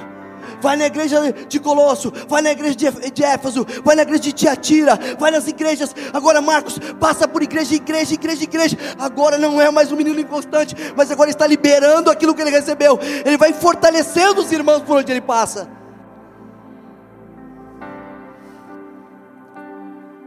vai 0.61 0.75
na 0.75 0.85
igreja 0.85 1.19
de 1.47 1.59
Colosso, 1.59 2.11
vai 2.27 2.41
na 2.41 2.51
igreja 2.51 2.75
de 2.75 3.23
Éfeso, 3.23 3.65
vai 3.83 3.95
na 3.95 4.03
igreja 4.03 4.21
de 4.23 4.31
Tiatira, 4.31 4.99
vai 5.19 5.31
nas 5.31 5.47
igrejas. 5.47 5.95
Agora 6.13 6.41
Marcos 6.41 6.79
passa 6.99 7.27
por 7.27 7.41
igreja, 7.41 7.75
igreja, 7.75 8.13
igreja, 8.13 8.43
igreja. 8.43 8.77
Agora 8.97 9.37
não 9.37 9.61
é 9.61 9.69
mais 9.71 9.91
um 9.91 9.95
menino 9.95 10.19
inconstante, 10.19 10.75
mas 10.95 11.11
agora 11.11 11.29
está 11.29 11.47
liberando 11.47 12.09
aquilo 12.09 12.33
que 12.33 12.41
ele 12.41 12.51
recebeu. 12.51 12.99
Ele 13.25 13.37
vai 13.37 13.53
fortalecendo 13.53 14.41
os 14.41 14.51
irmãos 14.51 14.81
por 14.81 14.97
onde 14.97 15.11
ele 15.11 15.21
passa. 15.21 15.69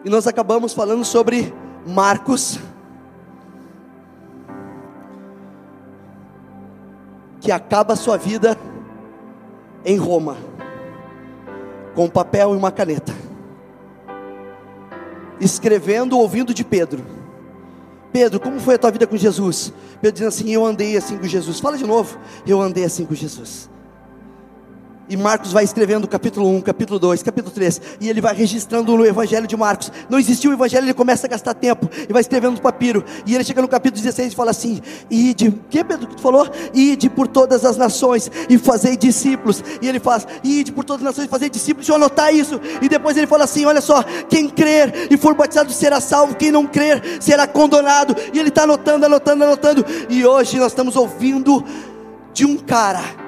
E 0.04 0.10
nós 0.10 0.26
acabamos 0.26 0.74
falando 0.74 1.04
sobre 1.04 1.54
Marcos. 1.86 2.58
Que 7.44 7.52
acaba 7.52 7.92
a 7.92 7.96
sua 7.96 8.16
vida 8.16 8.58
em 9.84 9.98
Roma, 9.98 10.38
com 11.94 12.06
um 12.06 12.08
papel 12.08 12.54
e 12.54 12.56
uma 12.56 12.72
caneta, 12.72 13.12
escrevendo, 15.38 16.18
ouvindo 16.18 16.54
de 16.54 16.64
Pedro. 16.64 17.04
Pedro, 18.10 18.40
como 18.40 18.58
foi 18.58 18.76
a 18.76 18.78
tua 18.78 18.90
vida 18.90 19.06
com 19.06 19.14
Jesus? 19.14 19.74
Pedro 20.00 20.14
dizendo 20.14 20.28
assim: 20.28 20.50
Eu 20.50 20.64
andei 20.64 20.96
assim 20.96 21.18
com 21.18 21.26
Jesus. 21.26 21.60
Fala 21.60 21.76
de 21.76 21.84
novo. 21.84 22.18
Eu 22.46 22.62
andei 22.62 22.82
assim 22.82 23.04
com 23.04 23.14
Jesus. 23.14 23.68
E 25.06 25.16
Marcos 25.18 25.52
vai 25.52 25.64
escrevendo 25.64 26.08
capítulo 26.08 26.48
1, 26.48 26.62
capítulo 26.62 26.98
2, 26.98 27.22
capítulo 27.22 27.54
3, 27.54 27.80
e 28.00 28.08
ele 28.08 28.22
vai 28.22 28.34
registrando 28.34 28.96
no 28.96 29.04
Evangelho 29.04 29.46
de 29.46 29.54
Marcos. 29.54 29.92
Não 30.08 30.18
existiu 30.18 30.50
o 30.50 30.54
Evangelho, 30.54 30.86
ele 30.86 30.94
começa 30.94 31.26
a 31.26 31.30
gastar 31.30 31.52
tempo, 31.52 31.90
e 32.08 32.12
vai 32.12 32.22
escrevendo 32.22 32.54
no 32.54 32.60
papiro. 32.62 33.04
E 33.26 33.34
ele 33.34 33.44
chega 33.44 33.60
no 33.60 33.68
capítulo 33.68 34.02
16 34.02 34.32
e 34.32 34.36
fala 34.36 34.50
assim: 34.50 34.80
Ide, 35.10 35.52
que 35.68 35.84
Pedro 35.84 36.08
que 36.08 36.16
tu 36.16 36.22
falou? 36.22 36.48
Ide 36.72 37.10
por 37.10 37.28
todas 37.28 37.66
as 37.66 37.76
nações 37.76 38.30
e 38.48 38.56
fazei 38.56 38.96
discípulos. 38.96 39.62
E 39.82 39.86
ele 39.86 40.00
faz: 40.00 40.26
Ide 40.42 40.72
por 40.72 40.84
todas 40.84 41.02
as 41.02 41.10
nações 41.10 41.26
e 41.26 41.30
fazei 41.30 41.50
discípulos. 41.50 41.86
Deixa 41.86 41.92
eu 41.92 41.96
anotar 42.02 42.34
isso. 42.34 42.58
E 42.80 42.88
depois 42.88 43.14
ele 43.16 43.26
fala 43.26 43.44
assim: 43.44 43.66
Olha 43.66 43.82
só, 43.82 44.02
quem 44.30 44.48
crer 44.48 45.08
e 45.10 45.18
for 45.18 45.34
batizado 45.34 45.70
será 45.70 46.00
salvo, 46.00 46.34
quem 46.34 46.50
não 46.50 46.66
crer 46.66 47.02
será 47.20 47.46
condenado. 47.46 48.16
E 48.32 48.38
ele 48.38 48.48
está 48.48 48.62
anotando, 48.62 49.04
anotando, 49.04 49.44
anotando. 49.44 49.84
E 50.08 50.24
hoje 50.24 50.58
nós 50.58 50.72
estamos 50.72 50.96
ouvindo 50.96 51.62
de 52.32 52.46
um 52.46 52.56
cara 52.56 53.23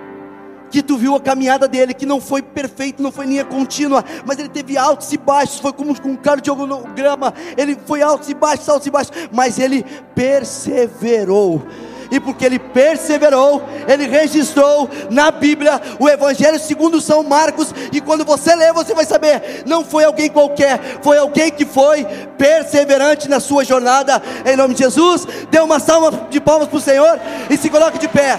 que 0.76 0.82
tu 0.82 0.98
viu 0.98 1.14
a 1.14 1.20
caminhada 1.20 1.66
dele, 1.66 1.94
que 1.94 2.04
não 2.04 2.20
foi 2.20 2.42
perfeito, 2.42 3.02
não 3.02 3.10
foi 3.10 3.24
linha 3.24 3.46
contínua, 3.46 4.04
mas 4.26 4.38
ele 4.38 4.50
teve 4.50 4.76
altos 4.76 5.10
e 5.10 5.16
baixos, 5.16 5.58
foi 5.58 5.72
como 5.72 5.98
com 5.98 6.10
um 6.10 6.16
cardiograma, 6.16 7.32
ele 7.56 7.78
foi 7.86 8.02
altos 8.02 8.28
e 8.28 8.34
baixos, 8.34 8.68
altos 8.68 8.86
e 8.86 8.90
baixos, 8.90 9.16
mas 9.32 9.58
ele 9.58 9.86
perseverou. 10.14 11.62
E 12.10 12.20
porque 12.20 12.44
ele 12.44 12.58
perseverou, 12.58 13.62
ele 13.88 14.06
registrou 14.06 14.86
na 15.10 15.30
Bíblia 15.30 15.80
o 15.98 16.10
Evangelho 16.10 16.60
segundo 16.60 17.00
São 17.00 17.22
Marcos. 17.22 17.74
E 17.90 18.00
quando 18.00 18.24
você 18.24 18.54
lê, 18.54 18.70
você 18.72 18.94
vai 18.94 19.06
saber: 19.06 19.64
não 19.66 19.82
foi 19.82 20.04
alguém 20.04 20.28
qualquer, 20.28 21.00
foi 21.02 21.16
alguém 21.16 21.50
que 21.50 21.64
foi 21.64 22.04
perseverante 22.36 23.30
na 23.30 23.40
sua 23.40 23.64
jornada. 23.64 24.22
Em 24.44 24.56
nome 24.56 24.74
de 24.74 24.84
Jesus, 24.84 25.26
dê 25.50 25.58
uma 25.58 25.80
salva 25.80 26.28
de 26.30 26.38
palmas 26.38 26.68
para 26.68 26.76
o 26.76 26.80
Senhor 26.80 27.18
e 27.50 27.56
se 27.56 27.70
coloque 27.70 27.98
de 27.98 28.06
pé. 28.06 28.38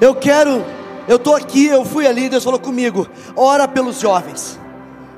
Eu 0.00 0.14
quero, 0.14 0.64
eu 1.06 1.16
estou 1.16 1.36
aqui, 1.36 1.66
eu 1.66 1.84
fui 1.84 2.06
ali, 2.06 2.28
Deus 2.28 2.42
falou 2.42 2.58
comigo, 2.58 3.06
ora 3.36 3.68
pelos 3.68 4.00
jovens, 4.00 4.58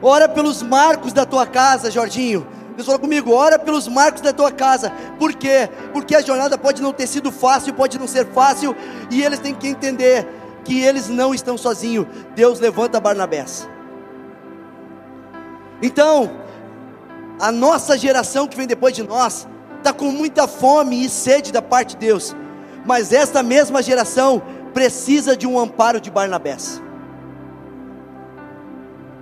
ora 0.02 0.28
pelos 0.28 0.60
marcos 0.60 1.12
da 1.12 1.24
tua 1.24 1.46
casa, 1.46 1.90
Jorginho. 1.90 2.44
Deus 2.74 2.86
falou 2.86 3.00
comigo, 3.00 3.32
ora 3.32 3.58
pelos 3.58 3.86
marcos 3.86 4.22
da 4.22 4.32
tua 4.32 4.50
casa. 4.50 4.90
Por 5.18 5.34
quê? 5.34 5.68
Porque 5.92 6.16
a 6.16 6.22
jornada 6.22 6.58
pode 6.58 6.82
não 6.82 6.92
ter 6.92 7.06
sido 7.06 7.30
fácil, 7.30 7.74
pode 7.74 7.98
não 7.98 8.08
ser 8.08 8.26
fácil, 8.26 8.74
e 9.10 9.22
eles 9.22 9.38
têm 9.38 9.54
que 9.54 9.68
entender 9.68 10.26
que 10.64 10.80
eles 10.80 11.08
não 11.08 11.32
estão 11.32 11.56
sozinhos. 11.56 12.06
Deus 12.34 12.58
levanta 12.58 12.98
Barnabés. 12.98 13.68
Então, 15.80 16.30
a 17.38 17.52
nossa 17.52 17.96
geração 17.96 18.48
que 18.48 18.56
vem 18.56 18.66
depois 18.66 18.94
de 18.94 19.02
nós 19.02 19.46
está 19.78 19.92
com 19.92 20.06
muita 20.06 20.48
fome 20.48 21.04
e 21.04 21.08
sede 21.08 21.52
da 21.52 21.60
parte 21.60 21.90
de 21.90 22.06
Deus, 22.06 22.34
mas 22.86 23.12
esta 23.12 23.42
mesma 23.42 23.82
geração 23.82 24.42
precisa 24.72 25.36
de 25.36 25.46
um 25.46 25.58
amparo 25.58 26.00
de 26.00 26.10
Barnabés. 26.10 26.82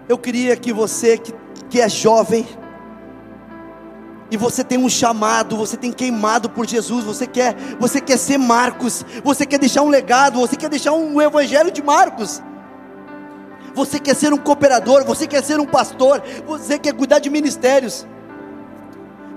Eu 0.08 0.18
queria 0.18 0.56
que 0.56 0.72
você 0.72 1.16
que, 1.18 1.32
que 1.68 1.80
é 1.80 1.88
jovem, 1.88 2.46
e 4.30 4.36
você 4.36 4.62
tem 4.62 4.78
um 4.78 4.88
chamado, 4.88 5.56
você 5.56 5.76
tem 5.76 5.92
queimado 5.92 6.48
por 6.48 6.66
Jesus, 6.66 7.04
você 7.04 7.26
quer, 7.26 7.56
você 7.80 8.00
quer 8.00 8.16
ser 8.16 8.38
Marcos, 8.38 9.04
você 9.24 9.44
quer 9.44 9.58
deixar 9.58 9.82
um 9.82 9.88
legado, 9.88 10.38
você 10.38 10.54
quer 10.54 10.68
deixar 10.68 10.92
um 10.92 11.20
evangelho 11.20 11.70
de 11.70 11.82
Marcos. 11.82 12.40
Você 13.74 13.98
quer 13.98 14.14
ser 14.14 14.32
um 14.32 14.38
cooperador, 14.38 15.04
você 15.04 15.26
quer 15.26 15.42
ser 15.42 15.58
um 15.58 15.66
pastor, 15.66 16.22
você 16.46 16.78
quer 16.78 16.92
cuidar 16.92 17.18
de 17.18 17.28
ministérios. 17.28 18.06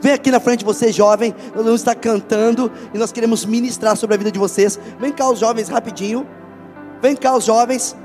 Vem 0.03 0.11
aqui 0.11 0.29
na 0.29 0.41
frente 0.41 0.65
você 0.65 0.91
jovem, 0.91 1.33
nós 1.55 1.63
vamos 1.63 1.79
estar 1.79 1.95
cantando 1.95 2.69
e 2.93 2.97
nós 2.97 3.13
queremos 3.13 3.45
ministrar 3.45 3.95
sobre 3.95 4.15
a 4.15 4.17
vida 4.17 4.29
de 4.29 4.37
vocês. 4.37 4.77
Vem 4.99 5.13
cá 5.13 5.29
os 5.29 5.39
jovens 5.39 5.69
rapidinho. 5.69 6.27
Vem 7.01 7.15
cá 7.15 7.33
os 7.33 7.45
jovens. 7.45 7.95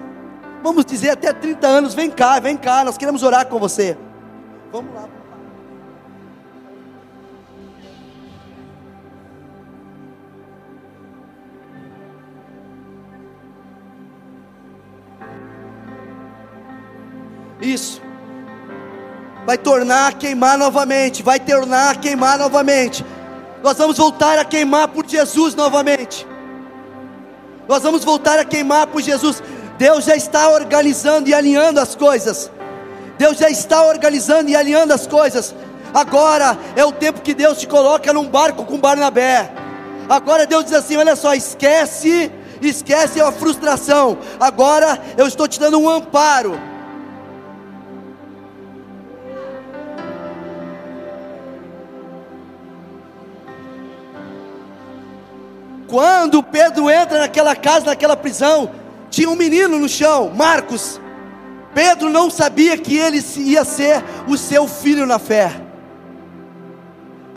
Vamos 0.63 0.85
dizer 0.85 1.11
até 1.11 1.33
30 1.33 1.67
anos, 1.67 1.95
vem 1.95 2.09
cá, 2.09 2.39
vem 2.39 2.57
cá, 2.57 2.85
nós 2.85 2.97
queremos 2.97 3.25
orar 3.25 3.49
com 3.49 3.59
você. 3.59 3.99
Vamos 4.71 4.95
lá. 4.95 5.09
Isso. 17.61 18.08
Vai 19.47 19.59
tornar 19.59 20.09
a 20.09 20.13
queimar 20.13 20.59
novamente. 20.59 21.23
Vai 21.23 21.41
tornar 21.41 21.91
a 21.91 21.95
queimar 21.95 22.39
novamente. 22.39 23.05
Nós 23.63 23.77
vamos 23.77 23.97
voltar 23.97 24.39
a 24.39 24.45
queimar 24.45 24.89
por 24.89 25.07
Jesus 25.07 25.55
novamente. 25.55 26.27
Nós 27.69 27.83
vamos 27.83 28.05
voltar 28.05 28.39
a 28.39 28.45
queimar 28.45 28.87
por 28.87 29.03
Jesus. 29.03 29.43
Deus 29.77 30.05
já 30.05 30.17
está 30.17 30.49
organizando 30.49 31.29
e 31.29 31.35
alinhando 31.35 31.81
as 31.81 31.95
coisas. 31.95 32.51
Deus 33.19 33.37
já 33.37 33.51
está 33.51 33.83
organizando 33.85 34.49
e 34.49 34.57
alinhando 34.57 34.93
as 34.93 35.07
coisas. 35.07 35.55
Agora 35.93 36.59
é 36.77 36.85
o 36.85 36.93
tempo 36.93 37.21
que 37.21 37.35
Deus 37.35 37.59
te 37.59 37.67
coloca 37.67 38.13
num 38.13 38.29
barco 38.29 38.65
com 38.65 38.79
Barnabé. 38.79 39.51
Agora 40.09 40.47
Deus 40.47 40.65
diz 40.65 40.75
assim: 40.75 40.97
olha 40.97 41.17
só, 41.17 41.35
esquece, 41.35 42.31
esquece 42.63 43.21
a 43.21 43.33
frustração. 43.33 44.19
Agora 44.39 45.01
eu 45.17 45.27
estou 45.27 45.47
te 45.47 45.59
dando 45.59 45.79
um 45.79 45.89
amparo. 45.89 46.59
Quando 55.89 56.43
Pedro 56.43 56.91
entra 56.91 57.19
naquela 57.19 57.57
casa, 57.57 57.87
naquela 57.87 58.17
prisão, 58.17 58.71
tinha 59.11 59.29
um 59.29 59.35
menino 59.35 59.79
no 59.79 59.89
chão, 59.89 60.31
Marcos. 60.35 61.01
Pedro 61.75 62.11
não 62.11 62.31
sabia 62.31 62.77
que 62.77 62.97
ele 62.97 63.25
ia 63.37 63.65
ser 63.65 64.05
o 64.27 64.37
seu 64.37 64.69
filho 64.69 65.07
na 65.07 65.19
fé. 65.19 65.51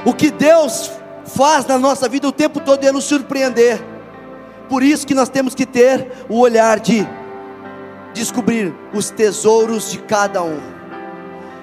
O 0.04 0.14
que 0.14 0.30
Deus 0.30 0.92
faz 1.26 1.66
na 1.66 1.78
nossa 1.78 2.10
vida 2.10 2.28
o 2.28 2.32
tempo 2.32 2.60
todo 2.60 2.84
é 2.84 2.92
nos 2.92 3.06
surpreender. 3.06 3.82
Por 4.68 4.84
isso 4.84 5.08
que 5.08 5.14
nós 5.14 5.30
temos 5.30 5.56
que 5.56 5.66
ter 5.66 6.12
o 6.28 6.40
olhar 6.40 6.80
de 6.80 7.08
descobrir 8.14 8.74
os 8.94 9.10
tesouros 9.10 9.92
de 9.92 10.00
cada 10.00 10.44
um. 10.44 10.60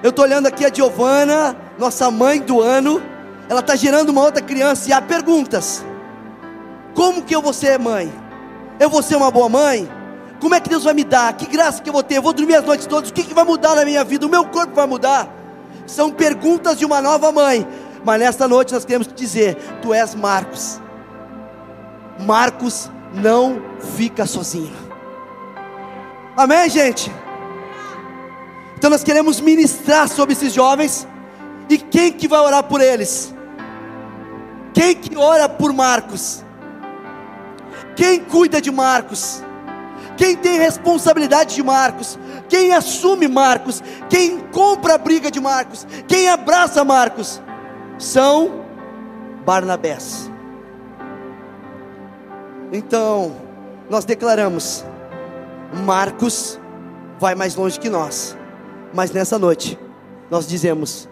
Eu 0.02 0.10
estou 0.10 0.24
olhando 0.24 0.46
aqui 0.46 0.64
a 0.64 0.72
Giovana, 0.72 1.56
nossa 1.78 2.10
mãe 2.10 2.40
do 2.40 2.62
ano. 2.62 3.02
Ela 3.48 3.60
está 3.60 3.74
gerando 3.74 4.10
uma 4.10 4.22
outra 4.22 4.42
criança 4.42 4.88
e 4.88 4.92
há 4.92 5.02
perguntas. 5.02 5.84
Como 6.94 7.22
que 7.22 7.34
eu 7.34 7.42
vou 7.42 7.52
ser 7.52 7.78
mãe? 7.78 8.12
Eu 8.78 8.88
vou 8.90 9.02
ser 9.02 9.16
uma 9.16 9.30
boa 9.30 9.48
mãe? 9.48 9.88
Como 10.40 10.54
é 10.54 10.60
que 10.60 10.68
Deus 10.68 10.84
vai 10.84 10.94
me 10.94 11.04
dar? 11.04 11.32
Que 11.32 11.46
graça 11.46 11.82
que 11.82 11.88
eu 11.88 11.92
vou 11.92 12.02
ter? 12.02 12.16
Eu 12.16 12.22
vou 12.22 12.32
dormir 12.32 12.56
as 12.56 12.64
noites 12.64 12.86
todas. 12.86 13.10
O 13.10 13.12
que, 13.12 13.24
que 13.24 13.34
vai 13.34 13.44
mudar 13.44 13.74
na 13.74 13.84
minha 13.84 14.04
vida? 14.04 14.26
O 14.26 14.28
meu 14.28 14.44
corpo 14.46 14.74
vai 14.74 14.86
mudar? 14.86 15.28
São 15.86 16.10
perguntas 16.10 16.78
de 16.78 16.84
uma 16.84 17.00
nova 17.00 17.32
mãe. 17.32 17.66
Mas 18.04 18.20
nesta 18.20 18.46
noite 18.46 18.72
nós 18.72 18.84
queremos 18.84 19.08
te 19.08 19.14
dizer: 19.14 19.56
Tu 19.82 19.92
és 19.92 20.14
Marcos. 20.14 20.80
Marcos 22.20 22.90
não 23.12 23.60
fica 23.96 24.26
sozinho. 24.26 24.74
Amém, 26.36 26.70
gente? 26.70 27.10
Então 28.76 28.90
nós 28.90 29.02
queremos 29.02 29.40
ministrar 29.40 30.08
sobre 30.08 30.34
esses 30.34 30.52
jovens. 30.52 31.06
E 31.68 31.76
quem 31.76 32.12
que 32.12 32.28
vai 32.28 32.40
orar 32.40 32.62
por 32.62 32.80
eles? 32.80 33.34
Quem 34.72 34.94
que 34.94 35.16
ora 35.16 35.48
por 35.48 35.72
Marcos? 35.72 36.44
Quem 37.98 38.20
cuida 38.20 38.60
de 38.60 38.70
Marcos? 38.70 39.42
Quem 40.16 40.36
tem 40.36 40.56
responsabilidade 40.56 41.56
de 41.56 41.62
Marcos? 41.64 42.16
Quem 42.48 42.72
assume 42.72 43.26
Marcos? 43.26 43.82
Quem 44.08 44.38
compra 44.38 44.94
a 44.94 44.98
briga 44.98 45.32
de 45.32 45.40
Marcos? 45.40 45.84
Quem 46.06 46.28
abraça 46.28 46.84
Marcos? 46.84 47.42
São 47.98 48.64
Barnabés. 49.44 50.30
Então, 52.72 53.34
nós 53.90 54.04
declaramos: 54.04 54.84
Marcos 55.84 56.56
vai 57.18 57.34
mais 57.34 57.56
longe 57.56 57.80
que 57.80 57.90
nós. 57.90 58.38
Mas 58.94 59.10
nessa 59.10 59.40
noite, 59.40 59.76
nós 60.30 60.46
dizemos: 60.46 61.08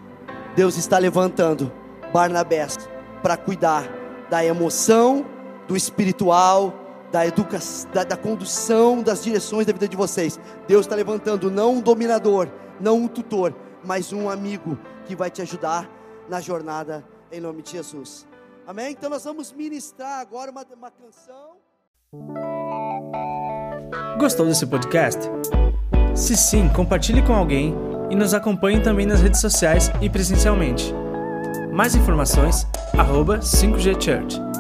Deus 0.54 0.76
está 0.76 0.98
levantando 0.98 1.72
Barnabés 2.12 2.78
para 3.24 3.36
cuidar 3.36 3.88
da 4.30 4.44
emoção 4.44 5.34
do 5.66 5.76
espiritual, 5.76 6.72
da 7.10 7.26
educação, 7.26 7.90
da, 7.92 8.04
da, 8.04 8.16
condução 8.16 9.02
das 9.02 9.22
direções 9.22 9.66
da 9.66 9.72
vida 9.72 9.88
de 9.88 9.96
vocês. 9.96 10.38
Deus 10.66 10.86
está 10.86 10.94
levantando 10.94 11.50
não 11.50 11.74
um 11.74 11.80
dominador, 11.80 12.48
não 12.80 12.98
um 12.98 13.08
tutor, 13.08 13.54
mas 13.84 14.12
um 14.12 14.28
amigo 14.28 14.78
que 15.06 15.14
vai 15.14 15.30
te 15.30 15.42
ajudar 15.42 15.88
na 16.28 16.40
jornada 16.40 17.04
em 17.30 17.40
nome 17.40 17.62
de 17.62 17.72
Jesus. 17.72 18.26
Amém? 18.66 18.92
Então 18.92 19.08
nós 19.08 19.24
vamos 19.24 19.52
ministrar 19.52 20.20
agora 20.20 20.50
uma, 20.50 20.66
uma 20.76 20.90
canção. 20.90 21.56
Gostou 24.18 24.46
desse 24.46 24.66
podcast? 24.66 25.20
Se 26.14 26.36
sim, 26.36 26.68
compartilhe 26.70 27.22
com 27.22 27.34
alguém 27.34 27.74
e 28.10 28.16
nos 28.16 28.34
acompanhe 28.34 28.82
também 28.82 29.06
nas 29.06 29.20
redes 29.20 29.40
sociais 29.40 29.90
e 30.00 30.08
presencialmente. 30.08 30.92
Mais 31.72 31.94
informações, 31.94 32.66
arroba 32.96 33.38
5G 33.38 34.02
Church. 34.02 34.55